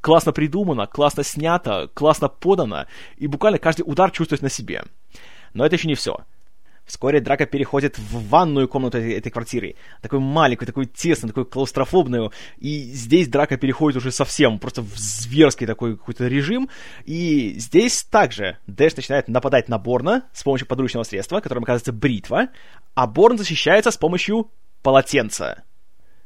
Классно 0.00 0.32
придумано, 0.32 0.88
классно 0.88 1.22
снято, 1.22 1.88
классно 1.94 2.28
подано, 2.28 2.86
и 3.16 3.28
буквально 3.28 3.60
каждый 3.60 3.82
удар 3.82 4.10
чувствует 4.10 4.42
на 4.42 4.48
себе. 4.48 4.82
Но 5.54 5.64
это 5.64 5.76
еще 5.76 5.86
не 5.86 5.94
все. 5.94 6.16
Вскоре 6.84 7.20
драка 7.20 7.46
переходит 7.46 7.96
в 7.96 8.28
ванную 8.28 8.66
комнату 8.66 8.98
этой, 8.98 9.12
этой 9.12 9.30
квартиры. 9.30 9.76
Такую 10.00 10.18
маленькую, 10.20 10.66
такую 10.66 10.86
тесную, 10.86 11.28
такую 11.28 11.46
клаустрофобную. 11.46 12.32
И 12.58 12.82
здесь 12.92 13.28
драка 13.28 13.56
переходит 13.56 13.98
уже 13.98 14.10
совсем, 14.10 14.58
просто 14.58 14.82
в 14.82 14.96
зверский 14.96 15.68
такой 15.68 15.96
какой-то 15.96 16.26
режим. 16.26 16.68
И 17.04 17.54
здесь 17.56 18.02
также 18.02 18.58
Дэш 18.66 18.96
начинает 18.96 19.28
нападать 19.28 19.68
на 19.68 19.78
Борна 19.78 20.24
с 20.32 20.42
помощью 20.42 20.66
подручного 20.66 21.04
средства, 21.04 21.38
которым 21.38 21.62
оказывается 21.62 21.92
бритва, 21.92 22.48
а 22.94 23.06
Борн 23.06 23.38
защищается 23.38 23.92
с 23.92 23.96
помощью 23.96 24.50
полотенца. 24.82 25.64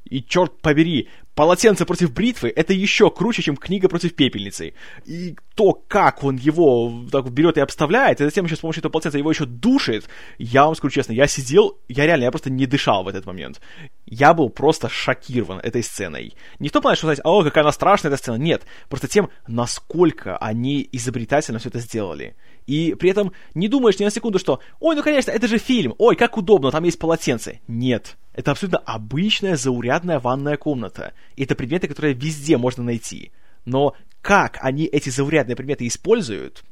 И 0.05 0.23
черт 0.23 0.61
побери, 0.61 1.09
полотенце 1.35 1.85
против 1.85 2.13
бритвы 2.13 2.53
это 2.55 2.73
еще 2.73 3.11
круче, 3.11 3.43
чем 3.43 3.57
книга 3.57 3.89
против 3.89 4.15
пепельницы. 4.15 4.75
И 5.05 5.37
то, 5.55 5.73
как 5.73 6.23
он 6.23 6.37
его 6.37 7.05
так 7.11 7.31
берет 7.31 7.59
и 7.59 7.61
обставляет, 7.61 8.21
и 8.21 8.25
затем 8.25 8.45
еще 8.45 8.57
с 8.57 8.61
помощью 8.61 8.81
этого 8.81 8.93
полотенца 8.93 9.19
его 9.19 9.31
еще 9.31 9.47
душит, 9.47 10.09
я 10.39 10.65
вам 10.65 10.77
скажу 10.77 10.95
честно, 10.95 11.13
я 11.13 11.27
сидел, 11.27 11.79
я 11.89 12.07
реально, 12.07 12.25
я 12.25 12.31
просто 12.31 12.51
не 12.51 12.67
дышал 12.67 13.03
в 13.03 13.09
этот 13.09 13.27
момент. 13.27 13.61
Я 14.07 14.33
был 14.33 14.49
просто 14.49 14.89
шокирован 14.89 15.59
этой 15.59 15.83
сценой. 15.83 16.35
Не 16.61 16.69
в 16.69 16.73
том 16.73 16.83
плане, 16.83 16.97
что 16.97 17.07
сказать, 17.09 17.21
о, 17.25 17.43
какая 17.43 17.63
она 17.63 17.73
страшная 17.73 18.11
эта 18.11 18.23
сцена, 18.23 18.37
нет. 18.37 18.63
Просто 18.89 19.09
тем, 19.09 19.29
насколько 19.49 20.37
они 20.37 20.89
изобретательно 20.93 21.59
все 21.59 21.69
это 21.69 21.81
сделали. 21.81 22.37
И 22.67 22.95
при 22.95 23.11
этом 23.11 23.33
не 23.55 23.69
думаешь 23.69 23.99
ни 23.99 24.05
на 24.05 24.11
секунду, 24.11 24.39
что 24.39 24.61
«Ой, 24.81 24.97
ну 24.97 25.03
конечно, 25.03 25.31
это 25.31 25.47
же 25.47 25.59
фильм! 25.59 25.95
Ой, 25.99 26.17
как 26.17 26.37
удобно, 26.37 26.71
там 26.71 26.85
есть 26.85 26.99
полотенце!» 26.99 27.61
Нет. 27.69 28.17
Это 28.35 28.51
абсолютно 28.51 28.79
обычная 28.79 29.57
заурядная 29.57 30.19
ванная 30.19 30.57
комната. 30.57 31.13
И 31.37 31.45
это 31.45 31.55
предметы, 31.55 31.89
которые 31.89 32.15
везде 32.15 32.57
можно 32.57 32.83
найти. 32.83 33.31
Но 33.65 33.95
как 34.21 34.59
они 34.61 34.85
эти 34.85 35.09
заурядные 35.11 35.57
предметы 35.57 35.87
используют, 35.87 36.65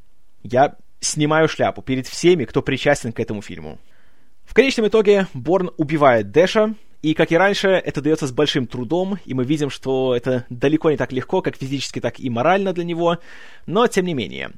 я 0.43 0.77
снимаю 1.01 1.49
шляпу 1.49 1.83
перед 1.83 2.07
всеми, 2.07 2.45
кто 2.45 2.63
причастен 2.63 3.13
к 3.13 3.21
этому 3.21 3.43
фильму. 3.43 3.79
В 4.45 4.55
конечном 4.55 4.89
итоге 4.89 5.27
Борн 5.33 5.71
убивает 5.77 6.31
Дэша, 6.33 6.75
и, 7.03 7.13
как 7.13 7.33
и 7.33 7.37
раньше, 7.37 7.69
это 7.69 8.01
дается 8.01 8.27
с 8.27 8.33
большим 8.33 8.67
трудом, 8.67 9.19
и 9.27 9.35
мы 9.35 9.45
видим, 9.45 9.69
что 9.69 10.17
это 10.17 10.47
далеко 10.49 10.91
не 10.91 10.97
так 10.97 11.13
легко, 11.13 11.43
как 11.43 11.57
физически, 11.57 12.01
так 12.01 12.19
и 12.19 12.31
морально 12.31 12.73
для 12.73 12.85
него, 12.85 13.19
но 13.67 13.87
тем 13.87 14.07
не 14.07 14.15
менее. 14.15 14.53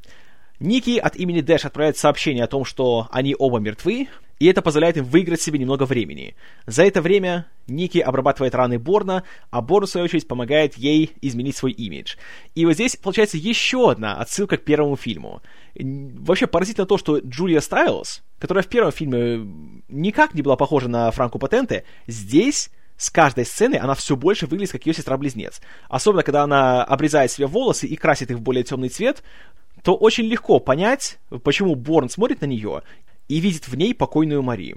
Ники 0.59 0.98
от 0.98 1.16
имени 1.16 1.40
Дэш 1.40 1.64
отправляет 1.64 1.98
сообщение 1.98 2.44
о 2.44 2.48
том, 2.48 2.64
что 2.64 3.09
они 3.11 3.34
оба 3.38 3.59
мертвы, 3.59 4.09
и 4.38 4.46
это 4.46 4.61
позволяет 4.61 4.96
им 4.96 5.04
выиграть 5.04 5.40
себе 5.40 5.59
немного 5.59 5.84
времени. 5.84 6.34
За 6.66 6.84
это 6.84 7.00
время 7.00 7.46
Ники 7.66 7.98
обрабатывает 7.98 8.54
раны 8.54 8.78
Борна, 8.78 9.22
а 9.50 9.62
Борн, 9.62 9.86
в 9.86 9.90
свою 9.90 10.04
очередь, 10.04 10.28
помогает 10.28 10.76
ей 10.76 11.12
изменить 11.22 11.57
свой 11.57 11.72
имидж. 11.72 12.16
И 12.54 12.66
вот 12.66 12.74
здесь 12.74 12.96
получается 12.96 13.38
еще 13.38 13.90
одна 13.90 14.16
отсылка 14.16 14.57
к 14.59 14.64
первому 14.64 14.96
фильму. 14.96 15.42
Вообще 15.74 16.46
поразительно 16.46 16.86
то, 16.86 16.98
что 16.98 17.18
Джулия 17.18 17.61
Стайлз, 17.61 18.22
которая 18.38 18.62
в 18.62 18.68
первом 18.68 18.92
фильме 18.92 19.46
никак 19.88 20.34
не 20.34 20.42
была 20.42 20.57
похожа 20.57 20.88
на 20.88 21.11
Франку 21.11 21.38
Патенте, 21.38 21.84
здесь 22.07 22.70
с 22.98 23.11
каждой 23.11 23.44
сцены 23.44 23.76
она 23.76 23.94
все 23.94 24.16
больше 24.16 24.46
выглядит 24.46 24.72
как 24.72 24.86
ее 24.86 24.94
сестра-близнец. 24.94 25.61
Особенно, 25.88 26.22
когда 26.22 26.42
она 26.42 26.82
обрезает 26.82 27.30
себе 27.30 27.46
волосы 27.46 27.86
и 27.86 27.96
красит 27.96 28.30
их 28.30 28.38
в 28.38 28.40
более 28.40 28.64
темный 28.64 28.88
цвет, 28.88 29.22
то 29.87 29.95
очень 29.95 30.24
легко 30.24 30.59
понять, 30.59 31.20
почему 31.45 31.76
Борн 31.76 32.09
смотрит 32.09 32.41
на 32.41 32.47
нее 32.47 32.82
и 33.28 33.39
видит 33.39 33.68
в 33.68 33.76
ней 33.76 33.95
покойную 33.95 34.43
Мари. 34.43 34.74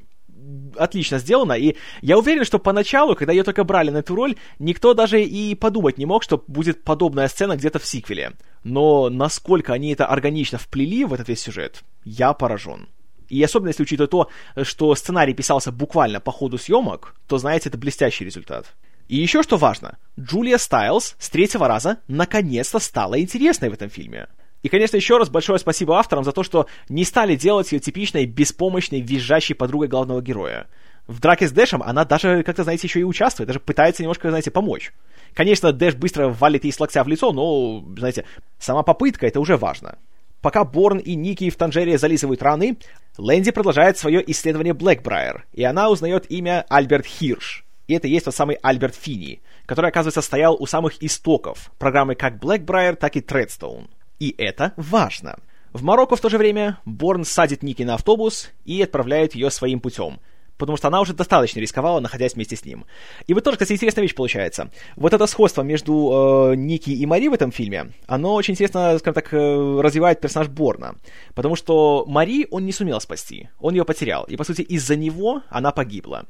Отлично 0.78 1.18
сделано, 1.18 1.54
и 1.54 1.78
я 2.02 2.20
уверен, 2.20 2.46
что 2.46 2.60
поначалу, 2.60 3.16
когда 3.16 3.34
ее 3.34 3.44
только 3.44 3.64
брали 3.64 3.90
на 3.90 3.98
эту 3.98 4.14
роль, 4.14 4.36
никто 4.60 4.94
даже 4.94 5.24
и 5.24 5.56
подумать 5.56 5.98
не 5.98 6.06
мог, 6.06 6.22
что 6.22 6.44
будет 6.46 6.84
подобная 6.84 7.28
сцена 7.28 7.58
где-то 7.58 7.80
в 7.80 7.88
сиквеле. 7.88 8.34
Но 8.64 9.10
насколько 9.10 9.74
они 9.74 9.94
это 9.94 10.06
органично 10.06 10.60
вплели 10.60 11.04
в 11.06 11.14
этот 11.16 11.28
весь 11.28 11.42
сюжет, 11.42 11.84
я 12.04 12.34
поражен. 12.34 12.88
И 13.30 13.42
особенно 13.42 13.70
если 13.70 13.82
учитывать 13.82 14.12
то, 14.12 14.30
что 14.62 14.94
сценарий 14.94 15.34
писался 15.34 15.72
буквально 15.72 16.20
по 16.20 16.32
ходу 16.32 16.60
съемок, 16.60 17.16
то, 17.28 17.40
знаете, 17.40 17.70
это 17.70 17.80
блестящий 17.80 18.26
результат. 18.26 18.76
И 19.08 19.18
еще 19.18 19.42
что 19.42 19.58
важно, 19.58 19.98
Джулия 20.20 20.60
Стайлз 20.60 21.16
с 21.18 21.30
третьего 21.32 21.68
раза 21.68 21.98
наконец-то 22.08 22.78
стала 22.78 23.20
интересной 23.20 23.70
в 23.70 23.74
этом 23.74 23.90
фильме. 23.90 24.28
И, 24.64 24.70
конечно, 24.70 24.98
еще 24.98 25.18
раз 25.18 25.30
большое 25.30 25.60
спасибо 25.60 25.98
авторам 25.98 26.24
за 26.24 26.32
то, 26.32 26.44
что 26.44 26.68
не 26.90 27.06
стали 27.06 27.36
делать 27.36 27.72
ее 27.72 27.80
типичной, 27.80 28.26
беспомощной, 28.26 29.02
визжащей 29.02 29.56
подругой 29.56 29.88
главного 29.88 30.22
героя. 30.22 30.68
В 31.08 31.20
драке 31.20 31.48
с 31.48 31.52
Дэшем 31.52 31.82
она 31.82 32.06
даже, 32.06 32.44
как-то, 32.44 32.64
знаете, 32.64 32.88
еще 32.88 33.00
и 33.00 33.04
участвует, 33.04 33.48
даже 33.48 33.60
пытается 33.60 34.04
немножко, 34.04 34.30
знаете, 34.30 34.52
помочь. 34.52 34.92
Конечно, 35.34 35.72
Дэш 35.72 35.96
быстро 35.96 36.30
валит 36.30 36.66
ей 36.66 36.72
с 36.72 36.80
локтя 36.80 37.04
в 37.04 37.08
лицо, 37.08 37.32
но, 37.32 37.84
знаете, 37.98 38.26
сама 38.60 38.84
попытка— 38.84 39.26
это 39.28 39.40
уже 39.40 39.58
важно. 39.58 39.98
Пока 40.42 40.64
Борн 40.64 41.00
и 41.00 41.16
Ники 41.16 41.50
в 41.50 41.56
Танжере 41.56 41.98
зализывают 41.98 42.42
раны, 42.42 42.78
Лэнди 43.18 43.52
продолжает 43.52 43.98
свое 43.98 44.24
исследование 44.32 44.74
Блэкбрайер, 44.74 45.46
и 45.54 45.64
она 45.64 45.90
узнает 45.90 46.30
имя 46.32 46.66
Альберт 46.70 47.06
Хирш. 47.06 47.66
И 47.88 47.94
это 47.94 48.08
есть 48.08 48.26
тот 48.26 48.36
самый 48.36 48.58
Альберт 48.62 48.96
Финни, 48.96 49.42
который, 49.66 49.90
оказывается, 49.90 50.22
стоял 50.22 50.56
у 50.56 50.68
самых 50.68 51.04
истоков 51.04 51.72
программы 51.80 52.14
как 52.14 52.40
Блэкбрайер, 52.40 52.96
так 52.96 53.16
и 53.16 53.22
Тредстоун. 53.22 53.90
И 54.20 54.36
это 54.38 54.74
важно. 54.76 55.40
В 55.72 55.84
Марокко 55.84 56.16
в 56.16 56.22
то 56.22 56.30
же 56.30 56.38
время 56.38 56.80
Борн 56.86 57.24
садит 57.24 57.64
Ники 57.64 57.84
на 57.84 57.94
автобус 57.94 58.50
и 58.66 58.82
отправляет 58.82 59.36
ее 59.36 59.52
своим 59.52 59.80
путем, 59.80 60.20
потому 60.58 60.78
что 60.78 60.88
она 60.88 61.00
уже 61.00 61.14
достаточно 61.14 61.60
рисковала, 61.60 62.00
находясь 62.00 62.34
вместе 62.34 62.56
с 62.56 62.66
ним. 62.66 62.86
И 63.28 63.36
вот 63.36 63.44
тоже, 63.44 63.58
кстати, 63.58 63.74
интересная 63.74 64.02
вещь 64.02 64.16
получается. 64.16 64.72
Вот 64.96 65.14
это 65.14 65.28
сходство 65.28 65.62
между 65.62 66.52
э, 66.52 66.56
Ники 66.56 66.90
и 66.90 67.06
Мари 67.06 67.28
в 67.28 67.34
этом 67.34 67.52
фильме, 67.52 67.92
оно 68.08 68.34
очень 68.34 68.56
интересно, 68.56 68.98
скажем 68.98 69.14
так, 69.14 69.32
э, 69.32 69.82
развивает 69.82 70.22
персонаж 70.22 70.50
Борна. 70.50 70.96
Потому 71.36 71.56
что 71.56 72.04
Мари 72.08 72.48
он 72.50 72.66
не 72.66 72.72
сумел 72.72 73.00
спасти, 73.00 73.50
он 73.60 73.76
ее 73.76 73.86
потерял. 73.86 74.24
И, 74.24 74.38
по 74.38 74.44
сути, 74.44 74.64
из-за 74.64 74.96
него 74.96 75.44
она 75.50 75.72
погибла. 75.72 76.26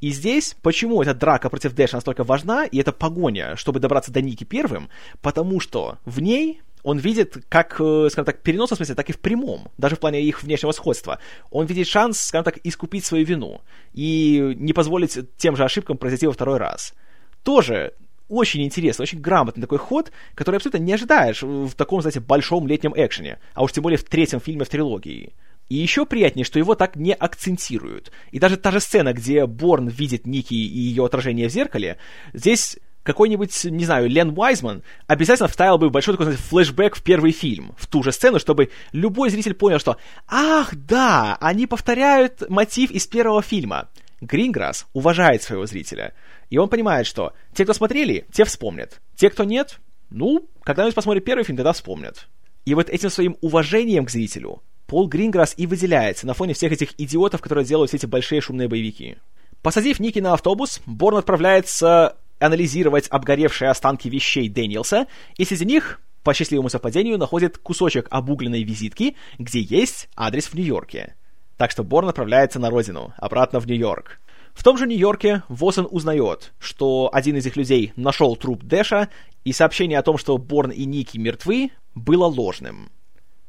И 0.00 0.10
здесь, 0.10 0.54
почему 0.62 1.02
эта 1.02 1.14
драка 1.14 1.50
против 1.50 1.74
Дэша 1.74 1.96
настолько 1.96 2.22
важна, 2.22 2.64
и 2.64 2.78
эта 2.78 2.92
погоня, 2.92 3.56
чтобы 3.56 3.80
добраться 3.80 4.12
до 4.12 4.22
Ники 4.22 4.44
первым, 4.44 4.88
потому 5.20 5.58
что 5.60 5.98
в 6.04 6.20
ней 6.20 6.60
он 6.84 6.98
видит 6.98 7.38
как, 7.48 7.80
э, 7.80 8.08
скажем 8.10 8.26
так, 8.26 8.42
переносном 8.42 8.76
смысле, 8.76 8.94
так 8.94 9.08
и 9.10 9.12
в 9.12 9.18
прямом, 9.18 9.68
даже 9.78 9.96
в 9.96 9.98
плане 9.98 10.22
их 10.22 10.42
внешнего 10.42 10.70
сходства. 10.70 11.18
Он 11.50 11.66
видит 11.66 11.88
шанс, 11.88 12.20
скажем 12.20 12.44
так, 12.44 12.58
искупить 12.62 13.04
свою 13.04 13.24
вину 13.24 13.62
и 13.94 14.54
не 14.56 14.72
позволить 14.72 15.18
тем 15.36 15.56
же 15.56 15.64
ошибкам 15.64 15.96
произойти 15.96 16.26
во 16.26 16.32
второй 16.32 16.58
раз. 16.58 16.94
Тоже 17.42 17.94
очень 18.28 18.62
интересно, 18.62 19.02
очень 19.02 19.20
грамотный 19.20 19.62
такой 19.62 19.78
ход, 19.78 20.12
который 20.34 20.56
абсолютно 20.56 20.78
не 20.78 20.92
ожидаешь 20.92 21.42
в 21.42 21.72
таком, 21.72 22.02
знаете, 22.02 22.20
большом 22.20 22.68
летнем 22.68 22.92
экшене, 22.94 23.38
а 23.54 23.64
уж 23.64 23.72
тем 23.72 23.82
более 23.82 23.98
в 23.98 24.04
третьем 24.04 24.40
фильме 24.40 24.64
в 24.64 24.68
трилогии. 24.68 25.32
И 25.70 25.76
еще 25.76 26.04
приятнее, 26.04 26.44
что 26.44 26.58
его 26.58 26.74
так 26.74 26.96
не 26.96 27.14
акцентируют. 27.14 28.12
И 28.30 28.38
даже 28.38 28.58
та 28.58 28.70
же 28.70 28.80
сцена, 28.80 29.14
где 29.14 29.46
Борн 29.46 29.88
видит 29.88 30.26
Ники 30.26 30.52
и 30.52 30.78
ее 30.78 31.06
отражение 31.06 31.48
в 31.48 31.52
зеркале, 31.52 31.96
здесь 32.34 32.78
какой-нибудь, 33.04 33.64
не 33.66 33.84
знаю, 33.84 34.08
Лен 34.08 34.36
Уайзман 34.36 34.82
обязательно 35.06 35.48
вставил 35.48 35.78
бы 35.78 35.90
большой 35.90 36.14
такой, 36.14 36.24
знаете, 36.24 36.42
флешбэк 36.42 36.96
в 36.96 37.02
первый 37.02 37.30
фильм, 37.30 37.74
в 37.78 37.86
ту 37.86 38.02
же 38.02 38.10
сцену, 38.10 38.40
чтобы 38.40 38.70
любой 38.92 39.30
зритель 39.30 39.54
понял, 39.54 39.78
что 39.78 39.98
«Ах, 40.26 40.74
да, 40.74 41.36
они 41.40 41.66
повторяют 41.66 42.48
мотив 42.50 42.90
из 42.90 43.06
первого 43.06 43.42
фильма». 43.42 43.88
Гринграсс 44.20 44.86
уважает 44.94 45.42
своего 45.42 45.66
зрителя, 45.66 46.14
и 46.48 46.56
он 46.56 46.68
понимает, 46.68 47.06
что 47.06 47.34
те, 47.52 47.64
кто 47.64 47.74
смотрели, 47.74 48.26
те 48.32 48.44
вспомнят. 48.44 49.00
Те, 49.16 49.28
кто 49.28 49.44
нет, 49.44 49.80
ну, 50.08 50.48
когда-нибудь 50.62 50.94
посмотрят 50.94 51.24
первый 51.24 51.44
фильм, 51.44 51.58
тогда 51.58 51.72
вспомнят. 51.72 52.26
И 52.64 52.74
вот 52.74 52.88
этим 52.88 53.10
своим 53.10 53.36
уважением 53.42 54.06
к 54.06 54.10
зрителю 54.10 54.62
Пол 54.86 55.08
Гринграсс 55.08 55.54
и 55.56 55.66
выделяется 55.66 56.26
на 56.26 56.34
фоне 56.34 56.54
всех 56.54 56.72
этих 56.72 56.98
идиотов, 56.98 57.40
которые 57.40 57.64
делают 57.64 57.90
все 57.90 57.96
эти 57.96 58.06
большие 58.06 58.40
шумные 58.40 58.68
боевики. 58.68 59.16
Посадив 59.62 59.98
Ники 59.98 60.18
на 60.18 60.34
автобус, 60.34 60.80
Борн 60.84 61.16
отправляется 61.16 62.16
анализировать 62.44 63.08
обгоревшие 63.08 63.70
останки 63.70 64.08
вещей 64.08 64.48
Дэниелса, 64.48 65.06
и 65.36 65.44
среди 65.44 65.64
них, 65.64 66.00
по 66.22 66.34
счастливому 66.34 66.68
совпадению, 66.68 67.18
находит 67.18 67.58
кусочек 67.58 68.06
обугленной 68.10 68.62
визитки, 68.62 69.16
где 69.38 69.60
есть 69.60 70.08
адрес 70.16 70.46
в 70.46 70.54
Нью-Йорке. 70.54 71.16
Так 71.56 71.70
что 71.70 71.84
Борн 71.84 72.08
отправляется 72.08 72.58
на 72.58 72.70
родину, 72.70 73.14
обратно 73.16 73.60
в 73.60 73.66
Нью-Йорк. 73.66 74.20
В 74.54 74.62
том 74.62 74.78
же 74.78 74.86
Нью-Йорке 74.86 75.42
Восон 75.48 75.88
узнает, 75.90 76.52
что 76.58 77.10
один 77.12 77.36
из 77.36 77.46
их 77.46 77.56
людей 77.56 77.92
нашел 77.96 78.36
труп 78.36 78.62
Дэша, 78.62 79.08
и 79.44 79.52
сообщение 79.52 79.98
о 79.98 80.02
том, 80.02 80.16
что 80.16 80.38
Борн 80.38 80.70
и 80.70 80.84
Ники 80.84 81.18
мертвы, 81.18 81.70
было 81.94 82.26
ложным. 82.26 82.90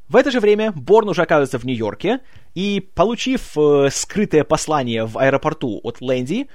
В 0.08 0.14
это 0.14 0.30
же 0.30 0.38
время 0.38 0.72
Борн 0.72 1.08
уже 1.08 1.22
оказывается 1.22 1.58
в 1.58 1.64
Нью-Йорке, 1.64 2.20
и, 2.54 2.80
получив 2.80 3.56
э, 3.56 3.88
скрытое 3.90 4.44
послание 4.44 5.04
в 5.04 5.18
аэропорту 5.18 5.80
от 5.82 6.00
Лэнди, 6.00 6.48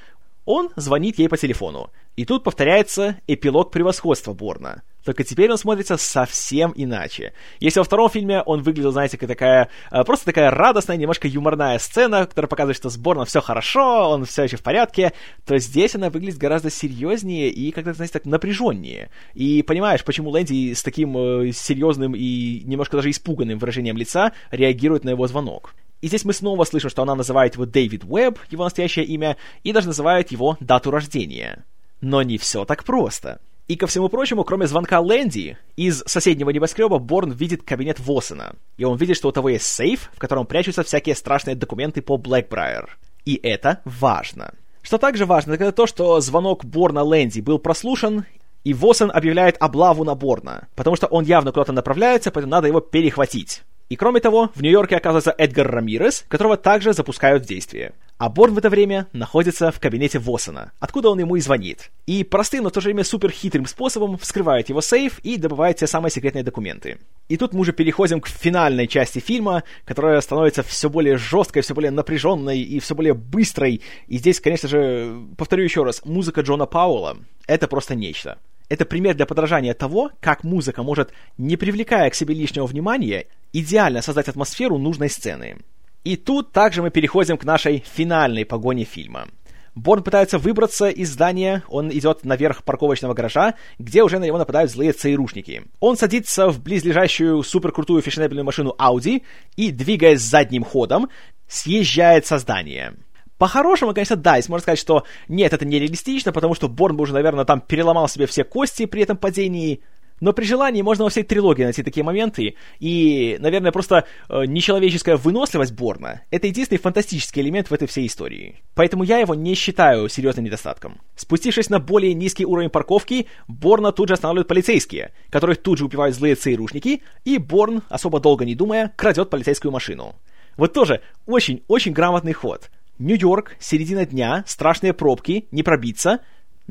он 0.45 0.69
звонит 0.75 1.19
ей 1.19 1.29
по 1.29 1.37
телефону. 1.37 1.91
И 2.15 2.25
тут 2.25 2.43
повторяется 2.43 3.17
эпилог 3.27 3.71
превосходства 3.71 4.33
Борна. 4.33 4.83
Только 5.03 5.23
теперь 5.23 5.49
он 5.51 5.57
смотрится 5.57 5.97
совсем 5.97 6.73
иначе. 6.75 7.33
Если 7.59 7.79
во 7.79 7.83
втором 7.83 8.09
фильме 8.09 8.41
он 8.41 8.61
выглядел, 8.61 8.91
знаете, 8.91 9.17
как 9.17 9.27
такая, 9.27 9.69
э, 9.91 10.03
просто 10.03 10.25
такая 10.25 10.51
радостная, 10.51 10.97
немножко 10.97 11.27
юморная 11.27 11.79
сцена, 11.79 12.27
которая 12.27 12.47
показывает, 12.47 12.77
что 12.77 12.89
с 12.89 12.97
Борном 12.97 13.25
все 13.25 13.41
хорошо, 13.41 14.11
он 14.11 14.25
все 14.25 14.43
еще 14.43 14.57
в 14.57 14.63
порядке, 14.63 15.13
то 15.45 15.57
здесь 15.57 15.95
она 15.95 16.09
выглядит 16.09 16.37
гораздо 16.37 16.69
серьезнее 16.69 17.49
и 17.49 17.71
как-то, 17.71 17.93
знаете, 17.93 18.13
так 18.13 18.25
напряженнее. 18.25 19.09
И 19.33 19.63
понимаешь, 19.63 20.03
почему 20.03 20.29
Лэнди 20.29 20.73
с 20.73 20.83
таким 20.83 21.17
э, 21.17 21.51
серьезным 21.51 22.13
и 22.15 22.61
немножко 22.65 22.97
даже 22.97 23.09
испуганным 23.09 23.57
выражением 23.57 23.97
лица 23.97 24.33
реагирует 24.51 25.03
на 25.03 25.11
его 25.11 25.25
звонок. 25.27 25.73
И 26.01 26.07
здесь 26.07 26.25
мы 26.25 26.33
снова 26.33 26.63
слышим, 26.63 26.89
что 26.89 27.03
она 27.03 27.15
называет 27.15 27.55
его 27.55 27.65
Дэвид 27.65 28.03
Уэбб, 28.03 28.39
его 28.49 28.63
настоящее 28.63 29.05
имя, 29.05 29.37
и 29.63 29.71
даже 29.71 29.87
называет 29.87 30.31
его 30.31 30.57
дату 30.59 30.91
рождения. 30.91 31.63
Но 32.01 32.23
не 32.23 32.37
все 32.37 32.65
так 32.65 32.83
просто. 32.83 33.39
И 33.67 33.77
ко 33.77 33.87
всему 33.87 34.09
прочему, 34.09 34.43
кроме 34.43 34.67
звонка 34.67 34.99
Лэнди, 34.99 35.57
из 35.77 36.03
соседнего 36.05 36.49
небоскреба 36.49 36.97
Борн 36.97 37.31
видит 37.31 37.63
кабинет 37.63 37.99
Воссена. 37.99 38.55
И 38.77 38.83
он 38.83 38.97
видит, 38.97 39.15
что 39.15 39.29
у 39.29 39.31
того 39.31 39.49
есть 39.49 39.65
сейф, 39.65 40.09
в 40.13 40.19
котором 40.19 40.45
прячутся 40.45 40.83
всякие 40.83 41.15
страшные 41.15 41.55
документы 41.55 42.01
по 42.01 42.17
Блэкбрайер. 42.17 42.97
И 43.23 43.39
это 43.41 43.79
важно. 43.85 44.55
Что 44.81 44.97
также 44.97 45.25
важно, 45.25 45.53
это 45.53 45.71
то, 45.71 45.85
что 45.85 46.19
звонок 46.19 46.65
Борна 46.65 47.03
Лэнди 47.03 47.39
был 47.39 47.59
прослушан, 47.59 48.25
и 48.63 48.73
Воссен 48.73 49.11
объявляет 49.13 49.57
облаву 49.59 50.03
на 50.03 50.15
Борна, 50.15 50.67
потому 50.75 50.95
что 50.95 51.07
он 51.07 51.23
явно 51.23 51.51
куда-то 51.51 51.71
направляется, 51.71 52.31
поэтому 52.31 52.51
надо 52.51 52.67
его 52.67 52.79
перехватить. 52.79 53.61
И 53.91 53.97
кроме 53.97 54.21
того, 54.21 54.51
в 54.55 54.61
Нью-Йорке 54.61 54.95
оказывается 54.95 55.35
Эдгар 55.37 55.69
Рамирес, 55.69 56.23
которого 56.29 56.55
также 56.55 56.93
запускают 56.93 57.43
в 57.43 57.45
действие. 57.45 57.91
А 58.17 58.29
Борн 58.29 58.53
в 58.53 58.57
это 58.57 58.69
время 58.69 59.07
находится 59.11 59.69
в 59.69 59.81
кабинете 59.81 60.17
Воссона, 60.17 60.71
откуда 60.79 61.09
он 61.09 61.19
ему 61.19 61.35
и 61.35 61.41
звонит. 61.41 61.91
И 62.05 62.23
простым, 62.23 62.63
но 62.63 62.69
в 62.69 62.71
то 62.71 62.79
же 62.79 62.87
время 62.87 63.03
супер 63.03 63.31
хитрым 63.31 63.65
способом 63.65 64.17
вскрывает 64.17 64.69
его 64.69 64.79
сейф 64.79 65.19
и 65.23 65.35
добывает 65.35 65.75
те 65.75 65.87
самые 65.87 66.09
секретные 66.09 66.45
документы. 66.45 66.99
И 67.27 67.35
тут 67.35 67.53
мы 67.53 67.59
уже 67.59 67.73
переходим 67.73 68.21
к 68.21 68.29
финальной 68.29 68.87
части 68.87 69.19
фильма, 69.19 69.63
которая 69.83 70.21
становится 70.21 70.63
все 70.63 70.89
более 70.89 71.17
жесткой, 71.17 71.61
все 71.61 71.75
более 71.75 71.91
напряженной 71.91 72.61
и 72.61 72.79
все 72.79 72.95
более 72.95 73.13
быстрой. 73.13 73.81
И 74.07 74.19
здесь, 74.19 74.39
конечно 74.39 74.69
же, 74.69 75.17
повторю 75.37 75.65
еще 75.65 75.83
раз, 75.83 76.05
музыка 76.05 76.39
Джона 76.39 76.65
Пауэлла— 76.65 77.17
это 77.45 77.67
просто 77.67 77.95
нечто. 77.95 78.37
Это 78.71 78.85
пример 78.85 79.15
для 79.15 79.25
подражания 79.25 79.73
того, 79.73 80.11
как 80.21 80.45
музыка 80.45 80.81
может, 80.81 81.11
не 81.37 81.57
привлекая 81.57 82.09
к 82.09 82.15
себе 82.15 82.33
лишнего 82.33 82.65
внимания, 82.65 83.25
идеально 83.53 84.01
создать 84.01 84.27
атмосферу 84.27 84.77
нужной 84.77 85.09
сцены. 85.09 85.57
И 86.03 86.15
тут 86.15 86.51
также 86.51 86.81
мы 86.81 86.89
переходим 86.89 87.37
к 87.37 87.43
нашей 87.43 87.83
финальной 87.85 88.45
погоне 88.45 88.85
фильма. 88.85 89.27
Борн 89.73 90.03
пытается 90.03 90.37
выбраться 90.37 90.89
из 90.89 91.11
здания, 91.11 91.63
он 91.69 91.89
идет 91.91 92.25
наверх 92.25 92.63
парковочного 92.63 93.13
гаража, 93.13 93.53
где 93.79 94.03
уже 94.03 94.19
на 94.19 94.25
него 94.25 94.37
нападают 94.37 94.69
злые 94.69 94.91
ЦРУшники. 94.91 95.63
Он 95.79 95.95
садится 95.95 96.49
в 96.49 96.61
близлежащую 96.61 97.41
суперкрутую 97.43 98.01
фешенебельную 98.01 98.43
машину 98.43 98.75
Audi 98.77 99.23
и, 99.55 99.71
двигаясь 99.71 100.19
задним 100.19 100.65
ходом, 100.65 101.09
съезжает 101.47 102.25
со 102.25 102.37
здания. 102.37 102.95
По-хорошему, 103.37 103.93
конечно, 103.93 104.17
да, 104.17 104.35
если 104.35 104.51
можно 104.51 104.63
сказать, 104.63 104.79
что 104.79 105.05
нет, 105.29 105.53
это 105.53 105.65
нереалистично, 105.65 106.33
потому 106.33 106.53
что 106.53 106.67
Борн 106.67 106.97
бы 106.97 107.03
уже, 107.03 107.13
наверное, 107.13 107.45
там 107.45 107.61
переломал 107.61 108.09
себе 108.09 108.27
все 108.27 108.43
кости 108.43 108.85
при 108.85 109.03
этом 109.03 109.15
падении, 109.15 109.81
но 110.21 110.31
при 110.31 110.45
желании 110.45 110.81
можно 110.81 111.03
во 111.03 111.09
всей 111.09 111.23
трилогии 111.23 111.63
найти 111.63 111.83
такие 111.83 112.03
моменты, 112.03 112.55
и, 112.79 113.37
наверное, 113.39 113.71
просто 113.71 114.05
э, 114.29 114.45
нечеловеческая 114.45 115.17
выносливость 115.17 115.73
Борна— 115.73 116.21
это 116.31 116.47
единственный 116.47 116.77
фантастический 116.77 117.41
элемент 117.41 117.69
в 117.69 117.73
этой 117.73 117.87
всей 117.87 118.07
истории. 118.07 118.61
Поэтому 118.75 119.03
я 119.03 119.17
его 119.17 119.35
не 119.35 119.55
считаю 119.55 120.07
серьезным 120.07 120.45
недостатком. 120.45 121.01
Спустившись 121.15 121.69
на 121.69 121.79
более 121.79 122.13
низкий 122.13 122.45
уровень 122.45 122.69
парковки, 122.69 123.27
Борна 123.47 123.91
тут 123.91 124.07
же 124.07 124.13
останавливают 124.13 124.47
полицейские, 124.47 125.11
которых 125.29 125.61
тут 125.61 125.79
же 125.79 125.85
убивают 125.85 126.15
злые 126.15 126.35
ЦРУшники, 126.35 127.01
и 127.25 127.37
Борн, 127.37 127.81
особо 127.89 128.19
долго 128.19 128.45
не 128.45 128.55
думая, 128.55 128.93
крадет 128.95 129.29
полицейскую 129.29 129.71
машину. 129.71 130.15
Вот 130.55 130.73
тоже 130.73 131.01
очень-очень 131.25 131.91
грамотный 131.91 132.33
ход— 132.33 132.69
Нью-Йорк, 133.01 133.55
середина 133.59 134.05
дня, 134.05 134.43
страшные 134.45 134.93
пробки, 134.93 135.47
не 135.49 135.63
пробиться. 135.63 136.19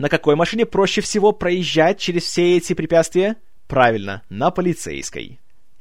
На 0.00 0.08
какой 0.08 0.34
машине 0.34 0.64
проще 0.64 1.02
всего 1.02 1.30
проезжать 1.32 1.98
через 1.98 2.22
все 2.22 2.56
эти 2.56 2.72
препятствия? 2.72 3.36
Правильно, 3.68 4.22
на 4.30 4.50
полицейской. 4.50 5.38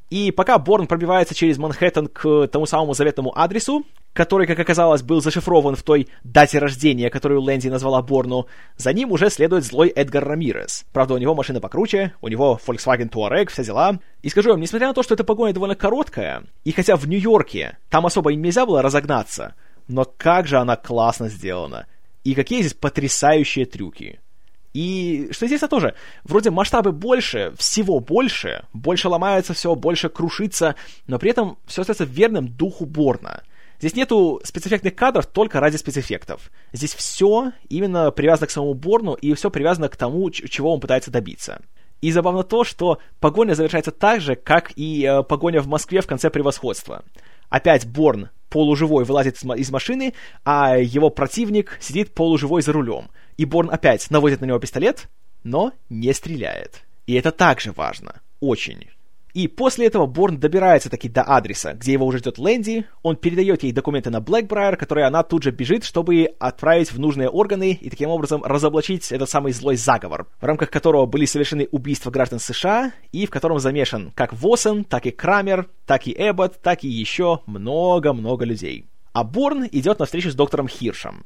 И 0.10 0.32
пока 0.32 0.60
Борн 0.60 0.88
пробивается 0.88 1.34
через 1.34 1.58
Манхэттен 1.58 2.08
к 2.08 2.48
тому 2.48 2.66
самому 2.66 2.94
заветному 2.94 3.32
адресу, 3.40 3.86
который, 4.12 4.46
как 4.46 4.60
оказалось, 4.60 5.04
был 5.04 5.22
зашифрован 5.22 5.78
в 5.78 5.84
той 5.84 6.10
дате 6.26 6.60
рождения, 6.60 7.10
которую 7.10 7.42
Лэнди 7.42 7.70
назвала 7.70 8.02
Борну, 8.02 8.48
за 8.76 8.92
ним 8.92 9.14
уже 9.14 9.30
следует 9.30 9.64
злой 9.64 9.88
Эдгар 9.88 10.28
Рамирес. 10.28 10.84
Правда, 10.92 11.14
у 11.14 11.18
него 11.18 11.34
машина 11.34 11.62
покруче, 11.62 12.12
у 12.20 12.28
него 12.28 12.60
Volkswagen 12.68 13.10
Touareg, 13.10 13.50
все 13.50 13.64
дела. 13.64 14.00
И 14.22 14.28
скажу 14.28 14.50
вам, 14.50 14.60
несмотря 14.60 14.90
на 14.90 14.94
то, 14.94 15.02
что 15.02 15.14
эта 15.14 15.24
погоня 15.24 15.54
довольно 15.54 15.76
короткая, 15.76 16.44
и 16.66 16.74
хотя 16.74 16.98
в 16.98 17.08
Нью-Йорке 17.08 17.78
там 17.90 18.06
особо 18.06 18.34
им 18.34 18.42
нельзя 18.42 18.66
было 18.66 18.82
разогнаться, 18.82 19.56
но 19.88 20.04
как 20.04 20.46
же 20.46 20.58
она 20.58 20.76
классно 20.76 21.30
сделана. 21.30 21.86
И 22.24 22.36
какие 22.36 22.62
здесь 22.62 22.74
потрясающие 22.74 23.66
трюки. 23.66 24.20
И 24.74 25.30
что 25.32 25.48
здесь 25.48 25.62
тоже, 25.62 25.96
вроде 26.24 26.52
масштабы 26.52 26.92
больше, 26.92 27.54
всего 27.58 28.00
больше, 28.00 28.66
больше 28.72 29.10
ломается 29.10 29.54
все, 29.54 29.74
больше 29.76 30.10
крушится, 30.10 30.76
но 31.08 31.18
при 31.18 31.32
этом 31.32 31.58
все 31.66 31.82
остается 31.82 32.04
верным 32.04 32.48
духу 32.48 32.86
Борна. 32.86 33.42
Здесь 33.80 33.96
нету 33.96 34.42
спецэффектных 34.44 34.94
кадров 34.94 35.26
только 35.26 35.60
ради 35.60 35.78
спецэффектов. 35.78 36.52
Здесь 36.74 36.94
все 36.94 37.54
именно 37.70 38.12
привязано 38.12 38.48
к 38.48 38.52
самому 38.52 38.74
Борну, 38.74 39.14
и 39.14 39.34
все 39.34 39.50
привязано 39.50 39.88
к 39.90 39.96
тому, 39.96 40.30
чего 40.30 40.74
он 40.74 40.82
пытается 40.82 41.12
добиться. 41.12 41.62
И 42.02 42.12
забавно 42.12 42.44
то, 42.44 42.64
что 42.64 43.00
погоня 43.20 43.56
завершается 43.56 43.92
так 43.92 44.22
же, 44.22 44.36
как 44.36 44.72
и 44.76 45.04
э, 45.04 45.24
погоня 45.24 45.62
в 45.62 45.68
Москве 45.68 46.02
в 46.02 46.08
конце 46.08 46.30
превосходства. 46.30 47.04
Опять 47.50 47.88
Борн 47.88 48.30
полуживой 48.50 49.06
вылазит 49.06 49.38
из 49.44 49.72
машины, 49.72 50.14
а 50.44 50.78
его 50.78 51.10
противник 51.10 51.78
сидит 51.80 52.14
полуживой 52.14 52.62
за 52.62 52.74
рулем. 52.74 53.10
И 53.38 53.46
Борн 53.46 53.70
опять 53.72 54.10
наводит 54.12 54.42
на 54.42 54.46
него 54.46 54.60
пистолет, 54.60 55.08
но 55.44 55.74
не 55.90 56.14
стреляет. 56.14 56.84
И 57.08 57.14
это 57.14 57.32
также 57.32 57.72
важно. 57.72 58.22
Очень. 58.40 58.90
И 59.34 59.48
после 59.48 59.86
этого 59.86 60.06
Борн 60.06 60.40
добирается 60.40 60.90
таки 60.90 61.08
до 61.08 61.24
адреса, 61.24 61.74
где 61.74 61.94
его 61.94 62.06
уже 62.06 62.18
ждет 62.18 62.38
Лэнди, 62.38 62.86
он 63.04 63.16
передает 63.16 63.64
ей 63.64 63.72
документы 63.72 64.10
на 64.10 64.22
Блэкбрайер, 64.22 64.76
которые 64.76 65.06
она 65.06 65.24
тут 65.24 65.44
же 65.44 65.52
бежит, 65.52 65.84
чтобы 65.84 66.34
отправить 66.40 66.92
в 66.92 67.00
нужные 67.00 67.30
органы 67.30 67.74
и 67.80 67.90
таким 67.90 68.10
образом 68.10 68.44
разоблачить 68.44 69.12
этот 69.12 69.30
самый 69.30 69.52
злой 69.52 69.76
заговор, 69.76 70.28
в 70.40 70.44
рамках 70.44 70.72
которого 70.72 71.06
были 71.06 71.26
совершены 71.26 71.68
убийства 71.72 72.10
граждан 72.12 72.40
США 72.40 72.92
и 73.12 73.26
в 73.26 73.30
котором 73.30 73.60
замешан 73.60 74.12
как 74.16 74.34
Воссен, 74.34 74.84
так 74.84 75.06
и 75.06 75.12
Крамер, 75.12 75.70
так 75.86 76.08
и 76.08 76.16
Эббот, 76.18 76.62
так 76.62 76.84
и 76.84 76.88
еще 76.88 77.42
много-много 77.46 78.46
людей. 78.46 78.88
А 79.14 79.24
Борн 79.24 79.68
идет 79.72 80.00
на 80.00 80.06
встречу 80.06 80.30
с 80.30 80.36
доктором 80.36 80.68
Хиршем. 80.68 81.26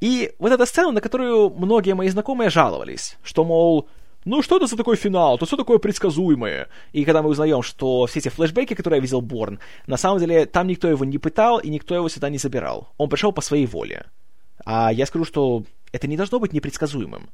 И 0.00 0.32
вот 0.38 0.52
эта 0.52 0.64
сцена, 0.64 0.92
на 0.92 1.00
которую 1.00 1.50
многие 1.50 1.94
мои 1.94 2.08
знакомые 2.08 2.50
жаловались, 2.50 3.16
что, 3.22 3.44
мол, 3.44 3.88
ну 4.26 4.42
что 4.42 4.56
это 4.56 4.66
за 4.66 4.76
такой 4.76 4.96
финал, 4.96 5.38
то 5.38 5.46
все 5.46 5.56
такое 5.56 5.78
предсказуемое. 5.78 6.68
И 6.92 7.04
когда 7.04 7.22
мы 7.22 7.30
узнаем, 7.30 7.62
что 7.62 8.06
все 8.06 8.18
эти 8.18 8.28
флешбеки, 8.28 8.74
которые 8.74 8.98
я 8.98 9.02
видел 9.02 9.20
Борн, 9.20 9.60
на 9.86 9.96
самом 9.96 10.18
деле 10.18 10.46
там 10.46 10.66
никто 10.66 10.88
его 10.88 11.04
не 11.04 11.16
пытал 11.16 11.58
и 11.58 11.70
никто 11.70 11.94
его 11.94 12.08
сюда 12.08 12.28
не 12.28 12.38
забирал. 12.38 12.92
Он 12.98 13.08
пришел 13.08 13.30
по 13.32 13.40
своей 13.40 13.66
воле. 13.66 14.06
А 14.64 14.92
я 14.92 15.06
скажу, 15.06 15.24
что 15.24 15.64
это 15.92 16.08
не 16.08 16.16
должно 16.16 16.40
быть 16.40 16.52
непредсказуемым. 16.52 17.30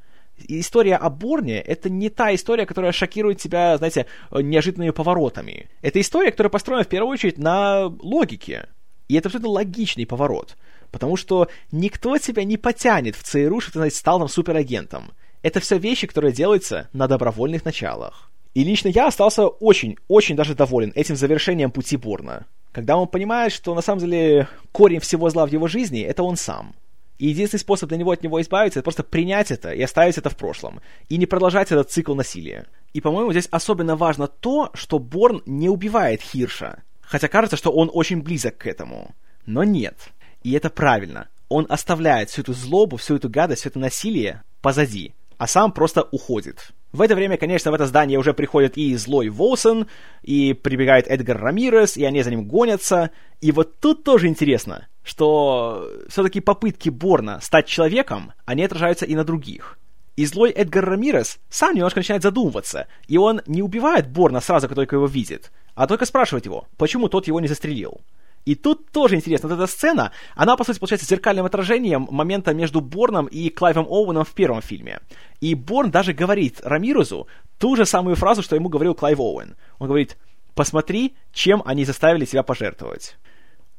История 0.49 0.97
о 0.97 1.09
Борне— 1.09 1.61
это 1.63 1.89
не 1.89 2.11
та 2.11 2.35
история, 2.35 2.67
которая 2.67 2.93
шокирует 2.93 3.39
тебя, 3.39 3.79
знаете, 3.79 4.07
неожиданными 4.31 4.91
поворотами. 4.91 5.71
Это 5.81 5.99
история, 5.99 6.31
которая 6.31 6.51
построена 6.51 6.85
в 6.85 6.89
первую 6.89 7.13
очередь 7.13 7.39
на 7.39 7.87
логике. 7.87 8.69
И 9.09 9.15
это 9.15 9.29
абсолютно 9.29 9.51
логичный 9.51 10.07
поворот. 10.07 10.57
Потому 10.91 11.17
что 11.17 11.49
никто 11.71 12.19
тебя 12.19 12.45
не 12.45 12.59
потянет 12.59 13.17
в 13.17 13.23
ЦРУ, 13.23 13.61
что 13.61 13.73
ты, 13.73 13.79
знаете, 13.79 13.97
стал 13.97 14.19
там 14.19 14.29
суперагентом. 14.29 15.13
Это 15.43 15.61
все 15.61 15.79
вещи, 15.79 16.07
которые 16.07 16.33
делаются 16.33 16.89
на 16.93 17.09
добровольных 17.09 17.65
началах. 17.65 18.31
И 18.55 18.65
лично 18.65 18.89
я 18.89 19.07
остался 19.09 19.47
очень-очень 19.47 20.37
даже 20.37 20.55
доволен 20.55 20.93
этим 20.95 21.17
завершением 21.17 21.71
пути 21.71 21.97
Борна. 21.97 22.47
Когда 22.71 22.97
он 22.97 23.09
понимает, 23.09 23.53
что 23.53 23.75
на 23.75 23.83
самом 23.83 24.01
деле 24.01 24.49
корень 24.73 25.01
всего 25.01 25.31
зла 25.31 25.47
в 25.47 25.53
его 25.53 25.69
жизни— 25.69 26.01
это 26.03 26.23
он 26.23 26.37
сам. 26.37 26.75
И 27.19 27.29
единственный 27.29 27.61
способ 27.61 27.89
для 27.89 27.99
него 27.99 28.11
от 28.11 28.23
него 28.23 28.41
избавиться— 28.41 28.79
это 28.81 28.85
просто 28.85 29.03
принять 29.03 29.51
это 29.51 29.73
и 29.73 29.83
оставить 29.83 30.19
это 30.19 30.31
в 30.31 30.37
прошлом. 30.37 30.81
И 31.09 31.17
не 31.17 31.27
продолжать 31.27 31.73
этот 31.73 31.91
цикл 31.91 32.15
насилия. 32.15 32.67
И, 32.93 33.01
по-моему, 33.01 33.33
здесь 33.33 33.49
особенно 33.51 33.97
важно 33.97 34.29
то, 34.29 34.71
что 34.75 34.99
Борн 34.99 35.43
не 35.47 35.69
убивает 35.69 36.21
Хирша. 36.23 36.83
Хотя 37.01 37.29
кажется, 37.29 37.57
что 37.57 37.71
он 37.71 37.91
очень 37.93 38.23
близок 38.23 38.59
к 38.59 38.67
этому. 38.67 39.15
Но 39.47 39.65
нет. 39.65 39.97
И 40.43 40.53
это 40.53 40.71
правильно 40.71 41.29
он 41.53 41.67
оставляет 41.69 42.31
всю 42.31 42.41
эту 42.43 42.55
злобу, 42.55 42.97
всю 42.97 43.17
эту 43.17 43.29
гадость, 43.29 43.61
все 43.61 43.69
это 43.69 43.79
насилие 43.79 44.43
позади, 44.63 45.15
а 45.43 45.49
сам 45.49 45.73
просто 45.73 46.07
уходит. 46.13 46.69
В 46.93 47.01
это 47.01 47.17
время, 47.17 47.37
конечно, 47.37 47.73
в 47.73 47.75
это 47.75 47.87
здание 47.87 48.17
уже 48.17 48.33
приходит 48.33 48.79
и 48.79 48.95
злой 48.95 49.29
Волсон, 49.29 49.89
и 50.23 50.53
прибегает 50.53 51.09
Эдгар 51.09 51.37
Рамирес, 51.37 51.97
и 51.97 52.05
они 52.05 52.23
за 52.23 52.31
ним 52.31 52.47
гонятся. 52.47 53.11
И 53.41 53.51
вот 53.51 53.81
тут 53.81 54.05
тоже 54.05 54.29
интересно, 54.29 54.87
что 55.03 55.91
все-таки 56.09 56.39
попытки 56.39 56.91
Борна 56.91 57.41
стать 57.41 57.67
человеком, 57.67 58.35
они 58.45 58.63
отражаются 58.63 59.05
и 59.05 59.17
на 59.17 59.25
других. 59.25 59.81
И 60.15 60.25
злой 60.27 60.53
Эдгар 60.53 60.85
Рамирес 60.85 61.41
сам 61.49 61.75
немножко 61.75 61.99
начинает 61.99 62.23
задумываться, 62.23 62.87
и 63.09 63.19
он 63.19 63.41
не 63.47 63.63
убивает 63.63 64.09
Борна 64.09 64.41
сразу, 64.41 64.69
как 64.69 64.77
только 64.77 64.95
его 64.95 65.07
видит, 65.07 65.51
а 65.75 65.89
только 65.89 66.07
спрашивает 66.07 66.47
его, 66.47 66.69
почему 66.77 67.09
тот 67.09 67.27
его 67.27 67.41
не 67.41 67.49
застрелил. 67.49 68.01
И 68.45 68.55
тут 68.55 68.91
тоже 68.91 69.17
интересно, 69.17 69.49
вот 69.49 69.55
эта 69.57 69.67
сцена, 69.67 70.13
она, 70.35 70.57
по 70.57 70.65
сути, 70.65 70.79
получается 70.79 71.07
зеркальным 71.07 71.47
отражением 71.47 72.09
момента 72.11 72.53
между 72.53 72.81
Борном 72.81 73.27
и 73.27 73.51
Клайвом 73.51 73.87
Оуэном 73.87 74.25
в 74.25 74.33
первом 74.33 74.63
фильме. 74.63 75.01
И 75.41 75.55
Борн 75.55 75.91
даже 75.91 76.13
говорит 76.13 76.61
Рамирезу 76.63 77.29
ту 77.59 77.77
же 77.77 77.87
самую 77.87 78.17
фразу, 78.17 78.43
что 78.43 78.57
ему 78.57 78.69
говорил 78.69 78.95
Клайв 78.95 79.21
Оуэн. 79.21 79.55
Он 79.79 79.87
говорит, 79.87 80.17
посмотри, 80.55 81.15
чем 81.33 81.63
они 81.65 81.85
заставили 81.85 82.25
тебя 82.25 82.43
пожертвовать. 82.43 83.17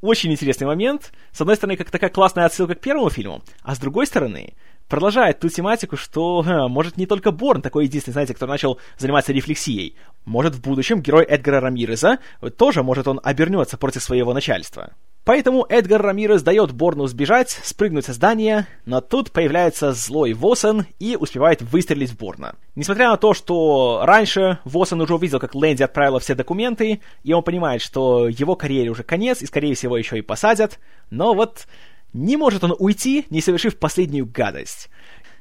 Очень 0.02 0.32
интересный 0.32 0.68
момент. 0.68 1.12
С 1.32 1.42
одной 1.42 1.56
стороны, 1.56 1.78
как 1.78 1.90
такая 1.90 2.10
классная 2.10 2.46
отсылка 2.46 2.76
к 2.76 2.82
первому 2.82 3.10
фильму, 3.10 3.42
а 3.62 3.76
с 3.76 3.80
другой 3.80 4.06
стороны, 4.06 4.54
продолжает 4.88 5.40
ту 5.40 5.50
тематику, 5.50 5.98
что 5.98 6.44
может 6.70 6.98
не 6.98 7.06
только 7.06 7.32
Борн 7.32 7.62
такой 7.62 7.86
единственный, 7.86 8.14
знаете, 8.14 8.34
кто 8.34 8.48
начал 8.48 8.80
заниматься 8.98 9.34
рефлексией. 9.34 9.96
Может 10.26 10.56
в 10.56 10.62
будущем 10.62 11.02
герой 11.02 11.24
Эдгара 11.24 11.60
Рамиреза 11.60 12.20
тоже, 12.58 12.84
может 12.84 13.08
он 13.08 13.20
обернется 13.24 13.78
против 13.78 14.04
своего 14.04 14.34
начальства. 14.34 14.94
Поэтому 15.26 15.66
Эдгар 15.70 16.02
Рамирес 16.02 16.44
дает 16.44 16.74
Борну 16.74 17.08
сбежать, 17.08 17.50
спрыгнуть 17.64 18.06
со 18.06 18.14
здания, 18.14 18.68
но 18.86 19.00
тут 19.00 19.32
появляется 19.32 19.94
злой 19.94 20.34
Восон 20.34 20.86
и 21.00 21.16
успевает 21.18 21.62
выстрелить 21.62 22.12
в 22.12 22.18
Борна. 22.18 22.56
Несмотря 22.76 23.10
на 23.10 23.16
то, 23.16 23.34
что 23.34 24.02
раньше 24.04 24.60
Восон 24.66 25.00
уже 25.00 25.16
увидел, 25.16 25.40
как 25.40 25.56
Лэнди 25.56 25.84
отправила 25.84 26.20
все 26.20 26.36
документы, 26.36 27.00
и 27.24 27.32
он 27.32 27.42
понимает, 27.42 27.82
что 27.82 28.28
его 28.28 28.58
карьере 28.58 28.90
уже 28.90 29.04
конец, 29.04 29.42
и 29.42 29.46
скорее 29.46 29.76
всего 29.76 29.98
еще 29.98 30.18
и 30.18 30.22
посадят, 30.22 30.80
но 31.10 31.34
вот 31.34 31.68
не 32.14 32.38
может 32.38 32.64
он 32.64 32.76
уйти, 32.78 33.26
не 33.30 33.42
совершив 33.42 33.78
последнюю 33.78 34.26
гадость. 34.26 34.90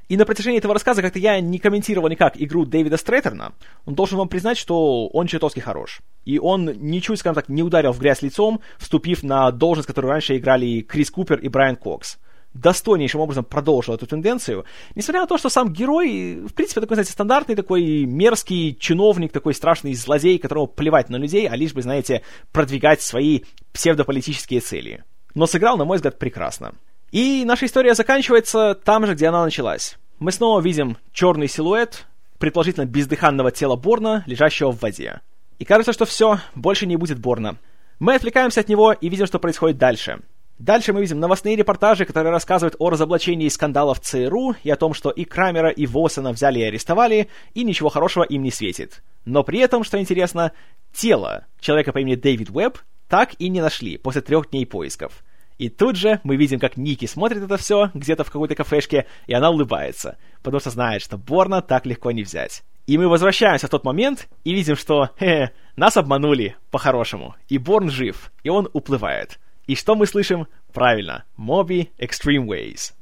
И 0.08 0.16
на 0.16 0.26
протяжении 0.26 0.58
этого 0.58 0.74
рассказа 0.74 1.00
как-то 1.00 1.18
я 1.18 1.40
не 1.40 1.58
комментировал 1.58 2.08
никак 2.08 2.34
игру 2.40 2.66
Дэвида 2.66 2.96
Стрэтерна. 2.96 3.52
Он 3.86 3.94
должен 3.94 4.18
вам 4.18 4.28
признать, 4.28 4.58
что 4.58 5.06
он 5.08 5.26
чертовски 5.26 5.60
хорош. 5.60 6.00
И 6.24 6.38
он 6.38 6.66
ничуть, 6.66 7.20
скажем 7.20 7.36
так, 7.36 7.48
не 7.48 7.62
ударил 7.62 7.92
в 7.92 7.98
грязь 7.98 8.20
лицом, 8.20 8.60
вступив 8.78 9.22
на 9.22 9.50
должность, 9.50 9.86
которую 9.86 10.10
раньше 10.10 10.36
играли 10.36 10.80
Крис 10.82 11.10
Купер 11.10 11.38
и 11.38 11.48
Брайан 11.48 11.76
Кокс 11.76 12.18
достойнейшим 12.54 13.22
образом 13.22 13.44
продолжил 13.44 13.94
эту 13.94 14.06
тенденцию, 14.06 14.66
несмотря 14.94 15.22
на 15.22 15.26
то, 15.26 15.38
что 15.38 15.48
сам 15.48 15.72
герой, 15.72 16.36
в 16.46 16.52
принципе, 16.52 16.82
такой, 16.82 16.96
знаете, 16.96 17.12
стандартный 17.12 17.56
такой 17.56 18.04
мерзкий 18.04 18.76
чиновник, 18.78 19.32
такой 19.32 19.54
страшный 19.54 19.94
злодей, 19.94 20.38
которому 20.38 20.66
плевать 20.66 21.08
на 21.08 21.16
людей, 21.16 21.48
а 21.48 21.56
лишь 21.56 21.72
бы, 21.72 21.80
знаете, 21.80 22.20
продвигать 22.52 23.00
свои 23.00 23.40
псевдополитические 23.72 24.60
цели 24.60 25.02
но 25.34 25.46
сыграл, 25.46 25.76
на 25.76 25.84
мой 25.84 25.96
взгляд, 25.96 26.18
прекрасно. 26.18 26.74
И 27.10 27.44
наша 27.44 27.66
история 27.66 27.94
заканчивается 27.94 28.74
там 28.74 29.06
же, 29.06 29.14
где 29.14 29.26
она 29.28 29.44
началась. 29.44 29.98
Мы 30.18 30.32
снова 30.32 30.60
видим 30.60 30.96
черный 31.12 31.48
силуэт, 31.48 32.06
предположительно 32.38 32.86
бездыханного 32.86 33.50
тела 33.50 33.76
Борна, 33.76 34.24
лежащего 34.26 34.72
в 34.72 34.80
воде. 34.80 35.20
И 35.58 35.64
кажется, 35.64 35.92
что 35.92 36.06
все, 36.06 36.38
больше 36.54 36.86
не 36.86 36.96
будет 36.96 37.18
Борна. 37.18 37.56
Мы 37.98 38.14
отвлекаемся 38.14 38.60
от 38.60 38.68
него 38.68 38.92
и 38.92 39.08
видим, 39.08 39.26
что 39.26 39.38
происходит 39.38 39.78
дальше. 39.78 40.20
Дальше 40.58 40.92
мы 40.92 41.00
видим 41.00 41.18
новостные 41.18 41.56
репортажи, 41.56 42.04
которые 42.04 42.30
рассказывают 42.30 42.76
о 42.78 42.90
разоблачении 42.90 43.48
скандалов 43.48 44.00
ЦРУ 44.00 44.54
и 44.62 44.70
о 44.70 44.76
том, 44.76 44.94
что 44.94 45.10
и 45.10 45.24
Крамера, 45.24 45.70
и 45.70 45.86
Восена 45.86 46.32
взяли 46.32 46.60
и 46.60 46.64
арестовали, 46.64 47.28
и 47.54 47.64
ничего 47.64 47.88
хорошего 47.88 48.22
им 48.22 48.42
не 48.42 48.50
светит. 48.50 49.02
Но 49.24 49.42
при 49.42 49.58
этом, 49.58 49.82
что 49.82 49.98
интересно, 49.98 50.52
тело 50.92 51.46
человека 51.60 51.92
по 51.92 51.98
имени 51.98 52.14
Дэвид 52.14 52.50
Уэбб 52.50 52.78
так 53.12 53.34
и 53.38 53.50
не 53.50 53.60
нашли 53.60 53.98
после 53.98 54.22
трех 54.22 54.48
дней 54.48 54.64
поисков. 54.64 55.22
И 55.58 55.68
тут 55.68 55.96
же 55.96 56.22
мы 56.24 56.36
видим, 56.36 56.58
как 56.58 56.78
Ники 56.78 57.04
смотрит 57.04 57.42
это 57.42 57.58
все 57.58 57.90
где-то 57.92 58.24
в 58.24 58.30
какой-то 58.30 58.54
кафешке, 58.54 59.04
и 59.26 59.34
она 59.34 59.50
улыбается, 59.50 60.16
потому 60.42 60.60
что 60.60 60.70
знает, 60.70 61.02
что 61.02 61.18
Борна 61.18 61.60
так 61.60 61.84
легко 61.84 62.10
не 62.10 62.22
взять. 62.22 62.62
И 62.86 62.96
мы 62.96 63.08
возвращаемся 63.08 63.66
в 63.66 63.70
тот 63.70 63.84
момент 63.84 64.28
и 64.44 64.54
видим, 64.54 64.76
что 64.76 65.10
хе, 65.20 65.52
нас 65.76 65.98
обманули 65.98 66.56
по-хорошему, 66.70 67.34
и 67.50 67.58
Борн 67.58 67.90
жив, 67.90 68.32
и 68.44 68.48
он 68.48 68.70
уплывает. 68.72 69.38
И 69.66 69.74
что 69.74 69.94
мы 69.94 70.06
слышим? 70.06 70.46
Правильно, 70.72 71.24
Моби 71.36 71.90
Extreme 71.98 72.46
Ways. 72.46 72.94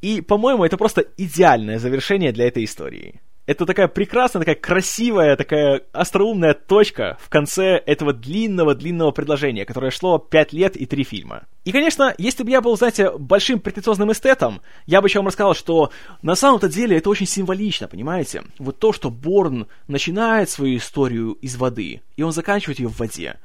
И, 0.00 0.22
по-моему, 0.22 0.64
это 0.64 0.78
просто 0.78 1.04
идеальное 1.18 1.78
завершение 1.78 2.32
для 2.32 2.48
этой 2.48 2.64
истории 2.64 3.20
это 3.48 3.64
такая 3.64 3.88
прекрасная, 3.88 4.40
такая 4.40 4.56
красивая, 4.56 5.34
такая 5.34 5.80
остроумная 5.92 6.52
точка 6.52 7.16
в 7.18 7.30
конце 7.30 7.78
этого 7.78 8.12
длинного-длинного 8.12 9.10
предложения, 9.10 9.64
которое 9.64 9.90
шло 9.90 10.18
5 10.18 10.52
лет 10.52 10.76
и 10.76 10.84
3 10.84 11.02
фильма. 11.02 11.46
И, 11.64 11.72
конечно, 11.72 12.14
если 12.18 12.42
бы 12.42 12.50
я 12.50 12.60
был, 12.60 12.76
знаете, 12.76 13.10
большим 13.16 13.60
претенциозным 13.60 14.12
эстетом, 14.12 14.60
я 14.84 15.00
бы 15.00 15.08
еще 15.08 15.20
вам 15.20 15.28
рассказал, 15.28 15.54
что 15.54 15.90
на 16.20 16.34
самом-то 16.34 16.68
деле 16.68 16.98
это 16.98 17.08
очень 17.08 17.24
символично, 17.24 17.88
понимаете? 17.88 18.42
Вот 18.58 18.78
то, 18.80 18.92
что 18.92 19.10
Борн 19.10 19.66
начинает 19.86 20.50
свою 20.50 20.76
историю 20.76 21.32
из 21.40 21.56
воды, 21.56 22.02
и 22.16 22.22
он 22.22 22.32
заканчивает 22.32 22.80
ее 22.80 22.88
в 22.88 22.98
воде, 22.98 23.38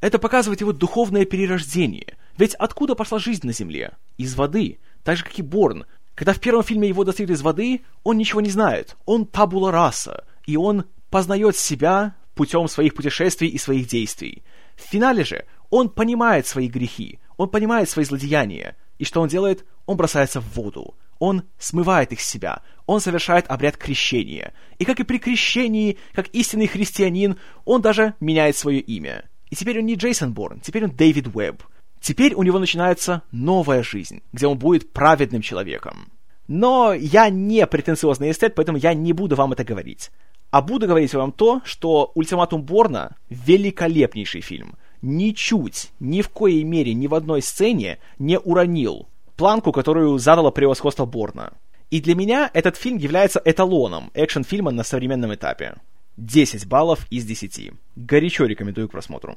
это 0.00 0.20
показывает 0.20 0.60
его 0.60 0.72
духовное 0.72 1.24
перерождение. 1.24 2.16
Ведь 2.36 2.54
откуда 2.54 2.94
пошла 2.94 3.18
жизнь 3.18 3.44
на 3.44 3.52
Земле? 3.52 3.94
Из 4.18 4.36
воды. 4.36 4.78
Так 5.02 5.16
же, 5.16 5.24
как 5.24 5.36
и 5.36 5.42
Борн. 5.42 5.84
Когда 6.18 6.32
в 6.32 6.40
первом 6.40 6.64
фильме 6.64 6.88
его 6.88 7.04
достают 7.04 7.30
из 7.30 7.42
воды, 7.42 7.82
он 8.02 8.18
ничего 8.18 8.40
не 8.40 8.50
знает. 8.50 8.96
Он 9.04 9.24
табула 9.24 9.70
раса, 9.70 10.24
и 10.46 10.56
он 10.56 10.86
познает 11.10 11.54
себя 11.54 12.16
путем 12.34 12.66
своих 12.66 12.94
путешествий 12.94 13.46
и 13.46 13.56
своих 13.56 13.86
действий. 13.86 14.42
В 14.74 14.82
финале 14.82 15.22
же 15.22 15.44
он 15.70 15.88
понимает 15.88 16.48
свои 16.48 16.66
грехи, 16.66 17.20
он 17.36 17.48
понимает 17.48 17.88
свои 17.88 18.04
злодеяния. 18.04 18.74
И 18.98 19.04
что 19.04 19.20
он 19.20 19.28
делает? 19.28 19.64
Он 19.86 19.96
бросается 19.96 20.40
в 20.40 20.56
воду. 20.56 20.96
Он 21.20 21.44
смывает 21.56 22.10
их 22.10 22.20
с 22.20 22.28
себя. 22.28 22.62
Он 22.86 22.98
совершает 22.98 23.46
обряд 23.46 23.76
крещения. 23.76 24.54
И 24.80 24.84
как 24.84 24.98
и 24.98 25.04
при 25.04 25.18
крещении, 25.18 25.98
как 26.14 26.26
истинный 26.30 26.66
христианин, 26.66 27.38
он 27.64 27.80
даже 27.80 28.14
меняет 28.18 28.56
свое 28.56 28.80
имя. 28.80 29.30
И 29.50 29.54
теперь 29.54 29.78
он 29.78 29.86
не 29.86 29.94
Джейсон 29.94 30.32
Борн, 30.32 30.58
теперь 30.58 30.82
он 30.82 30.90
Дэвид 30.90 31.28
Уэбб. 31.28 31.62
Теперь 32.00 32.34
у 32.34 32.42
него 32.42 32.58
начинается 32.58 33.22
новая 33.32 33.82
жизнь, 33.82 34.22
где 34.32 34.46
он 34.46 34.58
будет 34.58 34.92
праведным 34.92 35.42
человеком. 35.42 36.10
Но 36.46 36.94
я 36.94 37.28
не 37.28 37.66
претенциозный 37.66 38.30
эстет, 38.30 38.54
поэтому 38.54 38.78
я 38.78 38.94
не 38.94 39.12
буду 39.12 39.36
вам 39.36 39.52
это 39.52 39.64
говорить. 39.64 40.10
А 40.50 40.62
буду 40.62 40.86
говорить 40.86 41.12
вам 41.12 41.32
то, 41.32 41.60
что 41.64 42.10
«Ультиматум 42.14 42.62
Борна»— 42.62 43.16
великолепнейший 43.28 44.40
фильм. 44.40 44.76
Ничуть, 45.02 45.90
ни 46.00 46.22
в 46.22 46.30
коей 46.30 46.64
мере, 46.64 46.94
ни 46.94 47.06
в 47.06 47.14
одной 47.14 47.42
сцене 47.42 47.98
не 48.18 48.38
уронил 48.38 49.08
планку, 49.38 49.72
которую 49.72 50.18
задало 50.18 50.50
превосходство 50.50 51.06
Борна. 51.06 51.52
И 51.90 52.02
для 52.02 52.14
меня 52.14 52.50
этот 52.52 52.76
фильм 52.76 52.98
является 52.98 53.40
эталоном 53.42 54.10
экшн-фильма 54.12 54.70
на 54.72 54.82
современном 54.82 55.32
этапе. 55.32 55.76
10 56.18 56.66
баллов 56.66 57.06
из 57.10 57.24
10. 57.24 57.72
Горячо 57.94 58.44
рекомендую 58.44 58.88
к 58.88 58.92
просмотру. 58.92 59.36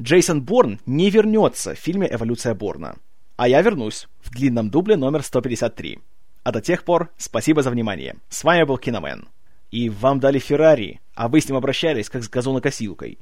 Джейсон 0.00 0.42
Борн 0.42 0.78
не 0.84 1.08
вернется 1.08 1.74
в 1.74 1.78
фильме 1.78 2.06
«Эволюция 2.10 2.54
Борна». 2.54 2.96
А 3.36 3.48
я 3.48 3.62
вернусь 3.62 4.08
в 4.20 4.30
длинном 4.30 4.70
дубле 4.70 4.96
номер 4.96 5.22
153. 5.22 5.98
А 6.42 6.52
до 6.52 6.60
тех 6.60 6.84
пор 6.84 7.10
спасибо 7.16 7.62
за 7.62 7.70
внимание. 7.70 8.16
С 8.28 8.44
вами 8.44 8.64
был 8.64 8.76
Киномен. 8.76 9.28
И 9.70 9.88
вам 9.88 10.20
дали 10.20 10.38
Феррари, 10.38 11.00
а 11.14 11.28
вы 11.28 11.40
с 11.40 11.48
ним 11.48 11.56
обращались 11.56 12.10
как 12.10 12.22
с 12.22 12.28
газонокосилкой. 12.28 13.18